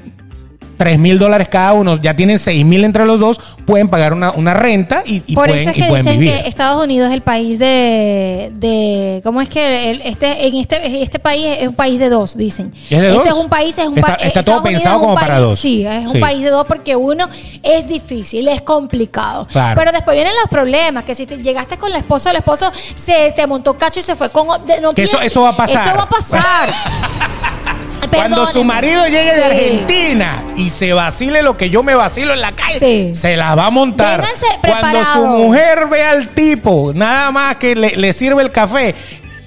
3 0.77 0.99
mil 0.99 1.19
dólares 1.19 1.49
cada 1.49 1.73
uno, 1.73 1.97
ya 2.01 2.15
tienen 2.15 2.39
6 2.39 2.65
mil 2.65 2.85
entre 2.85 3.05
los 3.07 3.19
dos, 3.21 3.41
pueden 3.67 3.89
pagar 3.89 4.13
una, 4.13 4.31
una 4.33 4.55
renta 4.55 5.03
y, 5.07 5.23
y 5.27 5.35
Por 5.35 5.47
pueden, 5.47 5.61
eso 5.61 5.71
es 5.71 5.77
que 5.77 5.95
dicen 5.97 6.19
vivir. 6.21 6.33
que 6.43 6.49
Estados 6.49 6.83
Unidos 6.85 7.09
es 7.09 7.15
el 7.15 7.23
país 7.23 7.59
de, 7.59 8.51
de 8.55 9.21
¿cómo 9.25 9.41
es 9.41 9.49
que 9.49 9.91
el- 9.91 10.03
este 10.03 10.47
en 10.47 10.55
este 10.57 11.03
este 11.03 11.19
país 11.19 11.47
es 11.61 11.69
un 11.69 11.75
país 11.75 11.99
de 11.99 12.09
dos, 12.09 12.37
dicen. 12.37 12.73
¿Es 12.75 12.91
de 13.01 13.07
este 13.09 13.19
dos? 13.19 13.27
es 13.27 13.35
un 13.35 13.49
país 13.49 13.77
es 13.79 13.89
un 13.89 13.99
Está- 13.99 14.15
está 14.15 14.43
todo 14.43 14.57
Estados 14.57 14.61
Unidos 14.63 14.83
pensado 14.83 15.01
como 15.01 15.15
para 15.15 15.27
país- 15.35 15.41
dos. 15.41 15.61
Sí, 15.61 15.87
es 15.87 16.07
un 16.07 16.13
Sí. 16.13 16.19
país 16.21 16.43
de 16.43 16.51
dos 16.51 16.67
porque 16.67 16.95
uno 16.97 17.27
es 17.63 17.87
difícil, 17.89 18.47
es 18.49 18.61
complicado. 18.63 19.47
Claro. 19.51 19.79
Pero 19.79 19.93
después 19.93 20.15
vienen 20.15 20.35
los 20.41 20.49
problemas, 20.51 21.05
que 21.05 21.15
si 21.15 21.27
te 21.27 21.39
llegaste 21.43 21.77
con 21.79 21.91
la 21.91 21.99
esposa, 21.99 22.31
el 22.31 22.37
esposo 22.37 22.71
se 22.95 23.33
te 23.35 23.47
montó 23.47 23.77
cacho 23.79 24.01
y 24.01 24.03
se 24.03 24.15
fue 24.17 24.31
con 24.31 24.47
de- 24.67 24.81
no 24.81 24.93
Que 24.93 25.05
eso- 25.05 25.21
eso 25.21 25.43
va 25.43 25.51
a 25.51 25.57
pasar. 25.57 25.87
Eso 25.89 25.97
va 25.97 26.03
a 26.05 26.09
pasar. 26.09 26.69
Cuando 28.17 28.47
su 28.47 28.65
marido 28.65 29.07
llegue 29.07 29.35
de. 29.35 29.45
Argentina 29.45 30.45
y 30.57 30.71
se 30.71 30.93
vacile 30.93 31.43
lo 31.43 31.57
que 31.57 31.71
yo 31.71 31.83
me 31.83 31.95
vacilo 31.95 32.33
en 32.33 32.41
la 32.41 32.53
calle, 32.53 32.79
Sí. 32.79 33.15
se 33.15 33.37
la 33.37 33.55
va 33.55 33.67
a 33.67 33.71
montar. 33.71 34.25
Cuando 34.61 35.05
su 35.13 35.27
mujer 35.27 35.87
ve 35.91 36.03
al 36.03 36.29
tipo, 36.29 36.93
nada 36.95 37.31
más 37.31 37.57
que 37.57 37.75
le, 37.77 37.97
le 37.97 38.13
sirve 38.13 38.43
el 38.43 38.51
café, 38.51 38.95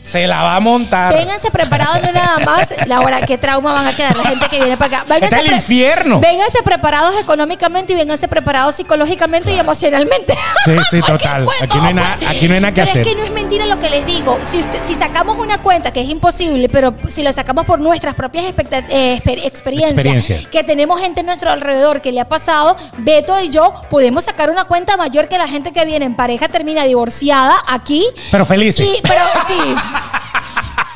Se 0.10 0.26
la 0.28 0.42
va 0.42 0.56
a 0.56 0.60
montar. 0.60 1.14
Vénganse 1.16 1.52
preparados, 1.52 2.02
no 2.02 2.12
nada 2.12 2.40
más. 2.40 2.74
Laura, 2.88 3.22
qué 3.22 3.38
trauma 3.38 3.74
van 3.74 3.88
a 3.88 3.96
quedar 3.96 4.18
la 4.18 4.24
gente 4.24 4.48
que 4.50 4.58
viene 4.58 4.76
para 4.78 5.02
acá. 5.02 5.16
Es 5.18 5.32
el 5.34 5.52
infierno. 5.52 6.20
Vénganse 6.20 6.64
preparados 6.64 7.16
económicamente 7.22 7.94
y 7.94 7.96
vénganse 7.96 8.28
preparados 8.28 8.76
psicológicamente 8.76 9.54
y 9.54 9.60
emocionalmente. 9.60 10.34
Sí, 10.66 10.76
sí, 10.90 11.02
total. 11.06 11.48
Aquí 11.62 11.78
no 11.78 11.84
hay 11.86 11.94
nada- 11.94 12.18
aquí 12.28 12.48
no 12.48 12.56
hay 12.56 12.60
nada 12.62 12.74
que 12.74 12.82
pero 12.82 12.92
hacer. 12.92 13.02
es 13.02 13.08
que 13.08 13.16
no 13.20 13.24
es 13.24 13.32
mentira 13.32 13.66
lo 13.66 13.80
que 13.80 13.90
les 13.90 14.06
digo. 14.06 14.40
Si, 14.44 14.60
usted- 14.60 14.80
si 14.82 14.96
sacamos 14.96 15.38
una 15.38 15.60
cuenta, 15.60 15.92
que 15.94 16.02
es 16.02 16.10
imposible, 16.10 16.70
pero 16.70 16.96
si 17.08 17.22
lo 17.24 17.32
sacamos 17.32 17.66
por 17.66 17.80
nuestras 17.80 18.16
propias 18.16 18.46
eh, 18.46 18.54
exper- 18.56 19.46
experiencias, 19.46 19.92
Experiencia. 19.92 20.40
que 20.52 20.64
tenemos 20.64 21.00
gente 21.00 21.22
a 21.22 21.24
nuestro 21.24 21.52
alrededor 21.52 22.02
que 22.02 22.12
le 22.12 22.22
ha 22.22 22.26
pasado, 22.28 22.76
Beto 22.98 23.40
y 23.42 23.50
yo 23.50 23.74
podemos 23.90 24.24
sacar 24.26 24.50
una 24.50 24.66
cuenta 24.66 24.98
mayor 24.98 25.28
que 25.28 25.38
la 25.38 25.48
gente 25.48 25.72
que 25.72 25.86
viene 25.86 26.06
en 26.06 26.16
pareja, 26.16 26.48
termina 26.48 26.84
divorciada 26.86 27.58
aquí. 27.68 28.04
Pero 28.32 28.46
felices. 28.46 28.88
Y, 28.88 29.02
pero 29.04 29.22
sí. 29.48 29.76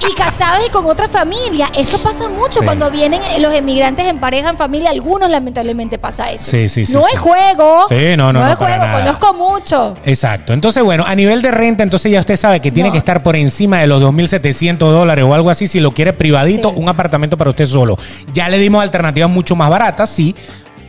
Y 0.05 0.15
casados 0.15 0.65
y 0.67 0.69
con 0.69 0.85
otra 0.85 1.07
familia. 1.07 1.69
Eso 1.77 1.97
pasa 2.03 2.27
mucho 2.27 2.59
Sí. 2.59 2.65
cuando 2.65 2.91
vienen 2.91 3.21
los 3.41 3.53
emigrantes 3.53 4.05
en 4.05 4.17
pareja, 4.19 4.49
en 4.49 4.57
familia. 4.57 4.89
Algunos 4.89 5.29
lamentablemente 5.29 5.97
pasa 5.97 6.29
eso. 6.29 6.51
Sí, 6.51 6.67
sí, 6.67 6.85
sí, 6.85 6.91
No 6.93 7.03
sí. 7.03 7.07
es 7.13 7.19
juego. 7.21 7.85
Sí, 7.87 8.17
no, 8.17 8.33
no, 8.33 8.41
no, 8.41 8.49
es 8.51 8.57
para 8.57 8.75
juego. 8.75 8.85
nada. 8.85 8.99
Conozco 8.99 9.33
mucho. 9.33 9.95
Exacto. 10.03 10.51
Entonces, 10.51 10.83
bueno, 10.83 11.05
a 11.07 11.15
nivel 11.15 11.41
de 11.41 11.51
renta, 11.51 11.83
entonces 11.83 12.11
ya 12.11 12.19
usted 12.19 12.35
sabe 12.35 12.59
que 12.59 12.69
tiene 12.69 12.89
No. 12.89 12.93
que 12.93 12.97
estar 12.97 13.23
por 13.23 13.37
encima 13.37 13.79
de 13.79 13.87
los 13.87 14.01
2.700 14.01 14.91
dólares 14.91 15.23
o 15.23 15.33
algo 15.33 15.49
así 15.49 15.67
si 15.67 15.79
lo 15.79 15.91
quiere 15.93 16.11
privadito, 16.11 16.71
Sí. 16.71 16.75
un 16.77 16.89
apartamento 16.89 17.37
para 17.37 17.51
usted 17.51 17.65
solo. 17.65 17.97
Ya 18.33 18.49
le 18.49 18.57
dimos 18.57 18.83
alternativas 18.83 19.29
mucho 19.29 19.55
más 19.55 19.69
baratas, 19.69 20.09
sí. 20.09 20.35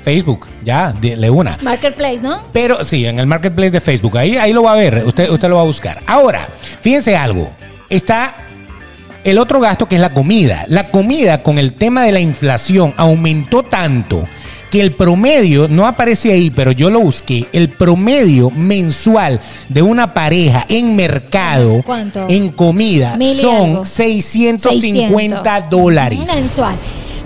Facebook, 0.03 0.49
ya, 0.65 0.93
de 0.93 1.31
una. 1.31 1.57
Marketplace, 1.63 2.19
¿no? 2.21 2.41
Pero 2.53 2.83
sí, 2.85 3.07
en 3.07 3.21
el 3.21 3.27
marketplace 3.29 3.71
de 3.71 3.81
Facebook, 3.81 4.19
ahí, 4.19 4.37
ahí 4.37 4.53
lo 4.53 4.65
va 4.65 4.73
a 4.73 4.77
ver, 4.77 5.05
usted, 5.07 5.31
usted 5.31 5.49
lo 5.49 5.55
va 5.57 5.63
a 5.63 5.67
buscar. 5.67 6.01
Ahora, 6.07 6.47
fíjense 6.83 7.17
algo, 7.17 7.49
está 7.97 8.35
el 9.25 9.39
otro 9.39 9.61
gasto 9.61 9.89
que 9.89 9.97
es 9.97 10.01
la 10.01 10.13
comida. 10.13 10.65
La 10.69 10.91
comida 10.91 11.43
con 11.43 11.59
el 11.59 11.73
tema 11.73 12.05
de 12.05 12.13
la 12.13 12.21
inflación 12.21 12.95
aumentó 12.97 13.63
tanto 13.63 14.25
que 14.71 14.81
el 14.81 14.91
promedio, 14.91 15.69
no 15.69 15.87
aparece 15.87 16.33
ahí, 16.33 16.51
pero 16.51 16.73
yo 16.73 16.91
lo 16.91 16.99
busqué, 16.99 17.47
el 17.53 17.69
promedio 17.69 18.51
mensual 18.51 19.41
de 19.69 19.83
una 19.83 20.13
pareja 20.13 20.67
en 20.69 20.97
mercado, 20.97 21.81
¿Cuánto? 21.85 22.27
en 22.29 22.51
comida, 22.51 23.17
son 23.41 23.71
algo. 23.71 23.87
650 23.87 25.61
dólares. 25.71 26.19
Mensual. 26.27 26.75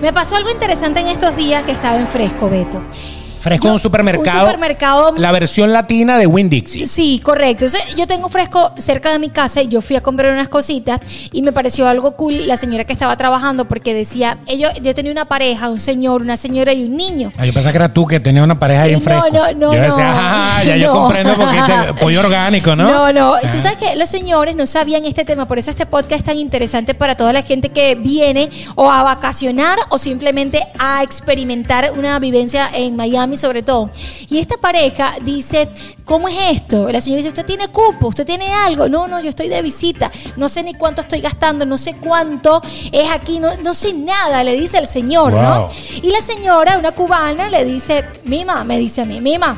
Me 0.02 0.12
pasó 0.12 0.36
algo 0.36 0.50
interesante 0.50 1.00
en 1.00 1.06
estos 1.06 1.34
días 1.36 1.62
que 1.64 1.72
estaba 1.72 1.98
en 1.98 2.06
fresco, 2.06 2.50
Beto. 2.50 2.82
Fresco 3.38 3.68
Yo- 3.68 3.72
un 3.74 3.78
supermercado. 3.78 4.40
un 4.40 4.46
supermercado- 4.46 5.14
La 5.16 5.32
versión 5.32 5.72
latina 5.72 6.18
de 6.18 6.26
Winn 6.26 6.48
Dixie. 6.50 6.86
Sí, 6.86 7.20
correcto. 7.22 7.64
Entonces, 7.66 7.82
yo 7.96 8.06
tengo 8.06 8.28
fresco 8.28 8.72
cerca 8.78 9.12
de 9.12 9.18
mi 9.18 9.30
casa 9.30 9.62
y 9.62 9.68
yo 9.68 9.80
fui 9.80 9.96
a 9.96 10.00
comprar 10.02 10.32
unas 10.32 10.48
cositas 10.48 11.00
y 11.32 11.42
me 11.42 11.52
pareció 11.52 11.86
algo 11.88 12.12
cool 12.16 12.46
la 12.46 12.56
señora 12.56 12.84
que 12.84 12.92
estaba 12.92 13.16
trabajando 13.16 13.66
porque 13.66 13.94
decía, 13.94 14.38
ellos, 14.46 14.72
yo 14.82 14.94
tenía 14.94 15.12
una 15.12 15.24
pareja, 15.26 15.68
un 15.70 15.78
señor, 15.80 16.22
una 16.22 16.36
señora 16.36 16.72
y 16.72 16.84
un 16.84 16.96
niño. 16.96 17.32
Ah, 17.38 17.46
yo 17.46 17.52
pensaba 17.52 17.72
que 17.72 17.78
era 17.78 17.92
tú 17.94 18.06
que 18.06 18.20
tenías 18.20 18.44
una 18.44 18.58
pareja 18.58 18.82
ahí 18.82 18.92
en 18.94 18.98
No, 18.98 19.04
fresco. 19.04 19.28
no, 19.32 19.52
no, 19.52 19.74
Yo 19.74 19.80
decía, 19.82 20.08
no. 20.08 20.14
"Ah, 20.18 20.62
ya 20.64 20.76
yo 20.76 20.88
No. 20.94 21.00
comprendo 21.02 21.34
porque 21.34 21.58
es 21.58 21.66
de 21.86 21.94
pollo 21.94 22.20
orgánico, 22.26 22.74
¿no? 22.76 22.88
No, 22.90 23.12
no. 23.12 23.32
Tú 23.40 23.46
Ah. 23.52 23.60
sabes 23.60 23.78
que 23.78 23.96
los 23.96 24.08
señores 24.10 24.56
no 24.56 24.66
sabían 24.66 25.04
este 25.04 25.24
tema, 25.24 25.46
por 25.46 25.58
eso 25.58 25.70
este 25.70 25.86
podcast 25.86 26.20
es 26.20 26.24
tan 26.24 26.38
interesante 26.38 26.94
para 26.94 27.14
toda 27.16 27.32
la 27.32 27.42
gente 27.42 27.68
que 27.70 27.94
viene 27.94 28.50
o 28.74 28.90
a 28.90 29.02
vacacionar 29.02 29.78
o 29.90 29.98
simplemente 29.98 30.60
a 30.78 31.02
experimentar 31.02 31.92
una 31.96 32.18
vivencia 32.18 32.68
en 32.72 32.96
Miami 32.96 33.27
sobre 33.36 33.62
todo. 33.62 33.90
Y 34.28 34.38
esta 34.38 34.56
pareja 34.56 35.14
dice, 35.22 35.68
¿cómo 36.04 36.28
es 36.28 36.36
esto? 36.50 36.90
La 36.90 37.00
señora 37.00 37.18
dice, 37.18 37.28
¿usted 37.28 37.44
tiene 37.46 37.68
cupo? 37.68 38.08
¿Usted 38.08 38.26
tiene 38.26 38.52
algo? 38.52 38.88
No, 38.88 39.06
no, 39.06 39.20
yo 39.20 39.28
estoy 39.28 39.48
de 39.48 39.60
visita. 39.62 40.10
No 40.36 40.48
sé 40.48 40.62
ni 40.62 40.74
cuánto 40.74 41.02
estoy 41.02 41.20
gastando, 41.20 41.66
no 41.66 41.76
sé 41.78 41.94
cuánto 41.96 42.62
es 42.92 43.10
aquí, 43.10 43.38
no, 43.38 43.56
no 43.58 43.74
sé 43.74 43.92
nada, 43.92 44.42
le 44.42 44.54
dice 44.54 44.78
el 44.78 44.86
señor, 44.86 45.32
Wow. 45.32 45.42
¿no? 45.42 45.68
Y 46.02 46.10
la 46.10 46.20
señora, 46.20 46.78
una 46.78 46.92
cubana, 46.92 47.48
le 47.48 47.64
dice, 47.64 48.04
Mima, 48.24 48.64
me 48.64 48.78
dice 48.78 49.02
a 49.02 49.04
mí, 49.04 49.20
Mima, 49.20 49.56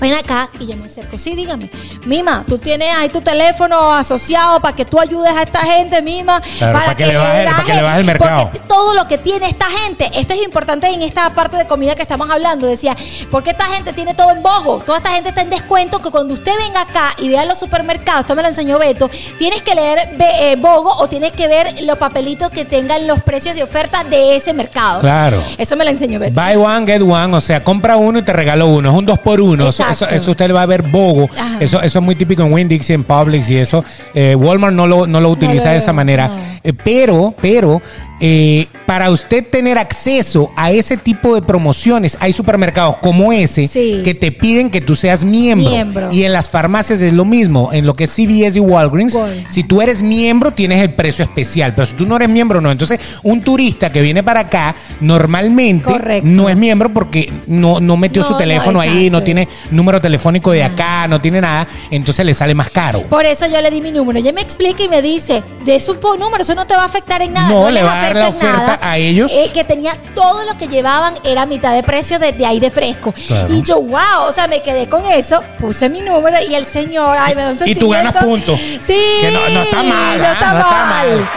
ven 0.00 0.14
acá 0.14 0.48
y 0.60 0.66
yo 0.66 0.76
me 0.76 0.84
acerco. 0.86 1.18
Sí, 1.18 1.34
dígame. 1.34 1.70
Mima, 2.04 2.44
tú 2.48 2.58
tienes 2.58 2.94
ahí 2.94 3.08
tu 3.08 3.20
teléfono 3.20 3.92
asociado 3.92 4.60
para 4.60 4.74
que 4.76 4.84
tú 4.84 4.98
ayudes 5.00 5.32
a 5.36 5.42
esta 5.42 5.60
gente, 5.60 6.00
Mima. 6.02 6.40
Claro, 6.58 6.78
para 6.78 6.94
que 6.94 7.06
le 7.06 7.16
baje- 7.16 7.44
para 7.50 7.64
que 7.64 7.74
le 7.74 7.82
baje 7.82 8.00
el 8.00 8.06
mercado. 8.06 8.42
Porque 8.44 8.60
todo 8.60 8.94
lo 8.94 9.06
que 9.08 9.18
tiene 9.18 9.46
esta 9.48 9.66
gente, 9.66 10.10
esto 10.14 10.34
es 10.34 10.42
importante 10.42 10.86
en 10.88 11.02
esta 11.02 11.30
parte 11.34 11.56
de 11.56 11.66
comida 11.66 11.94
que 11.94 12.02
estamos 12.02 12.30
hablando. 12.30 12.66
Decía, 12.66 12.96
porque 13.30 13.50
esta 13.50 13.64
gente 13.66 13.92
tiene 13.92 14.14
todo 14.14 14.30
en 14.30 14.42
Bogo. 14.42 14.78
Toda 14.84 14.98
esta 14.98 15.10
gente 15.10 15.30
está 15.30 15.42
en 15.42 15.50
descuento 15.50 16.00
que 16.00 16.10
cuando 16.10 16.34
usted 16.34 16.52
venga 16.58 16.82
acá 16.82 17.14
y 17.18 17.28
vea 17.28 17.44
los 17.44 17.58
supermercados, 17.58 18.20
esto 18.20 18.34
me 18.34 18.42
lo 18.42 18.48
enseñó 18.48 18.78
Beto, 18.78 19.10
tienes 19.38 19.62
que 19.62 19.74
leer 19.74 20.16
eh, 20.20 20.56
Bogo 20.58 20.94
o 20.96 21.08
tienes 21.08 21.32
que 21.32 21.48
ver 21.48 21.82
los 21.82 21.98
papelitos 21.98 22.50
que 22.50 22.64
tengan 22.64 23.06
los 23.06 23.22
precios 23.22 23.54
de 23.54 23.62
oferta 23.62 24.04
de 24.04 24.36
ese 24.36 24.52
mercado. 24.52 25.00
Claro. 25.00 25.42
Eso 25.56 25.76
me 25.76 25.84
lo 25.84 25.90
enseñó 25.90 26.18
Beto. 26.18 26.40
Buy 26.40 26.56
one, 26.56 26.86
get 26.86 27.02
one, 27.02 27.34
o 27.36 27.40
sea, 27.40 27.62
compra 27.64 27.96
uno 27.96 28.18
y 28.18 28.22
te 28.22 28.32
regalo 28.32 28.66
uno. 28.66 28.90
Es 28.90 28.96
un 28.96 29.04
dos 29.04 29.18
por 29.18 29.40
uno. 29.40 29.66
Exacto. 29.66 29.87
Eso- 29.90 30.08
eso 30.08 30.30
usted 30.30 30.52
va 30.52 30.62
a 30.62 30.66
ver 30.66 30.82
bogo. 30.82 31.28
Ajá. 31.36 31.58
Eso, 31.60 31.80
eso 31.82 31.98
es 31.98 32.04
muy 32.04 32.14
típico 32.14 32.42
en 32.42 32.52
Winn 32.52 32.68
Dixie, 32.68 32.94
en 32.94 33.04
Publix 33.04 33.50
y 33.50 33.56
eso. 33.58 33.84
Eh, 34.14 34.34
Walmart 34.34 34.74
no 34.74 34.86
lo, 34.86 35.06
no 35.06 35.20
lo 35.20 35.30
utiliza 35.30 35.70
lo 35.70 35.72
de 35.72 35.78
esa 35.78 35.92
manera. 35.92 36.28
no. 36.28 36.34
Eh, 36.64 36.72
pero, 36.72 37.34
pero, 37.40 37.80
eh, 38.20 38.66
para 38.86 39.10
usted 39.10 39.46
tener 39.46 39.78
acceso 39.78 40.50
a 40.56 40.70
ese 40.70 40.96
tipo 40.96 41.34
de 41.34 41.42
promociones, 41.42 42.16
hay 42.20 42.32
supermercados 42.32 42.96
como 42.98 43.32
ese 43.32 43.66
Sí. 43.68 44.00
que 44.04 44.14
te 44.14 44.32
piden 44.32 44.70
que 44.70 44.80
tú 44.80 44.94
seas 44.94 45.24
miembro. 45.24 45.70
Miembro. 45.70 46.08
Y 46.12 46.24
en 46.24 46.32
las 46.32 46.48
farmacias 46.48 47.00
es 47.00 47.12
lo 47.12 47.24
mismo. 47.24 47.70
En 47.72 47.86
lo 47.86 47.94
que 47.94 48.04
es 48.04 48.10
CVS 48.10 48.56
y 48.56 48.60
Walgreens, 48.60 49.14
Wal- 49.14 49.46
si 49.48 49.62
tú 49.62 49.82
eres 49.82 50.02
miembro, 50.02 50.50
tienes 50.52 50.80
el 50.82 50.90
precio 50.90 51.22
especial. 51.24 51.74
Pero 51.74 51.86
si 51.86 51.94
tú 51.94 52.06
no 52.06 52.16
eres 52.16 52.28
miembro, 52.28 52.60
no. 52.60 52.70
Entonces, 52.72 52.98
un 53.22 53.42
turista 53.42 53.90
que 53.92 54.00
viene 54.00 54.22
para 54.22 54.40
acá, 54.40 54.74
normalmente 55.00 55.84
Correcto. 55.84 56.28
no 56.28 56.48
es 56.48 56.56
miembro 56.56 56.92
porque 56.92 57.32
no, 57.46 57.80
no 57.80 57.96
metió 57.96 58.22
No, 58.22 58.28
su 58.28 58.32
no, 58.34 58.38
teléfono 58.38 58.80
ahí, 58.80 59.10
no 59.10 59.22
tiene 59.22 59.48
número 59.70 60.00
telefónico 60.00 60.50
de 60.52 60.64
acá, 60.64 61.06
no 61.08 61.20
tiene 61.20 61.40
nada. 61.40 61.66
Entonces 61.90 62.24
le 62.24 62.34
sale 62.34 62.54
más 62.54 62.70
caro. 62.70 63.02
Por 63.02 63.24
eso 63.26 63.46
yo 63.46 63.60
le 63.60 63.70
di 63.70 63.80
mi 63.80 63.90
número. 63.90 64.18
Ella 64.18 64.32
me 64.32 64.40
explica 64.40 64.82
y 64.82 64.88
me 64.88 65.02
dice, 65.02 65.42
de 65.64 65.78
su 65.80 65.94
número, 66.18 66.42
eso 66.42 66.54
no 66.54 66.66
te 66.66 66.74
va 66.74 66.82
a 66.82 66.86
afectar 66.86 67.20
en 67.22 67.32
nada. 67.32 67.48
No, 67.48 67.70
le 67.70 67.82
va 67.82 68.07
la 68.16 68.28
oferta 68.28 68.58
nada. 68.58 68.78
a 68.82 68.96
ellos. 68.98 69.30
Eh, 69.32 69.50
que 69.52 69.64
tenía 69.64 69.92
todo 70.14 70.44
lo 70.44 70.56
que 70.58 70.68
llevaban, 70.68 71.14
era 71.24 71.46
mitad 71.46 71.72
de 71.74 71.82
precio 71.82 72.18
desde 72.18 72.44
ahí 72.46 72.60
de 72.60 72.70
fresco. 72.70 73.12
Claro. 73.26 73.52
Y 73.52 73.62
yo, 73.62 73.80
wow, 73.80 74.22
o 74.28 74.32
sea, 74.32 74.46
me 74.46 74.62
quedé 74.62 74.88
con 74.88 75.04
eso, 75.06 75.40
puse 75.58 75.88
mi 75.88 76.00
número 76.00 76.36
y 76.48 76.54
el 76.54 76.64
señor, 76.64 77.16
ay, 77.20 77.34
me 77.34 77.42
da 77.42 77.50
un 77.50 77.68
Y 77.68 77.74
tú 77.74 77.88
ganas 77.90 78.12
puntos. 78.22 78.58
Sí. 78.58 78.98
Que 79.20 79.30
no- 79.30 79.48
no 79.48 79.62
está 79.62 79.82
mal, 79.82 80.18
No 80.18 80.24
¿ah? 80.26 80.32
está 80.32 80.52
No 80.52 80.58
está 80.60 80.70
mal. 80.86 81.08
mal. 81.08 81.28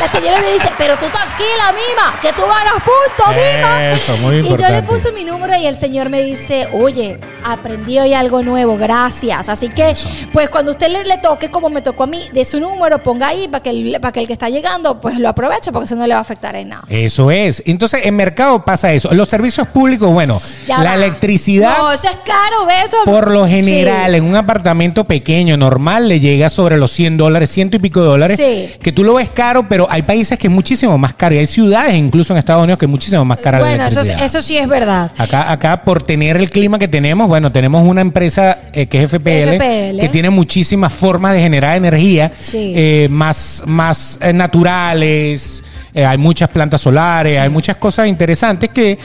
La 0.00 0.08
señora 0.08 0.40
me 0.40 0.52
dice, 0.52 0.68
pero 0.78 0.94
tú 0.96 1.06
tranquila, 1.06 1.72
Mima, 1.72 2.20
que 2.20 2.32
tú 2.32 2.42
ganas 2.42 2.74
puntos, 2.82 3.34
Mima. 3.34 3.92
Eso, 3.92 4.16
muy 4.18 4.36
Y 4.36 4.42
yo 4.42 4.46
importante. 4.50 4.76
le 4.76 4.82
puse 4.82 5.12
mi 5.12 5.24
número 5.24 5.56
y 5.56 5.66
el 5.66 5.76
señor 5.78 6.08
me 6.10 6.22
dice, 6.22 6.68
oye, 6.72 7.18
aprendí 7.44 7.98
hoy 7.98 8.14
algo 8.14 8.42
nuevo, 8.42 8.76
gracias. 8.76 9.48
Así 9.48 9.68
que, 9.68 9.94
pues 10.32 10.50
cuando 10.50 10.70
usted 10.72 10.88
le, 10.88 11.04
le 11.04 11.18
toque, 11.18 11.50
como 11.50 11.68
me 11.70 11.82
tocó 11.82 12.04
a 12.04 12.06
mí, 12.06 12.28
de 12.32 12.44
su 12.44 12.60
número, 12.60 13.02
ponga 13.02 13.28
ahí 13.28 13.48
para 13.48 13.62
que, 13.62 13.70
el, 13.70 13.98
para 14.00 14.12
que 14.12 14.20
el 14.20 14.26
que 14.26 14.32
está 14.32 14.48
llegando, 14.48 15.00
pues 15.00 15.18
lo 15.18 15.28
aproveche, 15.28 15.72
porque 15.72 15.86
eso 15.86 15.96
no 15.96 16.06
le 16.06 16.13
va 16.14 16.18
a 16.18 16.22
afectar 16.22 16.56
en 16.56 16.70
nada. 16.70 16.84
Eso 16.88 17.30
es. 17.30 17.62
Entonces, 17.66 18.06
en 18.06 18.16
mercado 18.16 18.64
pasa 18.64 18.92
eso. 18.92 19.12
Los 19.12 19.28
servicios 19.28 19.66
públicos, 19.68 20.12
bueno, 20.12 20.40
Ya 20.66 20.78
la 20.78 20.90
va. 20.90 20.94
electricidad. 20.96 21.78
No, 21.78 21.92
eso 21.92 22.08
es 22.08 22.16
caro, 22.24 22.66
Beto. 22.66 22.96
Por 23.04 23.30
lo 23.30 23.46
general, 23.46 24.10
Sí. 24.12 24.16
en 24.18 24.24
un 24.24 24.36
apartamento 24.36 25.04
pequeño, 25.04 25.56
normal, 25.56 26.08
le 26.08 26.20
llega 26.20 26.48
sobre 26.48 26.76
los 26.76 26.90
100 26.92 27.16
dólares, 27.16 27.50
ciento 27.50 27.76
y 27.76 27.80
pico 27.80 28.00
de 28.00 28.06
dólares. 28.06 28.36
Sí. 28.36 28.70
Que 28.82 28.92
tú 28.92 29.04
lo 29.04 29.14
ves 29.14 29.30
caro, 29.30 29.68
pero 29.68 29.86
hay 29.90 30.02
países 30.02 30.38
que 30.38 30.46
es 30.46 30.52
muchísimo 30.52 30.96
más 30.98 31.14
caro. 31.14 31.34
Y 31.34 31.38
hay 31.38 31.46
ciudades, 31.46 31.94
incluso 31.94 32.32
en 32.32 32.38
Estados 32.38 32.62
Unidos, 32.62 32.78
que 32.78 32.86
es 32.86 32.90
muchísimo 32.90 33.24
más 33.24 33.38
cara 33.38 33.58
la 33.58 33.64
Bueno, 33.66 33.86
eso, 33.86 34.00
electricidad. 34.00 34.24
eso 34.26 34.42
sí 34.42 34.56
es 34.56 34.68
verdad. 34.68 35.10
Acá, 35.18 35.50
acá, 35.50 35.82
por 35.84 36.02
tener 36.02 36.36
el 36.36 36.50
clima 36.50 36.78
que 36.78 36.88
tenemos, 36.88 37.28
bueno, 37.28 37.50
tenemos 37.52 37.86
una 37.86 38.00
empresa 38.00 38.58
eh, 38.72 38.86
que 38.86 39.02
es 39.02 39.10
FPL, 39.10 39.56
FPL. 39.56 39.98
que 40.00 40.08
tiene 40.10 40.30
muchísimas 40.30 40.92
formas 40.92 41.32
de 41.34 41.40
generar 41.40 41.76
energía 41.76 42.30
Sí. 42.40 42.72
eh, 42.76 43.08
más, 43.10 43.62
más 43.66 44.18
eh, 44.22 44.32
naturales. 44.32 45.62
Eh, 45.94 46.04
hay 46.04 46.18
muchas 46.18 46.48
plantas 46.48 46.80
solares, 46.80 47.38
hay 47.38 47.48
muchas 47.48 47.76
cosas 47.76 48.08
interesantes 48.08 48.68
que 48.70 48.98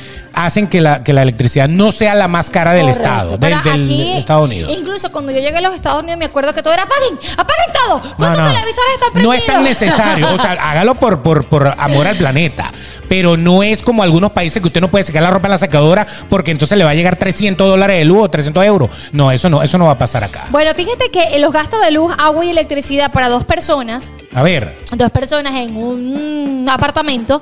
hacen 0.46 0.68
que 0.68 0.82
la, 0.82 1.04
que 1.04 1.14
la 1.14 1.22
electricidad 1.24 1.68
no 1.68 1.92
sea 1.92 2.16
la 2.16 2.28
más 2.28 2.50
cara 2.50 2.74
del 2.74 2.84
Correcto. 2.88 3.04
Estado, 3.04 3.30
del, 3.32 3.40
Pero 3.40 3.62
del 3.62 3.84
aquí, 3.84 4.12
Estados 4.14 4.46
Unidos. 4.46 4.72
Incluso 4.78 5.12
cuando 5.12 5.32
yo 5.32 5.40
llegué 5.40 5.58
a 5.58 5.62
los 5.62 5.74
Estados 5.76 6.02
Unidos, 6.02 6.18
me 6.20 6.26
acuerdo 6.26 6.54
que 6.54 6.62
todo 6.62 6.74
era 6.74 6.84
apaguen, 6.84 7.18
apaguen 7.38 7.74
todo. 7.74 8.02
No, 8.10 8.16
¿Cuántos 8.18 8.40
no. 8.44 8.48
televisores 8.52 8.94
están 8.94 9.08
No 9.08 9.14
prendidos? 9.14 9.36
es 9.38 9.46
tan 9.46 9.64
necesario. 9.64 10.34
O 10.34 10.38
sea, 10.38 10.52
hágalo 10.62 10.96
por, 10.96 11.22
por, 11.22 11.46
por 11.46 11.68
amor 11.78 12.08
al 12.08 12.18
planeta. 12.18 12.72
Pero 13.08 13.38
no 13.38 13.64
es 13.64 13.82
como 13.82 14.04
algunos 14.04 14.32
países 14.32 14.62
que 14.62 14.68
usted 14.68 14.82
no 14.82 14.90
puede 14.92 15.04
secar 15.04 15.24
la 15.24 15.32
ropa 15.32 15.48
en 15.48 15.52
la 15.52 15.58
secadora 15.58 16.06
porque 16.30 16.52
entonces 16.52 16.78
le 16.78 16.84
va 16.84 16.92
a 16.92 16.94
llegar 16.96 17.16
300 17.16 17.68
dólares 17.68 17.98
de 17.98 18.06
luz 18.06 18.26
o 18.26 18.30
300 18.30 18.64
euros. 18.66 18.90
No, 19.12 19.32
eso 19.32 19.50
no, 19.50 19.64
eso 19.64 19.78
no 19.80 19.86
va 19.86 19.94
a 19.94 19.98
pasar 19.98 20.24
acá. 20.24 20.46
Bueno, 20.52 20.72
fíjate 20.76 21.10
que 21.12 21.40
los 21.40 21.52
gastos 21.52 21.82
de 21.84 21.90
luz, 21.92 22.14
agua 22.20 22.46
y 22.46 22.50
electricidad 22.52 23.12
para 23.12 23.30
dos 23.30 23.46
personas 23.46 24.12
A 24.36 24.44
ver, 24.44 24.78
dos 24.96 25.10
personas 25.10 25.56
en 25.56 25.76
un 25.76 26.68
apartamento 26.70 27.42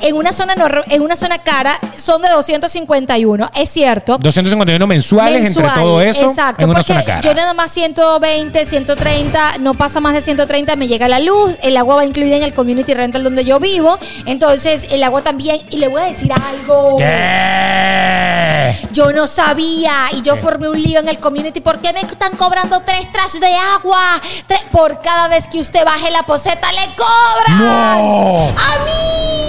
en 0.00 0.16
una 0.16 0.32
zona 0.32 0.54
en 0.88 1.02
una 1.02 1.16
zona 1.16 1.38
cara 1.38 1.78
son 1.96 2.22
de 2.22 2.28
251, 2.28 3.50
es 3.54 3.70
cierto. 3.70 4.18
251 4.18 4.86
mensuales 4.86 5.44
entre 5.46 5.68
todo 5.70 6.00
eso 6.00 6.28
Exacto, 6.28 6.62
en 6.62 6.70
una 6.70 6.78
porque 6.80 6.92
zona 6.92 7.04
cara. 7.04 7.20
yo 7.20 7.34
nada 7.34 7.54
más 7.54 7.70
120, 7.72 8.64
130, 8.64 9.58
no 9.60 9.74
pasa 9.74 10.00
más 10.00 10.14
de 10.14 10.20
130, 10.20 10.76
me 10.76 10.88
llega 10.88 11.08
la 11.08 11.18
luz, 11.20 11.56
el 11.62 11.76
agua 11.76 11.96
va 11.96 12.04
incluida 12.04 12.36
en 12.36 12.42
el 12.42 12.52
community 12.54 12.94
rental 12.94 13.22
donde 13.24 13.44
yo 13.44 13.58
vivo, 13.60 13.98
entonces 14.26 14.86
el 14.90 15.02
agua 15.04 15.22
también, 15.22 15.60
y 15.70 15.76
le 15.78 15.88
voy 15.88 16.02
a 16.02 16.06
decir 16.06 16.30
algo. 16.32 16.96
¿Qué? 16.98 18.76
Yo 18.92 19.12
no 19.12 19.26
sabía 19.26 19.92
y 20.12 20.22
yo 20.22 20.36
formé 20.36 20.68
un 20.68 20.80
lío 20.80 20.98
en 21.00 21.08
el 21.08 21.18
community. 21.18 21.60
¿Por 21.60 21.78
qué 21.80 21.92
me 21.92 22.00
están 22.00 22.36
cobrando 22.36 22.80
tres 22.80 23.10
trash 23.12 23.34
de 23.34 23.54
agua? 23.76 24.20
Tres- 24.46 24.62
por 24.72 25.00
cada 25.00 25.28
vez 25.28 25.46
que 25.46 25.58
usted 25.60 25.84
baje 25.84 26.10
la 26.10 26.24
poseta 26.24 26.70
le 26.72 26.94
cobran. 26.96 27.58
¡No! 27.58 28.48
A 28.48 28.84
mí. 28.84 29.45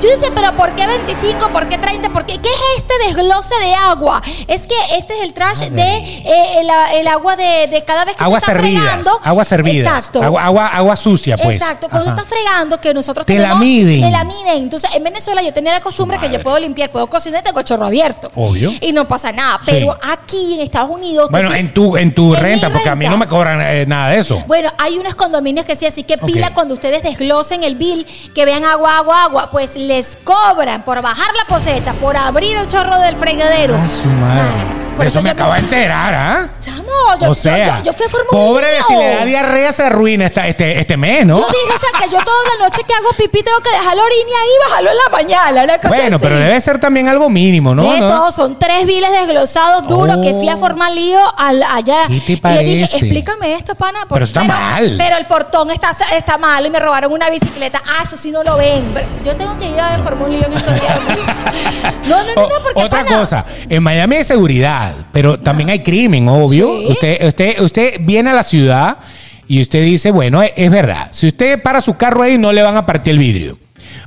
Yo 0.00 0.10
decía, 0.10 0.30
pero 0.34 0.52
¿por 0.56 0.74
qué 0.74 0.86
25? 0.86 1.48
¿Por 1.48 1.68
qué 1.68 1.78
30? 1.78 2.10
¿Por 2.10 2.26
qué? 2.26 2.38
¿Qué 2.38 2.48
es 2.48 2.60
este 2.78 2.94
desglose 3.06 3.54
de 3.62 3.74
agua? 3.74 4.22
Es 4.48 4.66
que 4.66 4.74
este 4.96 5.14
es 5.14 5.20
el 5.22 5.32
trash 5.32 5.60
de 5.68 5.82
eh, 5.96 6.60
el, 6.60 6.68
el 7.00 7.08
agua 7.08 7.36
de, 7.36 7.68
de 7.68 7.84
cada 7.84 8.04
vez 8.04 8.16
que 8.16 8.24
Aguas 8.24 8.42
usted 8.42 8.52
está 8.54 8.62
servidas. 8.62 8.84
fregando. 8.84 9.20
Aguas 9.22 9.48
servidas. 9.48 9.96
Exacto. 9.96 10.22
Agua, 10.22 10.44
agua, 10.44 10.66
agua 10.68 10.96
sucia, 10.96 11.36
pues. 11.36 11.56
Exacto, 11.60 11.88
cuando 11.88 12.10
Ajá. 12.10 12.20
estás 12.20 12.28
fregando, 12.38 12.80
que 12.80 12.92
nosotros 12.94 13.26
Te 13.26 13.38
la 13.38 13.54
miden. 13.56 14.00
Te 14.02 14.10
la 14.10 14.24
miden. 14.24 14.58
Entonces, 14.64 14.90
en 14.94 15.04
Venezuela 15.04 15.42
yo 15.42 15.52
tenía 15.52 15.72
la 15.72 15.80
costumbre 15.80 16.18
que 16.18 16.30
yo 16.30 16.42
puedo 16.42 16.58
limpiar, 16.58 16.90
puedo 16.90 17.06
cocinar 17.06 17.40
y 17.40 17.44
tengo 17.44 17.62
chorro 17.62 17.86
abierto. 17.86 18.30
Obvio. 18.34 18.72
Y 18.80 18.92
no 18.92 19.06
pasa 19.06 19.32
nada. 19.32 19.60
Sí. 19.64 19.70
Pero 19.72 19.98
aquí 20.02 20.54
en 20.54 20.60
Estados 20.60 20.90
Unidos. 20.90 21.28
Bueno, 21.30 21.50
tú- 21.50 21.54
en 21.54 21.74
tu, 21.74 21.96
en 21.96 22.14
tu 22.14 22.34
en 22.34 22.40
renta, 22.42 22.70
porque 22.70 22.88
a 22.88 22.94
mí 22.96 23.06
no 23.08 23.16
me 23.16 23.26
cobran 23.26 23.60
eh, 23.62 23.84
nada 23.86 24.10
de 24.10 24.18
eso. 24.18 24.42
Bueno, 24.46 24.70
hay 24.78 24.98
unos 24.98 25.14
condominios 25.14 25.64
que 25.66 25.76
sí, 25.76 25.86
así 25.86 26.02
que 26.04 26.18
pila 26.18 26.52
cuando 26.54 26.74
ustedes 26.74 27.02
desglosen 27.02 27.62
el 27.64 27.74
bill, 27.76 28.06
que 28.34 28.44
vean 28.44 28.64
agua, 28.64 28.98
agua, 28.98 29.24
agua, 29.24 29.43
pues 29.50 29.76
les 29.76 30.16
cobran 30.22 30.82
por 30.82 31.02
bajar 31.02 31.34
la 31.34 31.44
poseta, 31.46 31.92
por 31.94 32.16
abrir 32.16 32.56
el 32.56 32.66
chorro 32.66 32.98
del 32.98 33.16
fregadero. 33.16 33.76
Ah, 33.78 33.88
su 33.88 34.06
madre. 34.08 34.42
Ay, 34.42 34.83
por 34.96 35.06
eso 35.06 35.22
me 35.22 35.30
acabo 35.30 35.52
de 35.52 35.58
enterar, 35.60 36.14
¿ah? 36.14 36.48
Chamo, 36.60 36.84
yo, 37.20 37.30
o 37.30 37.34
sea, 37.34 37.78
yo, 37.78 37.84
yo- 37.84 37.92
yo 37.92 37.92
fui 37.92 38.06
a 38.06 38.30
pobre, 38.30 38.66
si 38.86 38.94
le 38.96 39.08
da 39.16 39.24
diarrea 39.24 39.72
se 39.72 39.82
arruina 39.84 40.26
esta- 40.26 40.46
este, 40.46 40.78
este 40.78 40.96
mes, 40.96 41.26
¿no? 41.26 41.36
Yo 41.36 41.46
dije, 41.46 41.74
o 41.74 41.78
sea, 41.78 41.88
que 42.00 42.04
yo 42.10 42.18
toda 42.24 42.36
la 42.58 42.64
noche 42.64 42.82
que 42.86 42.94
hago 42.94 43.10
pipí 43.16 43.42
tengo 43.42 43.58
que 43.60 43.70
dejar 43.70 43.96
la 43.96 44.02
orina 44.02 44.30
ahí 44.42 44.48
y 44.48 44.70
bajarlo 44.70 44.90
en 44.90 44.96
la 44.96 45.08
mañana. 45.16 45.64
Una 45.64 45.76
cosa 45.78 45.88
bueno, 45.88 46.16
así. 46.16 46.22
pero 46.22 46.38
debe 46.38 46.60
ser 46.60 46.78
también 46.78 47.08
algo 47.08 47.28
mínimo, 47.30 47.74
¿no? 47.74 47.92
de 47.92 48.00
¿No? 48.00 48.08
todo, 48.08 48.32
son 48.32 48.58
tres 48.58 48.86
biles 48.86 49.10
desglosados 49.10 49.86
duros 49.88 50.18
que 50.22 50.32
fui 50.34 50.48
a 50.48 50.54
Oh. 50.54 50.58
formar 50.58 50.92
lío 50.92 51.18
al, 51.36 51.62
allá. 51.62 52.02
¿Qué 52.08 52.20
te 52.20 52.32
Y 52.32 52.36
le 52.36 52.40
parece? 52.40 52.64
dije, 52.64 52.84
explícame 52.98 53.54
esto, 53.54 53.74
pana. 53.74 54.00
por- 54.02 54.14
Pero 54.16 54.24
está 54.24 54.44
mal. 54.44 54.94
Pero 54.96 55.16
el 55.16 55.26
portón 55.26 55.70
está, 55.70 55.90
está 56.16 56.38
malo 56.38 56.66
y 56.66 56.70
me 56.70 56.78
robaron 56.80 57.12
una 57.12 57.28
bicicleta. 57.30 57.82
Ah, 57.86 58.02
eso 58.04 58.16
sí 58.16 58.30
no 58.30 58.42
lo 58.42 58.56
ven. 58.56 58.90
Pero 58.94 59.06
yo 59.24 59.36
tengo 59.36 59.58
que 59.58 59.68
ir 59.70 59.80
a 59.80 59.98
formar 59.98 60.28
un 60.28 60.32
lío 60.36 60.46
en 60.46 60.52
estos 60.52 60.74
días. 60.80 60.98
No, 62.08 62.22
no, 62.22 62.34
no, 62.34 62.42
no, 62.42 62.48
porque 62.62 62.82
Otra 62.82 63.04
pana, 63.04 63.16
cosa, 63.18 63.44
en 63.68 63.82
Miami 63.82 64.16
hay 64.16 64.24
seguridad, 64.24 64.83
pero 65.12 65.38
también 65.38 65.70
hay 65.70 65.80
crimen, 65.80 66.28
obvio. 66.28 66.78
Sí. 66.78 66.86
Usted, 66.88 67.26
usted, 67.26 67.60
usted 67.60 68.00
viene 68.00 68.30
a 68.30 68.34
la 68.34 68.42
ciudad 68.42 68.98
y 69.46 69.60
usted 69.60 69.82
dice, 69.84 70.10
bueno, 70.10 70.42
es, 70.42 70.70
verdad, 70.70 71.08
si 71.10 71.28
usted 71.28 71.62
para 71.62 71.80
su 71.80 71.96
carro 71.96 72.22
ahí 72.22 72.38
no 72.38 72.52
le 72.52 72.62
van 72.62 72.76
a 72.76 72.86
partir 72.86 73.12
el 73.12 73.18
vidrio. 73.18 73.58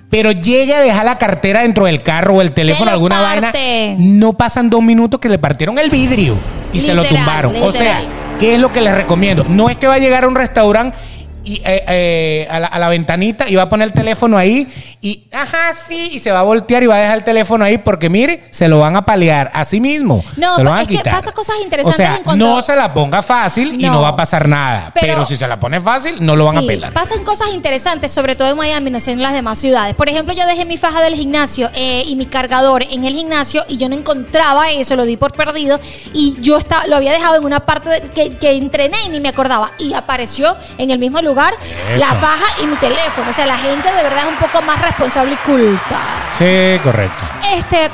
Pero 0.10 0.32
llega 0.32 0.78
a 0.78 0.82
dejar 0.82 1.06
la 1.06 1.18
cartera 1.18 1.62
dentro 1.62 1.86
del 1.86 2.02
carro 2.02 2.36
o 2.36 2.42
el 2.42 2.54
teléfono, 2.54 2.90
alguna 2.90 3.22
parte. 3.22 3.58
vaina. 3.58 3.96
No 3.98 4.34
pasan 4.34 4.70
dos 4.70 4.82
minutos 4.82 5.20
que 5.20 5.28
le 5.30 5.38
partieron 5.38 5.78
el 5.78 5.90
vidrio 5.90 6.36
y 6.72 6.80
se 6.80 6.94
lo 6.94 7.04
Literal, 7.04 7.26
tumbaron. 7.26 7.56
O 7.62 7.72
sea. 7.72 8.02
¿qué 8.38 8.54
es 8.56 8.60
lo 8.60 8.72
que 8.72 8.82
les 8.82 8.96
recomiendo? 8.96 9.46
No 9.50 9.70
es 9.70 9.78
que 9.78 9.88
va 9.88 9.96
a 9.96 10.00
llegar 10.00 10.24
a 10.24 10.28
un 10.28 10.36
restaurante 10.36 10.98
y, 11.44 11.56
eh, 11.66 11.84
eh, 11.88 12.48
a, 12.50 12.60
la, 12.60 12.68
a 12.68 12.80
la 12.80 12.90
ventanita 12.90 13.50
y 13.50 13.56
va 13.56 13.64
a 13.64 13.70
poner 13.70 13.88
el 13.88 13.94
teléfono 13.94 14.38
ahí 14.38 14.68
y, 15.00 15.28
ajá, 15.32 15.74
sí, 15.76 16.10
y 16.14 16.20
se 16.20 16.32
va 16.32 16.39
a 16.39 16.43
voltear 16.43 16.82
y 16.84 16.88
va 16.88 16.95
a 16.95 17.00
dejar 17.00 17.18
el 17.20 17.24
teléfono 17.24 17.64
ahí 17.64 17.78
porque, 17.78 18.10
mire, 18.10 18.43
se 18.50 18.68
lo 18.68 18.80
van 18.80 18.95
a 18.95 19.06
palear 19.06 19.52
a 19.54 19.64
sí 19.64 19.80
mismo. 19.80 20.24
No, 20.38 20.56
se 20.56 20.64
lo 20.64 20.72
van 20.72 20.80
a 20.80 20.82
es 20.82 20.88
que 20.88 20.98
quitar. 20.98 21.14
pasa 21.16 21.32
cosas 21.32 21.56
interesantes 21.64 21.93
O 21.93 22.04
sea, 22.04 22.16
en 22.18 22.24
cuanto- 22.24 22.45
no 22.45 22.62
se 22.62 22.76
la 22.76 22.93
ponga 22.93 23.22
fácil 23.22 23.76
y 23.80 23.86
No. 23.88 24.02
va 24.02 24.10
a 24.10 24.16
pasar 24.16 24.48
nada. 24.48 24.91
Pero, 24.95 25.08
Pero- 25.14 25.26
si 25.28 25.38
se 25.38 25.48
la 25.48 25.60
pone 25.60 25.80
fácil, 25.80 26.18
no 26.26 26.36
lo 26.36 26.45
van 26.45 26.58
a 26.58 26.62
pelar. 26.62 26.93
Pasan 26.93 27.24
cosas 27.24 27.54
interesantes, 27.54 28.12
sobre 28.12 28.36
todo 28.36 28.50
en 28.50 28.58
Miami, 28.58 28.89
no 28.89 29.00
sé 29.00 29.12
en 29.12 29.22
las 29.22 29.34
demás 29.34 29.60
ciudades. 29.60 29.93
Por 29.95 30.10
ejemplo, 30.10 30.34
yo 30.34 30.45
dejé 30.48 30.66
mi 30.66 30.78
faja 30.78 31.02
del 31.02 31.14
gimnasio 31.16 31.70
eh, 31.76 32.04
y 32.06 32.16
mi 32.16 32.26
cargador 32.26 32.84
en 32.89 33.06
el 33.06 33.14
gimnasio 33.14 33.64
y 33.68 33.78
yo 33.78 33.89
no 33.89 33.95
encontraba 33.95 34.72
eso, 34.72 34.95
lo 34.95 35.06
di 35.06 35.16
por 35.16 35.34
perdido 35.34 35.80
y 36.14 36.36
yo 36.41 36.58
está, 36.58 36.88
lo 36.88 36.95
había 36.95 37.12
dejado 37.12 37.36
en 37.36 37.45
una 37.45 37.60
parte 37.62 37.89
de- 37.89 38.02
que, 38.02 38.36
que 38.36 38.54
entrené 38.54 38.98
y 39.06 39.10
ni 39.10 39.20
me 39.20 39.30
acordaba. 39.30 39.72
Y 39.78 39.93
apareció 39.93 40.56
en 40.80 40.89
el 40.91 40.98
mismo 40.98 41.22
lugar 41.22 41.54
Eso. 41.93 42.00
la 42.00 42.16
faja 42.16 42.62
y 42.64 42.66
mi 42.66 42.76
teléfono. 42.78 43.30
O 43.30 43.34
sea, 43.34 43.45
la 43.45 43.58
gente 43.60 43.91
de 43.93 44.02
verdad 44.04 44.22
es 44.24 44.28
un 44.30 44.38
poco 44.38 44.62
más 44.64 44.82
responsable 44.88 45.34
y 45.34 45.38
culta. 45.38 46.00
Sí, 46.38 46.80
correcto. 46.84 47.20
Este, 47.54 47.90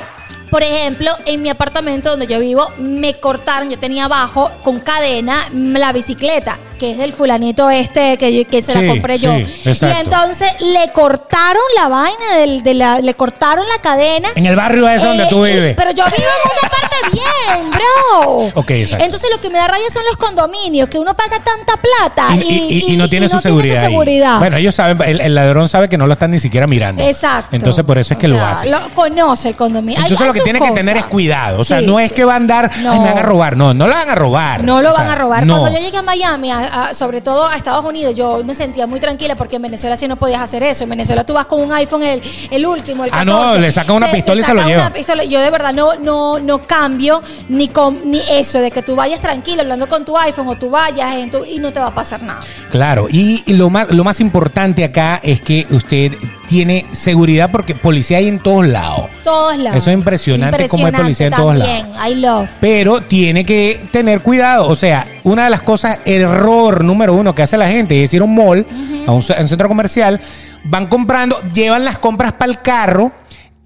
por 0.54 0.62
ejemplo, 0.62 1.10
en 1.26 1.42
mi 1.42 1.50
apartamento 1.50 2.12
donde 2.12 2.28
yo 2.28 2.40
vivo, 2.40 2.68
me 2.78 3.16
cortaron, 3.20 3.72
yo 3.72 3.80
tenía 3.80 4.06
abajo 4.06 4.52
con 4.64 4.80
cadena 4.80 5.48
la 5.52 5.92
bicicleta, 5.92 6.60
que 6.78 6.92
es 6.92 7.00
del 7.00 7.12
fulanito 7.12 7.72
este 7.72 8.20
que, 8.20 8.32
yo- 8.38 8.48
que 8.48 8.62
se 8.62 8.72
Sí, 8.74 8.82
la 8.86 8.94
compré 8.94 9.18
yo. 9.18 9.34
sí, 9.36 9.62
exacto. 9.66 9.98
Y 9.98 10.02
entonces 10.02 10.48
le 10.62 10.92
cortaron 10.92 11.64
la 11.76 11.88
vaina, 11.88 12.36
del, 12.38 12.62
de 12.62 12.74
la, 12.76 13.00
le 13.00 13.16
cortaron 13.16 13.66
la 13.68 13.82
cadena. 13.82 14.30
En 14.36 14.46
el 14.46 14.56
barrio 14.56 14.88
ese 14.88 15.08
donde 15.08 15.24
Eh, 15.24 15.28
tú 15.28 15.44
vives. 15.44 15.74
Pero 15.76 15.90
yo 15.90 16.04
vivo 16.06 16.30
en 16.46 16.52
una 16.62 16.70
parte 16.70 16.96
bien, 17.14 17.72
bro. 17.72 18.52
Ok, 18.54 18.70
exacto. 18.72 19.06
Entonces 19.06 19.30
lo 19.34 19.42
que 19.42 19.50
me 19.50 19.58
da 19.58 19.68
rabia 19.68 19.90
son 19.90 20.04
los 20.06 20.18
condominios, 20.18 20.88
que 20.88 21.00
uno 21.00 21.16
paga 21.16 21.40
tanta 21.40 21.78
plata 21.78 22.36
Y, 22.36 22.48
y- 22.54 22.84
y- 22.90 22.94
y 22.94 22.98
no 22.98 23.10
tiene 23.10 23.28
su 23.28 23.42
seguridad. 23.42 23.84
ahí. 23.86 23.90
seguridad. 23.90 24.38
Bueno, 24.38 24.58
ellos 24.58 24.76
saben, 24.76 25.02
el, 25.02 25.20
el 25.20 25.34
ladrón 25.34 25.68
sabe 25.68 25.90
que 25.90 25.98
no 25.98 26.06
lo 26.06 26.14
están 26.14 26.30
ni 26.30 26.38
siquiera 26.38 26.68
mirando. 26.68 27.02
Exacto. 27.02 27.56
Entonces 27.56 27.84
por 27.84 27.98
eso 27.98 28.14
es 28.14 28.20
que 28.20 28.28
O 28.28 28.30
lo 28.30 28.36
sea, 28.36 28.52
hace. 28.52 28.70
Lo 28.70 28.80
conoce 28.94 29.50
el 29.50 29.56
condominio. 29.56 30.00
Entonces 30.02 30.28
lo 30.28 30.34
que 30.34 30.43
tiene 30.44 30.60
que 30.60 30.72
tener 30.72 30.98
es 30.98 31.06
cuidado. 31.06 31.60
O 31.60 31.64
sea, 31.64 31.80
Sí, 31.80 31.86
no 31.86 32.00
es 32.00 32.12
que 32.14 32.26
va 32.26 32.34
a 32.34 32.36
andar, 32.38 32.70
No. 32.82 32.92
ay, 32.92 33.00
me 33.00 33.06
van 33.10 33.18
a 33.18 33.22
robar. 33.24 33.58
No, 33.58 33.74
no 33.74 33.88
lo 33.88 33.94
van 33.94 34.10
a 34.10 34.16
robar. 34.16 34.64
No 34.64 34.82
lo 34.82 34.92
O 34.92 34.94
van 34.94 35.08
a 35.10 35.16
robar. 35.16 35.46
no. 35.46 35.60
Cuando 35.60 35.78
yo 35.80 35.84
llegué 35.84 35.98
a 35.98 36.02
Miami, 36.02 36.52
a- 36.52 36.86
a- 36.90 36.94
sobre 36.94 37.22
todo 37.22 37.48
a 37.48 37.56
Estados 37.56 37.84
Unidos, 37.86 38.14
yo 38.16 38.44
me 38.44 38.54
sentía 38.56 38.86
muy 38.88 39.00
tranquila 39.00 39.36
porque 39.36 39.56
en 39.58 39.62
Venezuela 39.64 39.98
sí 39.98 40.08
no 40.08 40.16
podías 40.16 40.42
hacer 40.42 40.64
eso. 40.64 40.84
En 40.84 40.90
Venezuela 40.90 41.24
tú 41.24 41.34
vas 41.34 41.46
con 41.46 41.62
un 41.62 41.72
iPhone, 41.74 42.04
el, 42.04 42.22
el 42.52 42.66
último, 42.66 43.04
el 43.06 43.10
Ah, 43.14 43.20
14. 43.26 43.34
no, 43.56 43.58
le 43.60 43.72
sacan 43.72 43.96
una 43.96 44.08
te- 44.08 44.14
pistola 44.16 44.42
y 44.42 44.44
se 44.44 44.54
lo 44.54 44.60
sacan 44.60 44.68
lleva. 44.70 44.82
una 44.88 44.94
pistola. 44.94 45.24
Yo 45.24 45.40
de 45.42 45.50
verdad 45.50 45.74
no, 45.74 45.96
no, 45.96 46.40
no 46.40 46.60
cambio 46.64 47.22
ni 47.50 47.68
con 47.70 48.10
ni 48.10 48.22
eso 48.30 48.60
de 48.60 48.72
que 48.72 48.82
tú 48.82 48.96
vayas 48.96 49.20
tranquilo 49.20 49.62
hablando 49.62 49.88
con 49.88 50.04
tu 50.06 50.18
iPhone 50.18 50.48
o 50.48 50.56
tú 50.56 50.70
vayas 50.70 51.16
en 51.16 51.32
tu- 51.32 51.46
y 51.46 51.60
no 51.60 51.72
te 51.74 51.80
va 51.80 51.88
a 51.88 51.94
pasar 51.94 52.22
nada. 52.24 52.40
Claro, 52.72 53.08
y 53.10 53.44
y 53.46 53.54
lo 53.54 53.70
más, 53.70 53.90
lo 53.92 54.04
más 54.04 54.20
importante 54.20 54.84
acá 54.84 55.20
es 55.24 55.42
que 55.42 55.66
usted 55.72 56.14
tiene 56.48 56.86
seguridad 56.92 57.50
porque 57.52 57.74
policía 57.76 58.18
hay 58.18 58.28
en 58.28 58.40
todos 58.40 58.66
lados. 58.68 59.08
Todos 59.24 59.58
lados. 59.58 59.78
Eso 59.78 59.90
es 59.90 59.94
impresionante 59.96 60.68
cómo 60.68 60.86
hay 60.86 60.92
policía 60.92 61.28
en 61.28 61.34
todos 61.34 61.58
también. 61.58 61.88
I 62.08 62.16
love. 62.16 62.50
Pero 62.60 63.02
tiene 63.02 63.46
que 63.46 63.86
tener 63.92 64.22
cuidado. 64.22 64.68
O 64.68 64.76
sea, 64.76 65.06
una 65.24 65.46
de 65.46 65.50
las 65.50 65.62
cosas, 65.62 66.00
error 66.06 66.84
número 66.84 67.14
uno 67.14 67.34
que 67.34 67.42
hace 67.44 67.58
la 67.58 67.68
gente 67.68 68.04
es 68.04 68.14
ir 68.14 68.22
a 68.22 68.26
un 68.26 68.36
mall, 68.36 68.66
a, 69.08 69.12
un, 69.12 69.22
ce- 69.22 69.34
a 69.34 69.42
un 69.42 69.48
centro 69.48 69.68
comercial, 69.68 70.20
van 70.66 70.88
comprando, 70.88 71.38
llevan 71.54 71.86
las 71.86 72.00
compras 72.00 72.34
para 72.34 72.52
el 72.52 72.60
carro, 72.62 73.12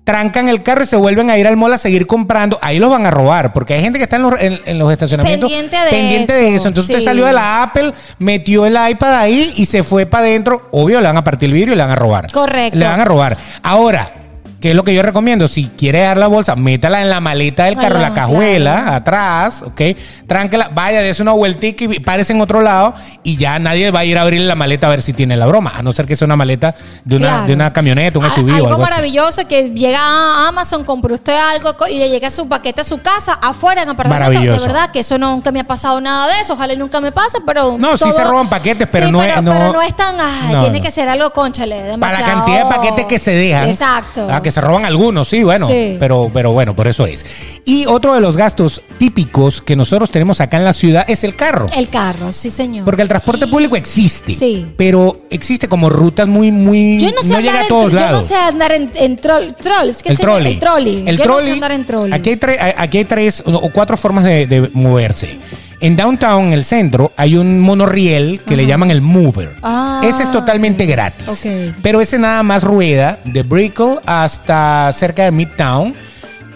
trancan 0.04 0.48
el 0.48 0.64
carro 0.64 0.84
y 0.84 0.88
se 0.88 0.96
vuelven 0.96 1.30
a 1.30 1.38
ir 1.38 1.48
al 1.48 1.58
mall 1.58 1.74
a 1.74 1.78
seguir 1.78 2.08
comprando. 2.08 2.58
Ahí 2.62 2.80
los 2.80 2.90
van 2.90 3.06
a 3.06 3.12
robar, 3.12 3.52
porque 3.52 3.74
hay 3.74 3.82
gente 3.82 3.98
que 4.00 4.04
está 4.04 4.16
en 4.16 4.22
los, 4.22 4.40
en- 4.40 4.60
en 4.66 4.80
los 4.80 4.92
estacionamientos 4.94 5.50
Pendiente 5.50 5.76
de 5.78 5.90
pendiente 5.90 6.34
de 6.34 6.48
eso, 6.48 6.56
eso. 6.56 6.68
Entonces 6.70 6.90
usted 6.92 7.00
sí. 7.00 7.06
salió 7.06 7.26
de 7.26 7.34
la 7.34 7.64
Apple, 7.64 7.94
metió 8.20 8.66
el 8.66 8.78
iPad 8.90 9.14
ahí 9.20 9.54
y 9.58 9.66
se 9.66 9.84
fue 9.84 10.06
para 10.06 10.24
adentro. 10.26 10.70
Obvio, 10.72 11.02
le 11.02 11.08
van 11.08 11.18
a 11.18 11.24
partir 11.24 11.48
el 11.50 11.54
vidrio 11.54 11.74
y 11.74 11.78
le 11.78 11.84
van 11.84 11.92
a 11.92 11.96
robar. 11.96 12.32
Correcto. 12.32 12.78
Le 12.78 12.86
van 12.86 13.02
a 13.02 13.06
robar. 13.06 13.38
Ahora. 13.64 14.12
¿Qué 14.60 14.72
es 14.72 14.76
lo 14.76 14.84
que 14.84 14.94
yo 14.94 15.04
recomiendo? 15.04 15.48
Si 15.48 15.66
quiere 15.78 16.00
dar 16.02 16.18
la 16.18 16.26
bolsa, 16.28 16.56
métala 16.56 17.02
en 17.04 17.10
la 17.12 17.20
maleta 17.20 17.66
del 17.66 17.76
carro, 17.76 18.00
la 18.00 18.14
cajuela, 18.14 18.74
claro. 18.82 18.92
atrás, 18.96 19.62
¿ok? 19.62 19.82
Tránquela, 20.26 20.70
vaya, 20.74 21.02
dése 21.02 21.22
una 21.22 21.34
vueltica 21.34 21.84
y 21.86 22.00
párese 22.00 22.34
en 22.34 22.42
otro 22.42 22.62
lado 22.62 22.96
y 23.24 23.38
ya 23.38 23.60
nadie 23.60 23.92
va 23.92 24.00
a 24.00 24.06
ir 24.06 24.18
a 24.18 24.24
abrirle 24.24 24.48
la 24.48 24.56
maleta 24.56 24.88
a 24.88 24.90
ver 24.90 25.02
si 25.04 25.14
tiene 25.14 25.38
la 25.38 25.46
broma, 25.46 25.74
a 25.78 25.84
no 25.84 25.92
ser 25.92 26.08
que 26.08 26.16
sea 26.16 26.26
una 26.26 26.36
maleta 26.36 26.74
de 27.06 27.18
una, 27.18 27.28
Claro. 27.28 27.48
de 27.48 27.54
una 27.54 27.72
camioneta, 27.74 28.18
un 28.18 28.26
SUV 28.32 28.52
algo 28.56 28.68
algo 28.70 28.84
así. 28.84 28.92
maravilloso 28.92 29.48
que 29.48 29.70
llega 29.70 30.00
a 30.00 30.48
Amazon, 30.48 30.84
compró 30.84 31.14
usted 31.14 31.38
algo 31.38 31.76
y 31.90 32.00
le 32.00 32.10
llega 32.10 32.32
su 32.32 32.48
paquete 32.50 32.82
a 32.82 32.84
su 32.84 33.00
casa, 33.00 33.34
afuera 33.42 33.84
en 33.84 33.90
apartamento. 33.90 34.30
Maravilloso. 34.32 34.62
De 34.62 34.68
verdad 34.68 34.90
que 34.92 35.02
eso 35.02 35.20
nunca 35.20 35.52
me 35.52 35.60
ha 35.60 35.66
pasado 35.66 36.02
nada 36.02 36.34
de 36.34 36.42
eso. 36.42 36.54
Ojalá 36.54 36.74
nunca 36.76 37.00
me 37.00 37.12
pase, 37.12 37.38
pero. 37.46 37.78
No, 37.78 37.96
sí 37.96 38.12
se 38.12 38.24
roban 38.24 38.50
paquetes, 38.50 38.88
pero 38.92 39.06
Sí, 39.06 39.12
no 39.12 39.22
es- 39.22 39.30
pero, 39.30 39.42
no- 39.44 39.52
pero 39.52 39.74
no 39.74 39.82
es 39.84 39.96
tan. 39.96 40.16
ay, 40.20 40.54
No, 40.54 40.62
tiene 40.62 40.82
que 40.82 40.90
ser 40.90 41.08
algo, 41.10 41.30
conchale. 41.32 41.76
Para 41.78 41.92
Demasiado... 41.92 42.26
la 42.26 42.34
cantidad 42.34 42.64
de 42.70 42.76
paquetes 42.76 43.06
que 43.06 43.20
se 43.20 43.32
dejan. 43.36 43.70
Exacto. 43.70 44.28
Ah, 44.32 44.42
que 44.48 44.52
se 44.52 44.62
roban 44.62 44.86
algunos, 44.86 45.28
sí, 45.28 45.44
bueno. 45.44 45.68
Sí. 45.68 45.98
Pero, 46.00 46.32
pero 46.34 46.52
bueno, 46.52 46.76
por 46.76 46.88
eso 46.88 47.06
es. 47.06 47.26
Y 47.66 47.86
otro 47.86 48.14
de 48.14 48.22
los 48.22 48.38
gastos 48.38 48.82
típicos 48.98 49.62
que 49.62 49.76
nosotros 49.76 50.10
tenemos 50.10 50.40
acá 50.42 50.58
en 50.58 50.64
la 50.64 50.74
ciudad 50.74 51.04
es 51.08 51.24
el 51.26 51.36
carro. 51.36 51.66
El 51.76 51.90
carro, 51.90 52.32
sí, 52.32 52.50
señor. 52.50 52.86
Porque 52.86 53.02
el 53.02 53.08
transporte 53.08 53.48
público 53.48 53.76
existe. 53.76 54.34
Sí. 54.36 54.66
Pero 54.78 55.22
existe 55.30 55.68
como 55.68 55.90
rutas 55.90 56.28
muy, 56.28 56.52
muy. 56.52 56.98
yo 57.00 57.12
no 57.12 57.22
sé 57.22 57.28
llega 57.28 57.38
andar 57.40 57.66
a 57.66 57.68
todos 57.68 57.86
en, 57.86 57.92
yo 57.92 57.96
lados. 58.00 58.24
no 58.24 58.28
sé 58.28 58.36
andar 58.36 58.72
en, 58.72 58.92
en 58.96 59.18
troll, 59.18 59.46
trolls. 59.62 60.02
¿Qué 60.02 60.10
el 60.10 60.18
trolley. 60.18 60.54
El 60.54 60.60
trolley. 60.60 61.04
El 61.06 61.18
yo 61.18 61.24
trolley. 61.24 61.40
no 61.42 61.46
sé 61.48 61.52
andar 61.54 61.72
en 61.74 61.86
trolley. 61.86 62.14
Aquí 62.14 62.30
hay, 62.30 62.36
tre- 62.38 62.74
aquí 62.78 62.98
hay 63.00 63.06
tres 63.06 63.44
o 63.46 63.52
o 63.54 63.70
cuatro 63.72 63.98
formas 63.98 64.24
de, 64.24 64.46
de 64.48 64.70
moverse. 64.74 65.38
En 65.80 65.96
downtown, 65.96 66.48
en 66.48 66.54
el 66.54 66.66
centro, 66.66 67.12
hay 67.18 67.36
un 67.36 67.60
monorriel 67.60 68.42
que 68.48 68.56
le 68.56 68.66
llaman 68.66 68.90
el 68.90 69.02
Mover. 69.02 69.52
Ah, 69.62 70.02
ese 70.04 70.24
es 70.24 70.32
totalmente 70.32 70.86
gratis. 70.88 71.46
Pero 71.84 72.02
ese 72.02 72.18
nada 72.18 72.42
más 72.42 72.64
rueda 72.64 73.20
de 73.26 73.44
Brickell 73.44 74.00
hasta 74.06 74.92
cerca 74.92 75.24
de 75.26 75.32
Midtown 75.32 75.94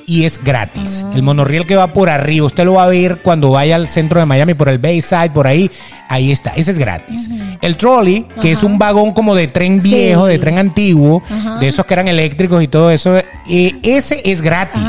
y 0.08 0.26
es 0.26 0.44
gratis. 0.44 1.06
Ah. 1.06 1.12
El 1.16 1.22
monorriel 1.22 1.68
que 1.68 1.76
va 1.76 1.94
por 1.94 2.10
arriba, 2.10 2.48
usted 2.48 2.66
lo 2.66 2.74
va 2.74 2.86
a 2.86 2.88
ver 2.88 3.18
cuando 3.18 3.52
vaya 3.52 3.76
al 3.76 3.88
centro 3.88 4.20
de 4.20 4.26
Miami, 4.26 4.56
por 4.56 4.70
el 4.70 4.80
Bayside, 4.80 5.30
por 5.30 5.46
ahí. 5.46 5.70
Ahí 6.10 6.32
está, 6.32 6.52
ese 6.56 6.72
es 6.72 6.80
gratis. 6.80 7.30
El 7.62 7.78
trolley, 7.78 8.26
que 8.42 8.52
es 8.52 8.64
un 8.64 8.80
vagón 8.80 9.14
como 9.14 9.36
de 9.36 9.48
tren 9.48 9.80
Sí. 9.80 9.88
viejo, 9.90 10.26
de 10.26 10.40
tren 10.40 10.58
antiguo, 10.58 11.22
de 11.60 11.68
esos 11.68 11.86
que 11.86 11.94
eran 11.94 12.08
eléctricos 12.08 12.62
y 12.64 12.68
todo 12.68 12.90
eso, 12.90 13.16
eh, 13.18 13.76
ese 13.84 14.20
es 14.26 14.42
gratis. 14.42 14.82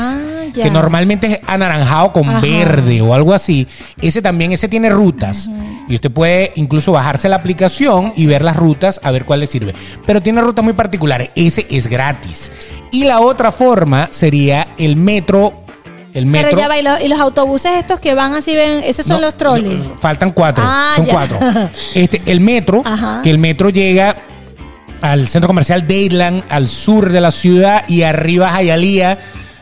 Ya. 0.53 0.63
que 0.63 0.69
normalmente 0.71 1.27
es 1.27 1.39
anaranjado 1.47 2.13
con 2.13 2.29
Ajá. 2.29 2.39
verde 2.41 3.01
o 3.01 3.13
algo 3.13 3.33
así. 3.33 3.67
Ese 4.01 4.21
también, 4.21 4.51
ese 4.51 4.67
tiene 4.67 4.89
rutas. 4.89 5.49
Y 5.89 5.95
usted 5.95 6.11
puede 6.11 6.51
incluso 6.55 6.91
bajarse 6.91 7.27
la 7.27 7.37
aplicación 7.37 8.13
y 8.15 8.25
ver 8.25 8.43
las 8.43 8.55
rutas 8.55 8.99
a 9.03 9.11
ver 9.11 9.25
cuál 9.25 9.39
le 9.41 9.47
sirve. 9.47 9.73
Pero 10.05 10.21
tiene 10.21 10.41
rutas 10.41 10.63
muy 10.63 10.73
particulares. 10.73 11.29
Ese 11.35 11.65
es 11.69 11.87
gratis. 11.87 12.51
Y 12.91 13.05
la 13.05 13.19
otra 13.19 13.51
forma 13.51 14.07
sería 14.11 14.67
el 14.77 14.95
metro. 14.95 15.53
El 16.13 16.27
metro. 16.27 16.49
Pero 16.51 16.61
ya 16.61 16.67
va, 16.67 16.77
y 16.77 16.83
los, 16.83 17.01
y 17.01 17.07
los 17.07 17.19
autobuses 17.19 17.71
estos 17.79 17.99
que 17.99 18.13
van 18.13 18.35
así, 18.35 18.55
ven, 18.55 18.81
esos 18.83 19.03
son 19.05 19.15
No, 19.19 19.21
los 19.27 19.35
trolleys. 19.35 19.83
no, 19.83 19.95
Faltan 19.99 20.31
cuatro. 20.31 20.63
Ah, 20.67 20.93
son 20.95 21.05
ya. 21.05 21.11
cuatro. 21.13 21.39
Este, 21.95 22.21
el 22.27 22.39
metro, 22.39 22.83
Ajá. 22.85 23.21
que 23.23 23.31
el 23.31 23.39
metro 23.39 23.69
llega 23.71 24.15
al 25.01 25.27
centro 25.27 25.47
comercial 25.47 25.87
Dayland, 25.87 26.43
al 26.49 26.67
sur 26.67 27.11
de 27.11 27.19
la 27.19 27.31
ciudad, 27.31 27.83
y 27.89 28.03
arriba 28.03 28.55
a 28.55 28.61
Hialeah, 28.61 29.17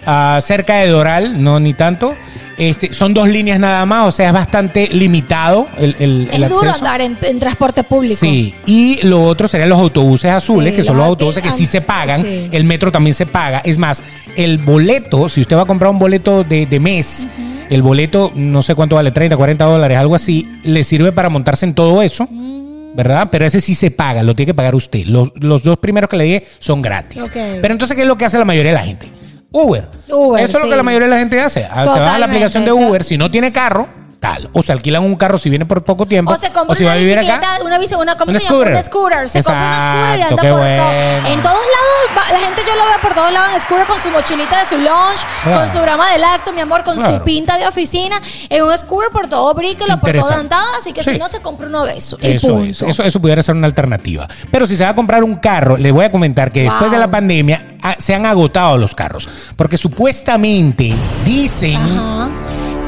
ah, 0.06 0.40
cerca 0.42 0.76
de 0.78 0.88
Doral, 0.88 1.44
no 1.44 1.60
ni 1.60 1.74
tanto. 1.74 2.16
Este, 2.58 2.94
son 2.94 3.14
dos 3.14 3.28
líneas 3.28 3.60
nada 3.60 3.84
más, 3.88 4.06
o 4.08 4.12
sea, 4.12 4.28
es 4.28 4.34
bastante 4.34 4.88
limitado 4.92 5.68
el, 5.80 5.96
el- 5.98 6.30
el 6.32 6.44
Es 6.44 6.50
duro 6.50 6.70
acceso. 6.70 6.86
andar 6.86 7.02
en, 7.02 7.18
en 7.24 7.40
transporte 7.40 7.84
público. 7.84 8.16
Sí, 8.20 8.54
y 8.68 9.00
lo 9.04 9.24
otro 9.24 9.48
serían 9.48 9.70
los 9.70 9.80
autobuses 9.80 10.30
azules, 10.32 10.72
Sí, 10.72 10.76
que 10.78 10.84
son 10.84 10.98
los 10.98 11.08
autobuses 11.08 11.42
que 11.42 11.50
sí 11.50 11.66
se 11.66 11.82
pagan. 11.82 12.22
sí. 12.22 12.50
El 12.52 12.64
metro 12.66 12.92
también 12.92 13.16
se 13.16 13.26
paga. 13.26 13.62
Es 13.66 13.80
más, 13.80 14.04
el 14.36 14.60
boleto, 14.60 15.28
si 15.28 15.42
usted 15.42 15.56
va 15.58 15.64
a 15.64 15.66
comprar 15.66 15.90
un 15.90 15.98
boleto 15.98 16.44
de, 16.44 16.68
de 16.68 16.80
mes, 16.80 17.26
el 17.72 17.82
boleto, 17.82 18.32
no 18.36 18.62
sé 18.62 18.76
cuánto 18.76 18.96
vale, 18.98 19.12
30, 19.12 19.36
40 19.38 19.66
dólares, 19.66 19.98
algo 19.98 20.14
así, 20.14 20.48
le 20.64 20.84
sirve 20.84 21.12
para 21.12 21.30
montarse 21.30 21.66
en 21.66 21.74
todo 21.74 22.02
eso. 22.04 22.28
Mm. 22.30 22.52
¿Verdad? 22.94 23.30
Pero 23.32 23.46
ese 23.46 23.62
sí 23.62 23.74
se 23.74 23.90
paga, 23.90 24.22
lo 24.22 24.36
tiene 24.36 24.48
que 24.48 24.54
pagar 24.54 24.76
usted. 24.76 25.06
Los, 25.06 25.32
los 25.40 25.64
dos 25.64 25.78
primeros 25.78 26.10
que 26.10 26.18
le 26.18 26.26
dije 26.26 26.44
son 26.60 26.82
gratis. 26.82 27.24
Pero 27.34 27.72
entonces, 27.74 27.96
¿qué 27.96 28.02
es 28.04 28.08
lo 28.08 28.18
que 28.18 28.26
hace 28.26 28.38
la 28.38 28.44
mayoría 28.44 28.72
de 28.74 28.78
la 28.78 28.84
gente? 28.84 29.08
Uber. 29.52 29.88
Uber, 30.10 30.44
Eso 30.44 30.58
es 30.58 30.64
lo 30.64 30.70
que 30.70 30.76
la 30.76 30.84
mayoría 30.84 31.08
de 31.08 31.14
la 31.14 31.20
gente 31.20 31.42
hace. 31.42 31.68
Ah, 31.70 31.84
Se 31.86 32.00
va 32.00 32.16
a 32.16 32.20
la 32.20 32.26
aplicación 32.26 32.64
de 32.66 32.72
Uber, 32.72 33.04
si 33.04 33.18
no 33.18 33.30
tiene 33.30 33.52
carro, 33.52 33.88
tal. 34.22 34.50
O 34.54 34.62
se 34.62 34.72
alquilan 34.72 35.04
un 35.04 35.16
carro 35.16 35.38
si 35.38 35.50
viene 35.50 35.66
por 35.66 35.84
poco 35.84 36.06
tiempo. 36.06 36.32
O 36.32 36.38
se 36.38 36.52
compra 36.52 36.76
si 36.78 36.84
va 36.84 36.92
una 36.92 36.96
a 36.96 37.00
vivir 37.00 37.18
acá. 37.18 37.28
bicicleta, 37.28 37.64
una 37.66 37.78
bici, 37.80 37.96
una, 37.96 38.16
¿cómo 38.16 38.32
Un 38.32 38.40
se 38.40 38.46
llama? 38.46 38.58
Un 38.78 38.84
scooter. 38.84 39.30
Se 39.30 39.44
compra 39.44 39.72
un 39.74 39.82
scooter 39.82 40.20
y 40.20 40.22
anda 40.22 40.36
por 40.44 40.60
bueno. 40.60 40.84
todo. 40.84 41.34
En 41.34 41.42
todos 41.42 41.58
lados, 41.76 42.32
la 42.32 42.40
gente 42.40 42.62
yo 42.66 42.76
lo 42.76 42.86
veo 42.86 43.00
por 43.02 43.14
todos 43.16 43.34
lados 43.34 43.50
en 43.56 43.60
scooter 43.62 43.86
con 43.88 44.00
su 44.00 44.10
mochilita 44.12 44.60
de 44.60 44.66
su 44.66 44.78
lunch, 44.78 45.20
Claro. 45.44 45.60
con 45.62 45.70
su 45.70 45.82
grama 45.82 46.12
de 46.12 46.20
lacto, 46.20 46.54
mi 46.54 46.62
amor, 46.62 46.84
con 46.84 46.96
Claro. 46.96 47.18
su 47.18 47.24
pinta 47.24 47.58
de 47.58 47.68
oficina, 47.68 48.22
en 48.50 48.64
un 48.64 48.78
scooter 48.78 49.12
por 49.12 49.28
todo 49.28 49.54
Brickell 49.56 49.92
o 49.92 50.00
por 50.00 50.12
todo. 50.14 50.30
Downtown, 50.30 50.68
así 50.80 50.94
que 50.94 51.04
Sí. 51.04 51.12
si 51.14 51.18
no 51.18 51.28
se 51.28 51.40
compra 51.42 51.68
uno 51.68 51.84
de 51.84 51.98
Eso 51.98 52.18
punto. 52.18 52.64
es, 52.64 52.82
eso, 52.84 53.04
eso 53.04 53.20
pudiera 53.20 53.42
ser 53.42 53.56
una 53.56 53.66
alternativa. 53.68 54.28
Pero 54.52 54.68
si 54.68 54.76
se 54.78 54.84
va 54.84 54.92
a 54.92 54.96
comprar 54.96 55.24
un 55.24 55.36
carro, 55.38 55.78
les 55.78 55.92
voy 55.92 56.06
a 56.06 56.12
comentar 56.12 56.52
que 56.52 56.62
después 56.64 56.92
de 56.92 57.00
la 57.00 57.10
pandemia 57.10 57.78
ah, 57.82 57.96
se 57.98 58.14
han 58.14 58.28
agotado 58.28 58.78
los 58.78 58.94
carros. 58.94 59.28
Porque 59.56 59.78
supuestamente 59.78 60.94
dicen 61.26 61.76
Ajá. 61.78 62.30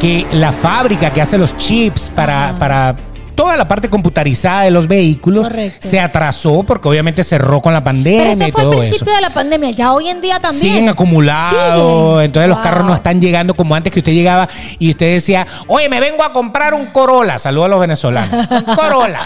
Que 0.04 0.28
la 0.34 0.52
fábrica 0.52 1.14
que 1.14 1.22
hace 1.22 1.38
los 1.38 1.56
chips 1.56 2.12
para, 2.14 2.58
para 2.60 2.94
toda 3.36 3.56
la 3.56 3.66
parte 3.66 3.90
computarizada 3.90 4.64
de 4.64 4.70
los 4.72 4.86
vehículos 4.86 5.48
Correcto. 5.48 5.88
se 5.90 5.98
atrasó 5.98 6.62
porque 6.64 6.90
obviamente 6.90 7.24
cerró 7.24 7.62
con 7.62 7.72
la 7.72 7.80
Pero 7.82 7.96
pandemia 7.96 8.32
eso 8.34 8.48
y 8.50 8.52
fue 8.52 8.62
al 8.64 8.68
todo 8.70 8.80
principio 8.82 9.06
eso. 9.08 9.16
de 9.16 9.22
la 9.22 9.30
pandemia, 9.30 9.70
ya 9.72 9.94
hoy 9.94 10.10
en 10.10 10.20
día 10.20 10.42
también. 10.42 10.62
Siguen 10.62 10.90
acumulados, 10.90 12.12
Siguen. 12.16 12.26
entonces 12.26 12.50
los 12.50 12.60
carros 12.60 12.86
no 12.86 12.94
están 12.94 13.22
llegando 13.22 13.54
como 13.54 13.76
antes 13.76 13.94
que 13.94 14.00
usted 14.00 14.12
llegaba 14.12 14.50
y 14.78 14.90
usted 14.90 15.14
decía, 15.14 15.48
oye, 15.68 15.88
me 15.88 16.02
vengo 16.02 16.22
a 16.22 16.34
comprar 16.34 16.74
un 16.74 16.88
Corolla. 16.88 17.40
Saludos 17.40 17.68
a 17.68 17.70
los 17.70 17.80
venezolanos. 17.80 18.48
Un 18.68 18.76
Corolla. 18.76 19.26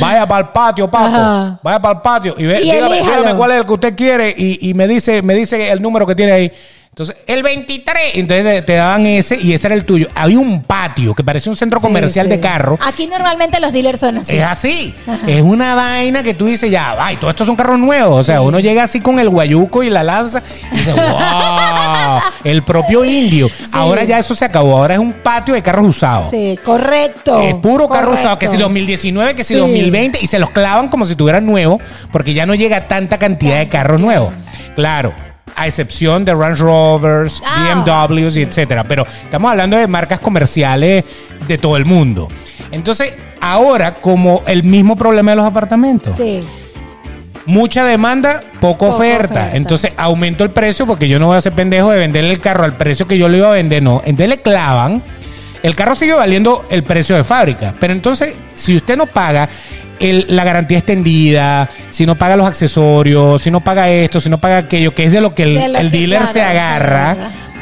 Vaya 0.00 0.26
para 0.26 0.40
el 0.46 0.48
patio, 0.48 0.90
papo. 0.90 1.06
Ajá. 1.14 1.58
Vaya 1.62 1.80
para 1.82 1.94
el 1.96 2.00
patio 2.00 2.34
y, 2.38 2.46
ve, 2.46 2.60
Y 2.62 2.70
dígame 2.72 3.34
cuál 3.34 3.50
es 3.50 3.58
el 3.58 3.66
que 3.66 3.72
usted 3.74 3.94
quiere 3.94 4.34
y, 4.34 4.70
y 4.70 4.72
me 4.72 4.88
dice 4.88 5.20
me 5.20 5.34
dice 5.34 5.70
el 5.70 5.82
número 5.82 6.06
que 6.06 6.14
tiene 6.14 6.32
ahí. 6.32 6.52
Entonces, 6.94 7.16
el 7.26 7.42
23. 7.42 7.96
Entonces 8.14 8.64
te- 8.64 8.74
daban 8.74 9.04
ese 9.04 9.36
y 9.42 9.52
ese 9.52 9.66
era 9.66 9.74
el 9.74 9.84
tuyo. 9.84 10.06
Había 10.14 10.38
un 10.38 10.62
patio 10.62 11.12
que 11.12 11.24
parecía 11.24 11.50
un 11.50 11.56
centro 11.56 11.80
comercial 11.80 12.26
sí. 12.26 12.30
de 12.30 12.38
carro. 12.38 12.78
Aquí 12.80 13.08
normalmente 13.08 13.58
los 13.58 13.72
dealers 13.72 13.98
son 13.98 14.18
así. 14.18 14.36
Es 14.36 14.44
así. 14.44 14.94
Es 15.26 15.42
una 15.42 15.74
vaina 15.74 16.22
que 16.22 16.34
tú 16.34 16.46
dices, 16.46 16.70
ya, 16.70 16.94
ay, 16.96 17.16
todo 17.16 17.30
esto 17.32 17.44
son 17.44 17.56
carros 17.56 17.80
nuevos. 17.80 18.20
O 18.20 18.22
sea, 18.22 18.42
uno 18.42 18.60
llega 18.60 18.84
así 18.84 19.00
con 19.00 19.18
el 19.18 19.28
guayuco 19.28 19.82
y 19.82 19.90
la 19.90 20.04
lanza 20.04 20.40
y 20.70 20.76
dice, 20.76 20.92
wow, 20.92 22.20
el 22.44 22.62
propio 22.62 23.04
indio. 23.04 23.50
Ahora 23.72 24.04
ya 24.04 24.20
eso 24.20 24.32
se 24.36 24.44
acabó. 24.44 24.76
Ahora 24.78 24.94
es 24.94 25.00
un 25.00 25.14
patio 25.14 25.52
de 25.54 25.62
carros 25.64 25.88
usados. 25.88 26.30
Sí, 26.30 26.56
correcto. 26.64 27.40
Es 27.40 27.56
puro 27.56 27.88
carro 27.88 28.14
usado, 28.14 28.38
que 28.38 28.46
si 28.46 28.56
2019, 28.56 29.34
que 29.34 29.42
si 29.42 29.54
Sí. 29.54 29.58
2020, 29.58 30.20
y 30.22 30.28
se 30.28 30.38
los 30.38 30.50
clavan 30.50 30.88
como 30.88 31.06
si 31.06 31.16
tuvieran 31.16 31.44
nuevo, 31.44 31.80
porque 32.12 32.34
ya 32.34 32.46
no 32.46 32.54
llega 32.54 32.86
tanta 32.86 33.18
cantidad 33.18 33.58
de 33.58 33.68
carros 33.68 34.00
nuevos. 34.00 34.32
Claro, 34.76 35.12
a 35.56 35.66
excepción 35.66 36.24
de 36.24 36.34
Range 36.34 36.60
Rovers, 36.60 37.40
Ah, 37.44 37.82
BMWs 37.84 38.36
y 38.36 38.42
etcétera. 38.42 38.84
Pero 38.84 39.06
estamos 39.24 39.50
hablando 39.50 39.76
de 39.76 39.86
marcas 39.86 40.20
comerciales 40.20 41.04
de 41.46 41.58
todo 41.58 41.76
el 41.76 41.84
mundo. 41.84 42.28
Entonces, 42.70 43.14
ahora, 43.40 43.94
como 43.96 44.42
el 44.46 44.64
mismo 44.64 44.96
problema 44.96 45.32
de 45.32 45.36
los 45.36 45.46
apartamentos, 45.46 46.16
Sí. 46.16 46.40
mucha 47.46 47.84
demanda, 47.84 48.42
poco, 48.60 48.86
Poco 48.86 48.96
oferta. 48.96 49.24
oferta. 49.40 49.56
Entonces 49.56 49.92
aumento 49.96 50.44
el 50.44 50.50
precio 50.50 50.86
porque 50.86 51.08
yo 51.08 51.18
no 51.18 51.26
voy 51.26 51.36
a 51.36 51.40
ser 51.40 51.52
pendejo 51.52 51.90
de 51.90 51.98
venderle 51.98 52.30
el 52.30 52.40
carro 52.40 52.64
al 52.64 52.76
precio 52.76 53.06
que 53.06 53.18
yo 53.18 53.28
le 53.28 53.38
iba 53.38 53.48
a 53.48 53.52
vender, 53.52 53.82
no. 53.82 54.00
Entonces 54.04 54.28
le 54.30 54.38
clavan. 54.40 55.02
El 55.64 55.74
carro 55.74 55.94
sigue 55.96 56.12
valiendo 56.12 56.64
el 56.70 56.82
precio 56.84 57.16
de 57.16 57.24
fábrica. 57.24 57.74
Pero 57.80 57.92
entonces, 57.94 58.34
si 58.54 58.76
usted 58.76 58.96
no 58.98 59.06
paga 59.06 59.48
el- 59.98 60.26
la 60.28 60.44
garantía 60.44 60.76
extendida, 60.78 61.68
si 61.90 62.04
no 62.04 62.16
paga 62.16 62.36
los 62.36 62.46
accesorios, 62.46 63.40
si 63.42 63.50
no 63.50 63.60
paga 63.60 63.88
esto, 63.88 64.20
si 64.20 64.28
no 64.28 64.38
paga 64.38 64.58
aquello, 64.58 64.94
que 64.94 65.04
es 65.04 65.12
de 65.12 65.20
lo 65.22 65.34
que 65.34 65.44
el, 65.44 65.54
lo 65.72 65.78
el 65.78 65.90
que, 65.90 65.98
dealer 65.98 66.18
claro, 66.18 66.32
se 66.34 66.42
agarra, 66.42 67.16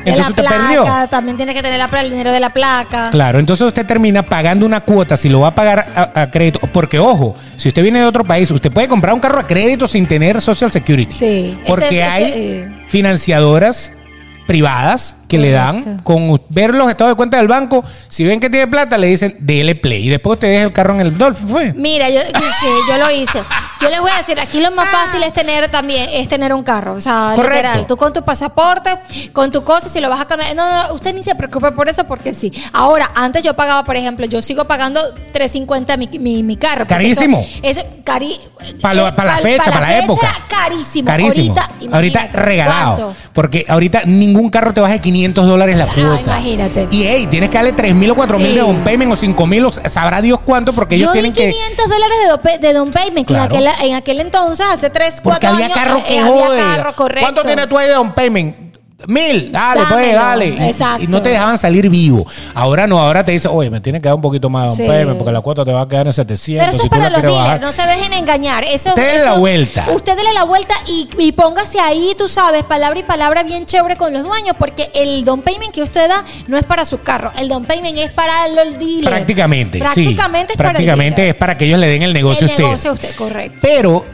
entonces 0.05 0.30
usted 0.30 0.42
placa, 0.42 0.59
perdió. 0.59 0.84
también 1.11 1.36
tiene 1.36 1.55
que 1.55 1.62
tener 1.62 1.78
la, 1.78 2.00
el 2.00 2.11
dinero 2.11 2.32
de 2.32 2.40
la 2.40 2.50
placa. 2.50 3.09
Claro, 3.11 3.38
entonces 3.38 3.64
usted 3.68 3.86
termina 3.86 4.24
pagando 4.24 4.66
una 4.66 4.80
cuota 4.80 5.16
si 5.16 5.28
lo 5.28 5.38
va 5.38 5.48
a 5.48 5.55
pagar 5.55 5.86
a, 5.94 6.22
a 6.22 6.30
crédito. 6.30 6.59
Porque, 6.72 6.98
ojo, 6.98 7.36
si 7.57 7.68
usted 7.68 7.82
viene 7.84 8.00
de 8.00 8.07
otro 8.07 8.24
país, 8.24 8.50
usted 8.50 8.72
puede 8.72 8.88
comprar 8.88 9.14
un 9.14 9.20
carro 9.20 9.38
a 9.38 9.46
crédito 9.46 9.86
sin 9.86 10.07
tener 10.07 10.40
Social 10.40 10.72
Security. 10.72 11.14
Sí. 11.16 11.57
Porque 11.68 11.86
Ese- 11.86 11.98
ese- 12.00 12.09
hay 12.11 12.24
eh. 12.34 12.84
financiadoras 12.88 13.92
privadas 14.48 15.14
que 15.33 15.39
le 15.39 15.51
dan 15.51 15.99
con 16.05 16.41
ver 16.51 16.74
los 16.74 16.89
estados 16.91 17.12
de 17.12 17.16
cuenta 17.16 17.39
del 17.39 17.49
banco. 17.49 17.83
Si 18.09 18.22
ven 18.24 18.39
que 18.39 18.51
tiene 18.51 18.66
plata, 18.66 18.99
le 18.99 19.07
dicen 19.07 19.37
dele 19.41 19.74
play. 19.74 20.07
Y 20.07 20.11
después 20.11 20.35
usted 20.37 20.49
deja 20.49 20.64
el 20.64 20.72
carro 20.72 20.95
en 20.95 21.01
el 21.01 21.16
Dolphin. 21.16 21.49
Fue. 21.49 21.72
Mira, 21.72 22.11
yo, 22.11 22.20
yo 22.22 22.41
sí, 22.61 22.66
yo 22.89 22.99
lo 22.99 23.11
hice. 23.11 23.43
Yo 23.80 23.89
les 23.89 24.01
voy 24.01 24.11
a 24.14 24.18
decir, 24.18 24.39
aquí 24.39 24.61
lo 24.61 24.70
más 24.70 24.89
fácil 24.91 25.22
es 25.22 25.33
tener 25.33 25.70
también, 25.70 26.07
es 26.12 26.28
tener 26.28 26.53
un 26.53 26.62
carro. 26.62 26.93
O 26.95 27.01
sea, 27.01 27.33
Correcto. 27.35 27.57
literal. 27.57 27.87
Tú 27.87 27.97
con 27.97 28.12
tu 28.12 28.22
pasaporte, 28.22 28.91
con 29.33 29.51
tu 29.51 29.64
cosa, 29.64 29.89
si 29.89 30.01
lo 30.01 30.09
vas 30.11 30.20
a 30.20 30.26
cambiar. 30.26 30.55
No, 30.55 30.70
no, 30.70 30.89
no, 30.89 30.95
usted 30.95 31.14
ni 31.14 31.22
se 31.22 31.35
preocupe 31.35 31.72
por 31.72 31.89
eso 31.89 32.05
porque 32.05 32.35
sí. 32.35 32.53
Ahora, 32.72 33.11
antes 33.14 33.43
yo 33.43 33.55
pagaba, 33.55 33.85
por 33.85 33.97
ejemplo, 33.97 34.26
yo 34.26 34.43
sigo 34.43 34.66
pagando 34.66 35.01
350 35.33 35.97
mi, 35.97 36.07
mi, 36.18 36.43
mi 36.43 36.57
carro. 36.57 36.87
Carísimo. 36.87 37.45
Eso, 37.62 37.80
eso 37.80 37.89
cari, 38.05 38.39
Pa 38.80 38.93
lo- 38.95 39.09
eh, 39.09 39.12
pa 39.12 39.24
la 39.24 39.37
fecha, 39.39 39.64
pa 39.64 39.72
para 39.72 39.89
la 39.89 39.99
época. 40.01 40.26
era 40.28 40.45
carísimo. 40.49 41.07
Carísimo. 41.07 41.55
Ahorita, 41.57 41.97
Ahorita, 41.97 42.28
regalado. 42.33 42.97
¿cuánto? 42.97 43.16
Porque 43.33 43.64
ahorita 43.68 44.03
ningún 44.05 44.51
carro 44.51 44.72
te 44.74 44.80
baja 44.80 44.93
de 44.95 45.01
500 45.01 45.21
dólares 45.30 45.76
la 45.76 45.84
Ah, 45.84 45.88
cuota. 45.94 46.20
imagínate. 46.20 46.88
Y 46.90 47.04
hey, 47.04 47.26
tienes 47.30 47.48
que 47.50 47.56
darle 47.58 47.72
3 47.72 47.94
mil 47.94 48.10
o 48.10 48.14
4 48.14 48.38
mil 48.38 48.48
Sí. 48.48 48.54
de 48.54 48.60
down 48.60 48.82
payment 48.84 49.12
o 49.12 49.16
5 49.16 49.46
mil 49.46 49.64
o 49.64 49.72
sabrá 49.72 50.20
Dios 50.20 50.40
cuánto 50.44 50.72
porque 50.72 50.96
ellos 50.96 51.08
Yo 51.08 51.12
tienen 51.12 51.32
que. 51.32 51.50
500 51.50 51.88
dólares 51.88 52.16
de, 52.24 52.32
dope- 52.32 52.58
de 52.60 52.72
down 52.72 52.90
payment, 52.90 53.26
que 53.26 53.34
en, 53.34 53.40
aquel, 53.40 53.68
en 53.82 53.94
aquel 53.94 54.20
entonces, 54.20 54.66
hace 54.70 54.90
3, 54.90 55.20
4 55.22 55.30
Porque 55.40 55.46
años. 55.46 55.62
había 55.62 55.74
carro 55.74 55.98
eh, 55.98 56.04
que 56.08 56.18
había 56.18 56.32
jode. 56.32 56.58
carro, 56.58 56.92
correcto. 56.96 57.22
¿Cuánto 57.22 57.42
tienes 57.42 57.68
tú 57.68 57.78
ahí 57.78 57.86
de 57.88 57.94
down 57.94 58.12
payment? 58.14 58.71
Mil, 59.07 59.50
dale, 59.53 59.82
pues, 59.88 60.14
dale. 60.14 60.48
Y- 60.48 60.62
Exacto. 60.68 61.03
Y, 61.05 61.07
no 61.07 61.22
te 61.22 61.30
dejaban 61.30 61.59
salir 61.59 61.88
vivo. 61.88 62.26
Ahora 62.55 62.86
no, 62.86 62.98
ahora 62.98 63.24
te 63.24 63.32
dice, 63.32 63.48
oye, 63.48 63.70
me 63.70 63.80
tienes 63.80 64.03
que 64.03 64.09
dar 64.09 64.14
un 64.14 64.20
poquito 64.20 64.48
más 64.50 64.76
de 64.76 64.84
down 64.84 64.92
Sí. 64.92 64.98
payment 64.98 65.18
porque 65.18 65.32
la 65.32 65.40
cuota 65.40 65.64
te 65.64 65.72
va 65.72 65.82
a 65.82 65.88
quedar 65.88 66.07
en 66.07 66.12
700. 66.12 66.62
Pero 66.64 66.72
eso 66.72 66.80
si 66.80 66.86
es 66.86 66.90
para 66.90 67.11
los 67.11 67.22
dealers, 67.22 67.38
bajar. 67.44 67.61
no 67.61 67.72
se 67.72 67.82
dejen 67.86 68.12
engañar. 68.12 68.64
Eso, 68.64 68.90
Usted 68.90 69.03
dele 69.05 69.16
eso- 69.18 69.26
la 69.26 69.34
vuelta. 69.38 69.86
Usted 69.94 70.16
dele 70.16 70.32
la 70.34 70.44
vuelta 70.44 70.74
y, 70.86 71.09
y 71.18 71.32
póngase 71.32 71.80
ahí, 71.80 72.14
tú 72.16 72.28
sabes, 72.28 72.64
palabra 72.64 72.98
y 72.98 73.03
palabra 73.03 73.42
bien 73.42 73.66
chévere 73.66 73.96
con 73.96 74.12
los 74.12 74.22
dueños, 74.24 74.55
porque 74.59 74.90
el 74.94 75.24
down 75.24 75.42
payment 75.42 75.72
que 75.72 75.82
usted 75.82 76.09
da 76.09 76.24
no 76.46 76.57
es 76.59 76.64
para 76.64 76.84
su 76.84 77.00
carro. 77.03 77.32
El 77.38 77.48
down 77.48 77.64
payment 77.64 77.96
es 77.98 78.11
para 78.12 78.48
los 78.48 78.78
dealers. 78.78 79.07
Prácticamente, 79.07 79.78
sí. 79.78 79.82
Prácticamente 79.84 80.53
es 80.53 80.57
para 80.57 80.70
Prácticamente 80.70 81.28
es 81.28 81.34
para 81.34 81.57
que 81.57 81.64
ellos 81.66 81.78
le 81.78 81.88
den 81.88 82.03
el 82.03 82.12
negocio 82.12 82.44
el 82.46 82.50
a 82.50 82.55
usted. 82.55 82.64
negocio 82.64 82.90
a 82.90 82.92
usted, 82.94 83.14
correcto. 83.16 83.59
Pero 83.62 84.05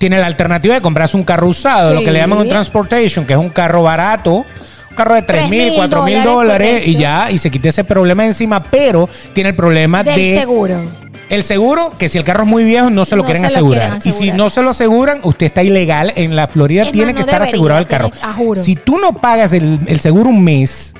tiene 0.00 0.18
la 0.18 0.26
alternativa 0.26 0.74
de 0.74 0.80
comprarse 0.80 1.16
un 1.16 1.22
carro 1.24 1.46
usado, 1.46 1.90
Sí. 1.90 1.94
lo 1.94 2.02
que 2.02 2.10
le 2.10 2.18
llaman 2.18 2.38
un 2.38 2.48
transportation, 2.48 3.24
que 3.26 3.34
es 3.34 3.38
un 3.38 3.50
carro 3.50 3.82
barato. 3.84 4.44
Un 4.90 4.96
carro 4.96 5.14
de 5.14 5.22
3 5.22 5.48
mil, 5.48 5.68
3.000 5.70 5.76
4 5.76 6.02
mil 6.04 6.24
dólares, 6.24 6.68
dólares 6.72 6.82
y 6.86 6.96
ya, 6.96 7.30
y 7.30 7.38
se 7.38 7.48
quite 7.50 7.68
ese 7.68 7.84
problema 7.84 8.26
encima, 8.26 8.64
pero 8.64 9.08
tiene 9.32 9.50
el 9.50 9.56
problema 9.56 10.02
Del 10.02 10.16
de... 10.16 10.38
seguro. 10.40 10.80
El 11.28 11.44
seguro, 11.44 11.92
que 11.96 12.08
si 12.08 12.18
el 12.18 12.24
carro 12.24 12.42
es 12.42 12.48
muy 12.48 12.64
viejo, 12.64 12.90
no 12.90 13.04
se 13.04 13.14
lo 13.14 13.22
No 13.22 13.26
quieren 13.26 13.42
se 13.42 13.50
lo 13.50 13.54
asegurar. 13.54 13.98
Y 14.04 14.10
si 14.10 14.32
no 14.32 14.50
se 14.50 14.62
lo 14.62 14.70
aseguran, 14.70 15.20
usted 15.22 15.46
está 15.46 15.62
ilegal. 15.62 16.12
En 16.16 16.34
la 16.34 16.48
Florida 16.48 16.82
Es 16.82 16.90
tiene 16.92 17.12
más, 17.12 17.14
que 17.14 17.20
no 17.20 17.26
estar 17.26 17.34
debería, 17.40 17.50
asegurado 17.50 17.80
el 17.80 17.86
carro. 17.86 18.10
tiene-. 18.10 18.64
Si 18.64 18.74
tú 18.74 18.98
no 18.98 19.12
pagas 19.12 19.52
el, 19.52 19.78
el 19.86 20.00
seguro 20.00 20.28
un 20.30 20.42
mes, 20.42 20.92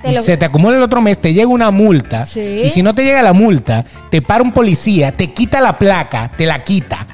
Te 0.00 0.12
y 0.12 0.14
lo- 0.14 0.22
se 0.22 0.38
te 0.38 0.44
acumula 0.46 0.76
el 0.78 0.82
otro 0.82 1.02
mes, 1.02 1.18
te 1.18 1.34
llega 1.34 1.48
una 1.48 1.70
multa. 1.70 2.24
Sí. 2.24 2.62
Y 2.64 2.70
si 2.70 2.82
no 2.82 2.94
te 2.94 3.04
llega 3.04 3.20
la 3.22 3.34
multa, 3.34 3.84
te 4.10 4.22
para 4.22 4.42
un 4.42 4.52
policía, 4.52 5.12
te 5.12 5.32
quita 5.32 5.60
la 5.60 5.74
placa, 5.74 6.30
te 6.34 6.46
la 6.46 6.62
quita. 6.64 7.06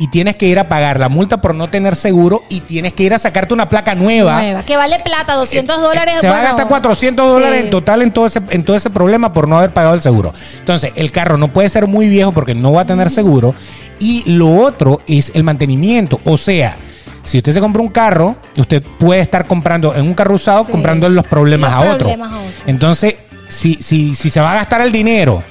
Y 0.00 0.08
tienes 0.08 0.36
que 0.36 0.46
ir 0.46 0.58
a 0.60 0.68
pagar 0.68 1.00
la 1.00 1.08
multa 1.08 1.40
por 1.40 1.54
no 1.56 1.68
tener 1.68 1.96
seguro 1.96 2.44
y 2.48 2.60
tienes 2.60 2.92
que 2.92 3.02
ir 3.02 3.14
a 3.14 3.18
sacarte 3.18 3.52
una 3.52 3.68
placa 3.68 3.96
nueva. 3.96 4.40
Nueva, 4.40 4.62
que 4.62 4.76
vale 4.76 5.00
plata, 5.00 5.34
200 5.34 5.80
dólares. 5.80 6.18
Se 6.20 6.28
va 6.28 6.38
a 6.40 6.42
gastar 6.44 6.68
400 6.68 7.28
dólares 7.28 7.58
sí. 7.60 7.64
en 7.64 7.70
total 7.70 8.02
en 8.02 8.12
todo, 8.12 8.26
ese, 8.26 8.40
en 8.50 8.62
todo 8.64 8.76
ese 8.76 8.90
problema 8.90 9.32
por 9.32 9.48
no 9.48 9.58
haber 9.58 9.70
pagado 9.70 9.94
el 9.94 10.00
seguro. 10.00 10.32
Entonces, 10.60 10.92
el 10.94 11.10
carro 11.10 11.36
no 11.36 11.48
puede 11.48 11.68
ser 11.68 11.88
muy 11.88 12.08
viejo 12.08 12.30
porque 12.32 12.54
no 12.54 12.72
va 12.72 12.82
a 12.82 12.86
tener 12.86 13.10
seguro. 13.10 13.54
Y 13.98 14.22
lo 14.30 14.54
otro 14.54 15.00
es 15.08 15.32
el 15.34 15.42
mantenimiento. 15.42 16.20
O 16.24 16.36
sea, 16.36 16.76
si 17.24 17.38
usted 17.38 17.50
se 17.52 17.58
compra 17.60 17.82
un 17.82 17.88
carro, 17.88 18.36
usted 18.56 18.80
puede 19.00 19.20
estar 19.20 19.46
comprando 19.46 19.94
en 19.96 20.06
un 20.06 20.14
carro 20.14 20.36
usado, 20.36 20.64
Sí. 20.64 20.70
comprando 20.70 21.08
los 21.08 21.26
problemas, 21.26 21.72
Los 21.72 21.80
a, 21.80 21.86
otro. 21.86 21.98
problemas 21.98 22.32
a 22.32 22.38
otro. 22.38 22.50
Entonces, 22.66 23.16
si, 23.48 23.74
si, 23.74 24.14
si 24.14 24.30
se 24.30 24.40
va 24.40 24.52
a 24.52 24.54
gastar 24.54 24.80
el 24.82 24.92
dinero 24.92 25.42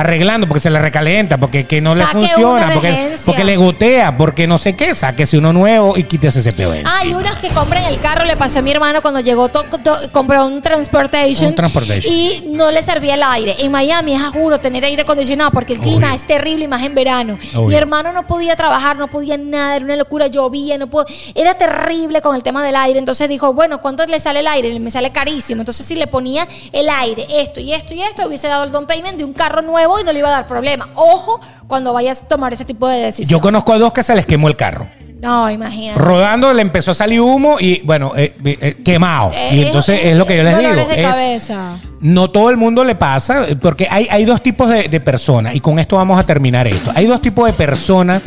arreglando 0.00 0.46
porque 0.46 0.60
se 0.60 0.68
le 0.70 0.78
recalienta, 0.78 1.38
porque 1.38 1.64
que 1.66 1.80
no 1.80 1.94
le 1.94 2.06
funciona, 2.06 2.70
porque, 2.74 3.16
porque 3.24 3.44
le 3.44 3.56
gotea, 3.56 4.16
porque 4.18 4.46
no 4.46 4.58
sé 4.58 4.76
qué, 4.76 4.94
sáquese 4.94 5.38
uno 5.38 5.54
nuevo 5.54 5.96
y 5.96 6.02
quítese 6.04 6.40
ese 6.40 6.52
peo 6.52 6.70
de 6.70 6.82
Ah, 6.84 6.98
y 7.02 7.06
encima. 7.06 7.20
unos 7.20 7.36
que 7.36 7.48
compran 7.48 7.82
el 7.84 7.98
carro, 7.98 8.26
le 8.26 8.36
pasó 8.36 8.58
a 8.58 8.62
mi 8.62 8.70
hermano 8.72 9.00
cuando 9.00 9.20
llegó, 9.20 9.48
to- 9.48 9.64
to- 9.82 9.96
compró 10.12 10.44
un 10.44 10.60
transportation, 10.60 11.48
Un 11.48 11.54
transportation. 11.54 12.12
y 12.12 12.44
no 12.52 12.70
le 12.70 12.82
servía 12.82 13.14
el 13.14 13.22
aire. 13.22 13.56
En 13.58 13.72
Miami 13.72 14.14
es 14.14 14.22
a 14.22 14.30
juro 14.30 14.58
tener 14.60 14.84
aire 14.84 15.00
acondicionado 15.00 15.50
porque 15.50 15.72
el 15.72 15.80
clima 15.80 16.14
es 16.14 16.26
terrible 16.26 16.66
y 16.66 16.68
más 16.68 16.82
en 16.84 16.94
verano. 16.94 17.38
Obvio. 17.54 17.68
Mi 17.68 17.74
hermano 17.74 18.12
no 18.12 18.26
podía 18.26 18.54
trabajar, 18.54 18.96
no 18.98 19.08
podía 19.08 19.38
nada, 19.38 19.76
era 19.76 19.84
una 19.86 19.96
locura, 19.96 20.26
llovía, 20.26 20.76
no 20.76 20.88
pudo, 20.88 21.06
era 21.34 21.54
terrible 21.54 22.20
con 22.20 22.36
el 22.36 22.42
tema 22.42 22.62
del 22.62 22.76
aire. 22.76 22.98
Entonces 22.98 23.30
dijo, 23.30 23.54
bueno, 23.54 23.80
¿cuánto 23.80 24.04
le 24.04 24.20
sale 24.20 24.40
el 24.40 24.46
aire? 24.46 24.78
Me 24.78 24.90
sale 24.90 25.10
carísimo. 25.10 25.62
Entonces 25.62 25.86
si 25.86 25.94
le 25.94 26.06
ponía 26.06 26.46
el 26.72 26.86
aire, 26.90 27.26
esto 27.30 27.60
y 27.60 27.72
esto 27.72 27.94
y 27.94 28.02
esto, 28.02 28.26
hubiese 28.26 28.46
dado 28.48 28.64
el 28.64 28.72
down 28.72 28.86
payment 28.86 29.16
de 29.16 29.24
un 29.24 29.32
carro 29.32 29.62
nuevo 29.62 29.85
y 30.00 30.04
no 30.04 30.12
le 30.12 30.18
iba 30.18 30.28
a 30.28 30.32
dar 30.32 30.46
problema. 30.46 30.88
Ojo 30.94 31.40
cuando 31.66 31.92
vayas 31.92 32.22
a 32.22 32.28
tomar 32.28 32.52
ese 32.52 32.64
tipo 32.64 32.88
de 32.88 32.98
decisiones. 33.00 33.28
Yo 33.30 33.40
conozco 33.40 33.72
a 33.72 33.78
dos 33.78 33.92
que 33.92 34.02
se 34.02 34.14
les 34.14 34.26
quemó 34.26 34.48
el 34.48 34.56
carro. 34.56 34.88
No, 35.20 35.50
imagínate. 35.50 35.98
rodando 35.98 36.52
le 36.52 36.60
empezó 36.60 36.90
a 36.90 36.94
salir 36.94 37.20
humo 37.22 37.56
y 37.58 37.80
bueno, 37.80 38.12
eh, 38.16 38.34
eh, 38.44 38.76
quemado. 38.84 39.30
Eh, 39.32 39.50
y 39.56 39.62
entonces 39.62 39.98
es, 40.04 40.16
lo 40.16 40.26
que 40.26 40.36
yo 40.36 40.42
les 40.42 40.58
digo. 40.58 40.74
de 40.74 41.00
es- 41.00 41.06
cabeza. 41.08 41.78
no 42.00 42.30
todo 42.30 42.50
el 42.50 42.58
mundo 42.58 42.84
le 42.84 42.94
pasa, 42.94 43.46
porque 43.60 43.88
hay, 43.90 44.06
hay 44.10 44.26
dos 44.26 44.42
tipos 44.42 44.68
de, 44.68 44.84
de 44.84 45.00
personas, 45.00 45.54
y 45.56 45.60
con 45.60 45.78
esto 45.78 45.96
vamos 45.96 46.20
a 46.20 46.24
terminar 46.26 46.66
esto. 46.66 46.92
Hay 46.94 47.06
dos 47.06 47.22
tipos 47.22 47.46
de 47.46 47.54
personas 47.54 48.22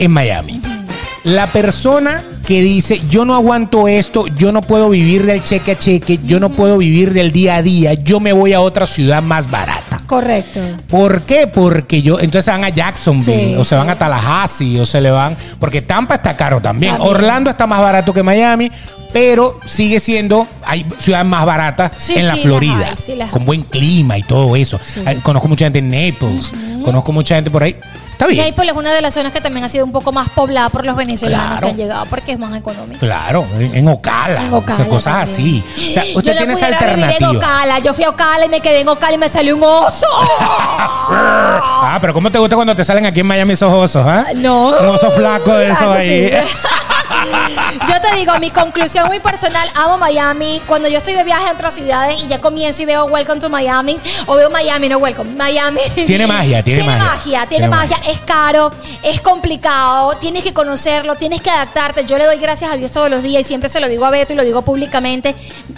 en 0.00 0.10
Miami. 0.10 0.60
La 1.22 1.46
persona 1.46 2.22
que 2.46 2.62
dice, 2.62 3.02
yo 3.10 3.24
no 3.24 3.34
aguanto 3.34 3.88
esto, 3.88 4.26
yo 4.28 4.52
no 4.52 4.62
puedo 4.62 4.88
vivir 4.88 5.26
del 5.26 5.42
cheque 5.42 5.72
a 5.72 5.78
cheque, 5.78 6.20
yo 6.24 6.38
no 6.40 6.50
puedo 6.50 6.78
vivir 6.78 7.12
del 7.12 7.32
día 7.32 7.56
a 7.56 7.62
día, 7.62 7.94
yo 7.94 8.20
me 8.20 8.32
voy 8.32 8.52
a 8.52 8.60
otra 8.60 8.86
ciudad 8.86 9.22
más 9.22 9.50
barata. 9.50 9.98
Correcto. 10.06 10.60
¿Por 10.88 11.22
qué? 11.22 11.48
Porque 11.48 12.00
yo, 12.02 12.20
entonces 12.20 12.44
se 12.44 12.52
van 12.52 12.62
a 12.64 12.68
Jacksonville, 12.68 13.48
Sí, 13.48 13.54
o 13.58 13.64
se 13.64 13.70
sí. 13.70 13.74
van 13.74 13.90
a 13.90 13.96
Tallahassee, 13.98 14.78
o 14.80 14.86
se 14.86 15.00
le 15.00 15.10
van, 15.10 15.36
porque 15.58 15.82
Tampa 15.82 16.14
está 16.14 16.36
caro 16.36 16.60
también. 16.62 16.92
También. 16.94 17.14
Orlando 17.14 17.50
está 17.50 17.66
más 17.66 17.80
barato 17.82 18.14
que 18.14 18.22
Miami, 18.22 18.70
pero 19.12 19.58
sigue 19.66 19.98
siendo, 19.98 20.46
hay 20.64 20.86
ciudades 20.98 21.26
más 21.26 21.44
baratas 21.44 21.92
Sí, 21.98 22.14
en 22.16 22.26
la 22.26 22.32
sí, 22.34 22.36
las 22.38 22.44
Florida, 22.46 22.88
hay, 22.90 22.96
sí, 22.96 23.14
las 23.16 23.30
con 23.30 23.44
buen 23.44 23.62
clima 23.62 24.16
y 24.18 24.22
todo 24.22 24.54
eso. 24.54 24.78
Conozco 25.24 25.48
mucha 25.48 25.66
gente 25.66 25.80
en 25.80 25.88
Naples, 25.88 26.52
conozco 26.84 27.10
mucha 27.12 27.34
gente 27.34 27.50
por 27.50 27.64
ahí. 27.64 27.74
Está 28.16 28.28
bien. 28.28 28.46
Naples 28.48 28.70
es 28.70 28.76
una 28.76 28.94
de 28.94 29.02
las 29.02 29.12
zonas 29.12 29.30
que 29.30 29.42
también 29.42 29.64
ha 29.66 29.68
sido 29.68 29.84
un 29.84 29.92
poco 29.92 30.10
más 30.10 30.30
poblada 30.30 30.70
por 30.70 30.86
los 30.86 30.96
venezolanos 30.96 31.46
Claro. 31.48 31.60
que 31.66 31.70
han 31.72 31.76
llegado 31.76 32.06
porque 32.06 32.32
es 32.32 32.38
más 32.38 32.56
económico. 32.56 32.98
Claro, 32.98 33.44
en, 33.58 33.74
en 33.74 33.88
Ocala, 33.88 34.40
En 34.40 34.46
o 34.46 34.48
sea, 34.48 34.58
Ocala 34.58 34.84
cosas 34.86 35.28
también. 35.28 35.62
así. 35.66 35.90
O 35.90 35.92
sea, 35.92 36.02
usted 36.16 36.22
Yo 36.22 36.32
no 36.32 36.38
tiene 36.38 36.52
esa 36.54 36.66
pudiera 36.66 36.78
vivir 36.86 36.98
en 36.98 37.04
alternativa. 37.10 37.46
Ocala. 37.46 37.78
Yo 37.80 37.92
fui 37.92 38.04
a 38.04 38.08
Ocala 38.08 38.46
y 38.46 38.48
me 38.48 38.60
quedé 38.62 38.80
en 38.80 38.88
Ocala 38.88 39.12
y 39.12 39.18
me 39.18 39.28
salió 39.28 39.54
un 39.56 39.62
oso. 39.64 40.06
Ah, 41.08 41.98
pero 42.00 42.12
¿cómo 42.12 42.30
te 42.30 42.38
gusta 42.38 42.56
cuando 42.56 42.74
te 42.74 42.84
salen 42.84 43.06
aquí 43.06 43.20
en 43.20 43.26
Miami 43.26 43.52
esos 43.52 43.72
osos, 43.72 44.04
ah? 44.06 44.26
No. 44.34 44.70
Un 44.78 44.86
oso 44.88 45.10
flaco 45.12 45.52
de 45.54 45.66
esos 45.66 45.78
Eso 45.82 45.92
ahí. 45.92 46.30
Yo 47.88 48.00
te 48.00 48.14
digo, 48.16 48.38
mi 48.38 48.50
conclusión 48.50 49.06
muy 49.06 49.20
personal, 49.20 49.68
amo 49.74 49.98
Miami. 49.98 50.60
Cuando 50.66 50.88
yo 50.88 50.98
estoy 50.98 51.14
de 51.14 51.24
viaje 51.24 51.48
a 51.48 51.52
otras 51.52 51.74
ciudades 51.74 52.22
y 52.22 52.26
ya 52.28 52.40
comienzo 52.40 52.82
y 52.82 52.86
veo 52.86 53.04
Welcome 53.06 53.40
to 53.40 53.48
Miami, 53.48 53.98
o 54.26 54.34
veo 54.36 54.50
Miami, 54.50 54.88
no 54.88 54.98
Welcome, 54.98 55.34
Miami. 55.34 55.80
Tiene 56.06 56.26
magia, 56.26 56.62
tiene 56.62 56.84
magia. 56.84 57.04
magia, 57.04 57.46
tiene 57.46 57.48
Tiene 57.48 57.68
magia. 57.68 57.96
Es 58.08 58.20
caro, 58.20 58.70
es 59.02 59.20
complicado, 59.20 60.14
tienes 60.16 60.42
que 60.42 60.52
conocerlo, 60.52 61.16
tienes 61.16 61.40
que 61.40 61.50
adaptarte. 61.50 62.04
Yo 62.04 62.18
le 62.18 62.24
doy 62.24 62.38
gracias 62.38 62.70
a 62.70 62.76
Dios 62.76 62.90
todos 62.90 63.10
los 63.10 63.22
días 63.22 63.42
y 63.42 63.44
siempre 63.44 63.68
se 63.68 63.80
lo 63.80 63.88
digo 63.88 64.04
a 64.06 64.10
Beto 64.10 64.32
y 64.32 64.36
lo 64.36 64.44
digo 64.44 64.62
públicamente. 64.62 65.34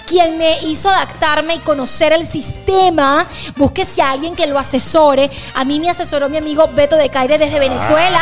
Quien 0.07 0.39
me 0.39 0.59
hizo 0.63 0.89
adaptarme 0.89 1.55
y 1.57 1.59
conocer 1.59 2.13
el 2.13 2.27
sistema, 2.27 3.27
búsquese 3.57 4.03
a 4.03 4.11
alguien 4.11 4.35
que 4.35 4.47
lo 4.47 4.59
asesore. 4.59 5.31
A 5.55 5.65
mí 5.65 5.81
me 5.81 5.91
asesoró 5.91 6.29
mi 6.29 6.37
amigo 6.37 6.69
Beto 6.75 6.97
de 6.97 7.09
Caire 7.09 7.39
desde 7.39 7.59
Venezuela. 7.59 8.21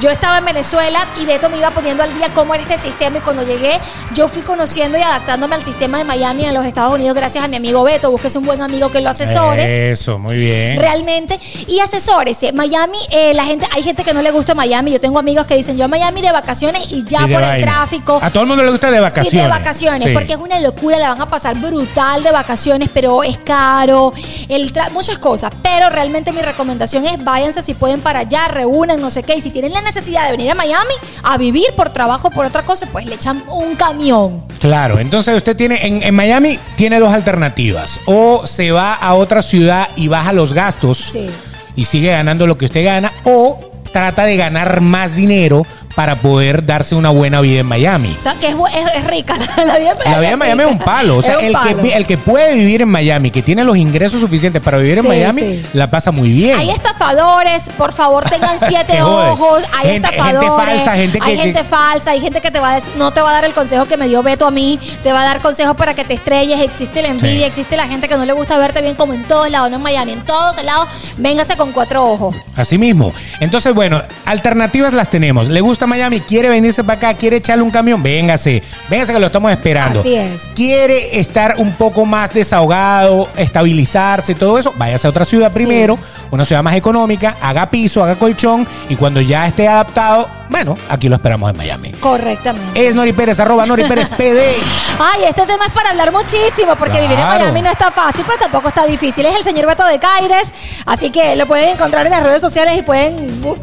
Yo 0.00 0.10
estaba 0.10 0.38
en 0.38 0.44
Venezuela 0.44 1.06
y 1.20 1.26
Beto 1.26 1.48
me 1.50 1.58
iba 1.58 1.70
poniendo 1.70 2.02
al 2.02 2.14
día 2.14 2.28
cómo 2.34 2.54
era 2.54 2.63
este 2.64 2.78
sistema 2.78 3.18
y 3.18 3.20
cuando 3.20 3.42
llegué 3.42 3.78
yo 4.14 4.26
fui 4.28 4.42
conociendo 4.42 4.96
y 4.98 5.02
adaptándome 5.02 5.54
al 5.54 5.62
sistema 5.62 5.98
de 5.98 6.04
Miami 6.04 6.44
en 6.44 6.54
los 6.54 6.64
Estados 6.64 6.94
Unidos 6.94 7.14
gracias 7.14 7.44
a 7.44 7.48
mi 7.48 7.56
amigo 7.56 7.82
Beto. 7.82 8.10
Búsquese 8.10 8.38
un 8.38 8.44
buen 8.44 8.62
amigo 8.62 8.90
que 8.90 9.00
lo 9.00 9.10
asesore 9.10 9.90
Eso, 9.90 10.18
muy 10.18 10.36
bien. 10.36 10.78
realmente 10.78 11.38
y 11.66 11.80
asesórese. 11.80 12.52
Miami, 12.52 12.98
eh, 13.10 13.34
la 13.34 13.44
gente, 13.44 13.66
hay 13.74 13.82
gente 13.82 14.02
que 14.04 14.14
no 14.14 14.22
le 14.22 14.30
gusta 14.30 14.54
Miami. 14.54 14.92
Yo 14.92 15.00
tengo 15.00 15.18
amigos 15.18 15.46
que 15.46 15.56
dicen 15.56 15.76
yo 15.76 15.84
a 15.84 15.88
Miami 15.88 16.22
de 16.22 16.32
vacaciones 16.32 16.86
y 16.90 17.04
ya 17.04 17.26
Y 17.28 17.32
por 17.34 17.42
el 17.42 17.62
tráfico. 17.62 18.18
A 18.22 18.30
todo 18.30 18.42
el 18.44 18.48
mundo 18.48 18.62
le 18.64 18.70
gusta 18.70 18.90
de 18.90 19.00
vacaciones. 19.00 19.30
Sí, 19.30 19.36
de 19.36 19.48
vacaciones, 19.48 20.08
Sí. 20.08 20.14
porque 20.14 20.32
es 20.32 20.38
una 20.38 20.58
locura, 20.60 20.98
la 20.98 21.10
van 21.10 21.20
a 21.20 21.28
pasar 21.28 21.56
brutal 21.56 22.22
de 22.22 22.30
vacaciones, 22.30 22.88
pero 22.92 23.22
es 23.22 23.38
caro, 23.38 24.12
el 24.48 24.72
tra- 24.72 24.90
muchas 24.90 25.18
cosas. 25.18 25.52
Pero 25.62 25.90
realmente 25.90 26.32
mi 26.32 26.40
recomendación 26.42 27.04
es 27.06 27.22
váyanse 27.22 27.62
si 27.62 27.74
pueden 27.74 28.00
para 28.00 28.20
allá, 28.20 28.48
reúnan, 28.48 29.00
no 29.00 29.10
sé 29.10 29.22
qué. 29.22 29.34
Y 29.34 29.40
si 29.40 29.50
tienen 29.50 29.72
la 29.72 29.82
necesidad 29.82 30.24
de 30.26 30.32
venir 30.32 30.50
a 30.50 30.54
Miami 30.54 30.94
a 31.22 31.36
vivir 31.36 31.66
por 31.76 31.90
trabajo, 31.90 32.30
por 32.30 32.43
otra 32.44 32.62
cosa, 32.62 32.86
pues 32.92 33.06
le 33.06 33.14
echan 33.14 33.42
un 33.50 33.74
camión. 33.76 34.44
Claro, 34.58 34.98
entonces 34.98 35.36
usted 35.36 35.56
tiene, 35.56 35.86
en, 35.86 36.02
en 36.02 36.14
Miami 36.14 36.58
tiene 36.76 36.98
dos 37.00 37.12
alternativas. 37.12 38.00
O 38.06 38.46
se 38.46 38.70
va 38.72 38.94
a 38.94 39.14
otra 39.14 39.42
ciudad 39.42 39.88
y 39.96 40.08
baja 40.08 40.32
los 40.32 40.52
gastos 40.52 40.98
Sí. 41.12 41.28
y 41.76 41.84
sigue 41.84 42.10
ganando 42.10 42.46
lo 42.46 42.56
que 42.58 42.66
usted 42.66 42.84
gana, 42.84 43.12
o 43.24 43.70
trata 43.94 44.24
de 44.26 44.36
ganar 44.36 44.80
más 44.82 45.14
dinero 45.14 45.64
para 45.94 46.16
poder 46.16 46.66
darse 46.66 46.96
una 46.96 47.10
buena 47.10 47.40
vida 47.40 47.60
en 47.60 47.66
Miami. 47.66 48.18
Que 48.40 48.48
es, 48.48 48.56
bu- 48.56 48.68
es- 48.68 48.96
es 48.96 49.06
rica 49.06 49.36
la, 49.56 49.64
la 49.64 49.78
vida 49.78 49.92
en 49.92 49.98
Miami. 49.98 50.10
La 50.10 50.18
vida 50.18 50.30
en 50.32 50.38
Miami 50.40 50.62
es 50.64 50.68
un 50.68 50.78
palo. 50.80 51.16
O 51.18 51.22
sea, 51.22 51.34
el 51.34 51.46
que, 51.46 51.52
palo. 51.76 51.82
el 51.94 52.04
que 52.06 52.18
puede 52.18 52.54
vivir 52.56 52.82
en 52.82 52.88
Miami, 52.88 53.30
que 53.30 53.42
tiene 53.42 53.62
los 53.62 53.76
ingresos 53.76 54.18
suficientes 54.20 54.60
para 54.60 54.78
vivir 54.78 54.98
en 54.98 55.04
Sí, 55.04 55.08
Miami, 55.08 55.40
sí. 55.42 55.66
la 55.72 55.88
pasa 55.88 56.10
muy 56.10 56.30
bien. 56.32 56.58
Hay 56.58 56.70
estafadores, 56.70 57.70
por 57.78 57.92
favor 57.92 58.24
tengan 58.28 58.58
siete 58.68 59.00
ojos, 59.02 59.62
hay 59.72 59.92
Gente- 59.92 60.08
gente 60.08 60.16
estafadores, 60.16 60.66
falsa, 60.66 60.96
gente 60.96 61.18
que- 61.20 61.24
hay 61.30 61.36
que- 61.36 61.42
gente 61.44 61.62
falsa, 61.64 62.10
hay 62.10 62.20
gente 62.20 62.40
que 62.40 62.50
te 62.50 62.58
va 62.58 62.74
a 62.74 62.78
no 62.98 63.12
te 63.12 63.20
va 63.20 63.30
a 63.30 63.34
dar 63.34 63.44
el 63.44 63.52
consejo 63.52 63.86
que 63.86 63.96
me 63.96 64.08
dio 64.08 64.24
Beto 64.24 64.46
a 64.46 64.50
mí, 64.50 64.80
te 65.04 65.12
va 65.12 65.20
a 65.22 65.24
dar 65.24 65.40
consejos 65.40 65.76
para 65.76 65.94
que 65.94 66.02
te 66.04 66.14
estrelles, 66.14 66.58
existe 66.60 67.02
la 67.02 67.08
envidia, 67.10 67.38
Sí. 67.38 67.44
existe 67.44 67.76
la 67.76 67.86
gente 67.86 68.08
que 68.08 68.16
no 68.16 68.24
le 68.24 68.32
gusta 68.32 68.58
verte 68.58 68.82
bien 68.82 68.96
como 68.96 69.12
en 69.12 69.22
todos 69.28 69.48
lados, 69.48 69.70
no 69.70 69.76
en 69.76 69.82
Miami, 69.82 70.10
en 70.12 70.22
todos 70.22 70.60
lados, 70.64 70.88
véngase 71.18 71.56
con 71.56 71.70
cuatro 71.70 72.04
ojos. 72.04 72.34
Así 72.56 72.78
mismo. 72.78 73.12
Entonces, 73.38 73.72
bueno, 73.72 73.83
alternativas 74.24 74.92
las 74.92 75.10
tenemos. 75.10 75.48
¿Le 75.48 75.60
gusta 75.60 75.86
Miami? 75.86 76.20
¿Quiere 76.20 76.48
venirse 76.48 76.84
para 76.84 76.98
acá? 76.98 77.14
¿Quiere 77.14 77.36
echarle 77.36 77.62
un 77.62 77.70
camión? 77.70 78.02
Véngase. 78.02 78.62
Véngase 78.88 79.12
que 79.12 79.18
lo 79.18 79.26
estamos 79.26 79.50
esperando. 79.50 80.00
Así 80.00 80.14
es. 80.14 80.52
¿Quiere 80.54 81.18
estar 81.18 81.56
un 81.58 81.72
poco 81.72 82.04
más 82.04 82.32
desahogado, 82.32 83.28
estabilizarse, 83.36 84.34
todo 84.34 84.58
eso? 84.58 84.74
Váyase 84.76 85.06
a 85.06 85.10
otra 85.10 85.24
ciudad 85.24 85.52
primero, 85.52 85.98
una 86.30 86.44
ciudad 86.44 86.62
más 86.62 86.74
económica, 86.76 87.36
haga 87.40 87.70
piso, 87.70 88.02
haga 88.02 88.16
colchón 88.16 88.66
y 88.88 88.96
cuando 88.96 89.20
ya 89.20 89.46
esté 89.46 89.68
adaptado, 89.68 90.28
bueno, 90.54 90.78
aquí 90.88 91.08
lo 91.08 91.16
esperamos 91.16 91.50
en 91.50 91.56
Miami. 91.56 91.90
Correctamente. 91.98 92.86
Es 92.86 92.94
Nori 92.94 93.12
Pérez, 93.12 93.40
arroba 93.40 93.66
Nori 93.66 93.82
Pérez 93.88 94.08
PD. 94.16 94.54
Ay, 95.00 95.24
este 95.24 95.44
tema 95.46 95.66
es 95.66 95.72
para 95.72 95.90
hablar 95.90 96.12
muchísimo, 96.12 96.76
porque 96.78 97.00
vivir 97.00 97.18
en. 97.18 97.24
Miami 97.26 97.60
no 97.60 97.70
está 97.72 97.90
fácil, 97.90 98.24
pero 98.24 98.38
tampoco 98.38 98.68
está 98.68 98.86
difícil. 98.86 99.26
Es 99.26 99.34
el 99.34 99.42
señor 99.42 99.66
Beto 99.66 99.84
de 99.84 99.98
Caires, 99.98 100.52
así 100.86 101.10
que 101.10 101.34
lo 101.34 101.46
pueden 101.46 101.70
encontrar 101.70 102.06
en 102.06 102.12
las 102.12 102.22
redes 102.22 102.40
sociales 102.40 102.78
y 102.78 102.82
pueden 102.82 103.26
bu- 103.42 103.58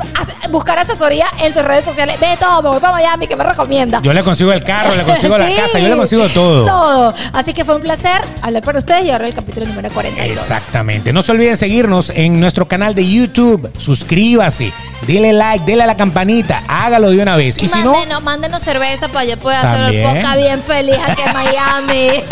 buscar 0.50 0.80
asesoría 0.80 1.28
en 1.40 1.54
sus 1.54 1.64
redes 1.64 1.86
sociales. 1.86 2.20
Beto, 2.20 2.62
me 2.62 2.68
voy 2.70 2.80
para 2.82 2.92
Miami, 2.92 3.26
¿qué 3.28 3.38
me 3.38 3.46
recomienda? 3.46 4.02
Yo 4.04 4.12
le 4.12 4.22
consigo 4.22 4.52
el 4.52 4.62
carro, 4.64 4.94
le 4.94 5.04
consigo 5.06 5.38
la 5.38 5.56
casa, 5.56 5.80
yo 5.80 5.88
le 5.88 5.96
consigo 5.96 6.28
todo. 6.28 6.66
Todo. 6.66 7.14
Así 7.32 7.54
que 7.54 7.64
fue 7.64 7.76
un 7.76 7.82
placer 7.82 8.22
hablar 8.42 8.64
para 8.64 8.80
ustedes 8.80 9.06
y 9.06 9.12
ahora 9.12 9.28
el 9.28 9.34
capítulo 9.34 9.66
número 9.66 9.90
42. 9.92 10.30
Exactamente. 10.30 11.14
No 11.14 11.22
se 11.22 11.32
olviden 11.32 11.56
seguirnos 11.56 12.10
en 12.10 12.38
nuestro 12.42 12.68
canal 12.68 12.94
de 12.96 13.10
YouTube. 13.10 13.72
Suscríbase, 13.78 14.74
dele 15.08 15.32
like, 15.32 15.64
dele 15.66 15.84
a 15.84 15.86
la 15.88 15.96
campanita, 15.96 16.64
hágalo 16.86 17.12
de 17.12 17.22
una 17.22 17.36
vez. 17.36 17.58
Y, 17.58 17.66
Y, 17.66 17.68
si 17.68 17.82
no, 17.84 17.94
mándenos, 17.94 18.24
mándenos 18.24 18.64
cerveza 18.64 19.08
para 19.08 19.26
yo 19.26 19.38
poder 19.38 19.60
hacer 19.60 20.04
podcast 20.04 20.38
bien 20.38 20.64
feliz 20.64 20.98
aquí 21.08 21.22
en 21.22 21.34
Miami. 21.34 22.24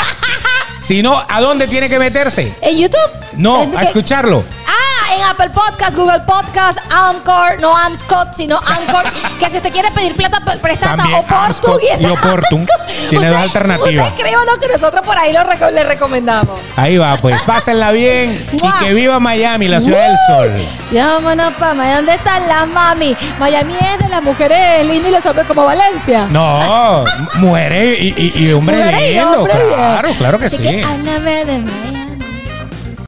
Si 0.80 1.02
no, 1.04 1.22
¿a 1.28 1.42
dónde 1.42 1.68
tiene 1.68 1.90
que 1.90 2.00
meterse? 2.00 2.54
¿En 2.62 2.78
YouTube? 2.78 3.00
No, 3.34 3.64
¿En 3.64 3.78
a 3.78 3.84
escucharlo. 3.84 4.44
Ah, 4.68 4.72
en 5.16 5.24
Apple 5.24 5.50
Podcast, 5.50 5.96
Google 5.96 6.20
Podcast, 6.22 6.80
Anchor, 6.92 7.60
no 7.60 7.76
Amscott, 7.76 8.34
sino 8.34 8.58
Anchor. 8.66 9.04
que 9.40 9.50
si 9.50 9.58
usted 9.58 9.72
quiere 9.72 9.92
pedir 9.92 10.16
plata 10.16 10.40
prestada 10.62 11.04
o 11.18 11.22
Portu 11.24 11.36
Amscot 11.36 11.82
y 12.00 12.06
Oportun. 12.06 12.68
Tiene 13.10 13.28
dos 13.30 13.38
alternativas. 13.40 14.08
Usted 14.10 14.22
cree 14.24 14.36
o 14.38 14.46
no 14.46 14.58
que 14.60 14.68
nosotros 14.68 15.06
por 15.06 15.18
ahí 15.18 15.34
lo 15.34 15.42
reco- 15.42 15.72
le 15.72 15.84
recomendamos. 15.84 16.60
Ahí 16.76 16.98
va, 16.98 17.18
pues 17.18 17.42
pásenla 17.46 17.92
bien 17.92 18.44
y 18.52 18.84
que 18.84 18.94
viva 18.94 19.20
Miami, 19.20 19.68
la 19.68 19.80
ciudad 19.80 20.08
del 20.08 20.18
sol. 20.28 20.52
Ya 20.92 21.08
vámonos 21.08 21.54
pa' 21.54 21.74
Miami. 21.74 21.96
¿Dónde 21.98 22.14
están 22.16 22.48
las 22.48 22.68
mami? 22.68 23.16
Miami 23.40 23.74
es 23.76 24.00
de 24.04 24.10
las 24.10 24.22
mujeres 24.24 24.86
lindas 24.86 25.10
y 25.12 25.16
los 25.16 25.26
hombres 25.26 25.48
como 25.48 25.66
Valencia. 25.66 26.28
No, 26.30 27.04
mujeres 27.36 27.98
y, 28.00 28.14
y, 28.18 28.44
y 28.46 28.54
hombres 28.54 28.96
lindos, 28.96 29.48
claro, 29.48 30.10
claro 30.18 30.40
que 30.40 30.46
Así 30.46 30.58
sí. 30.58 30.64
que 30.64 30.84
háblame 30.84 31.46
de 31.46 31.58
Miami. 31.60 32.09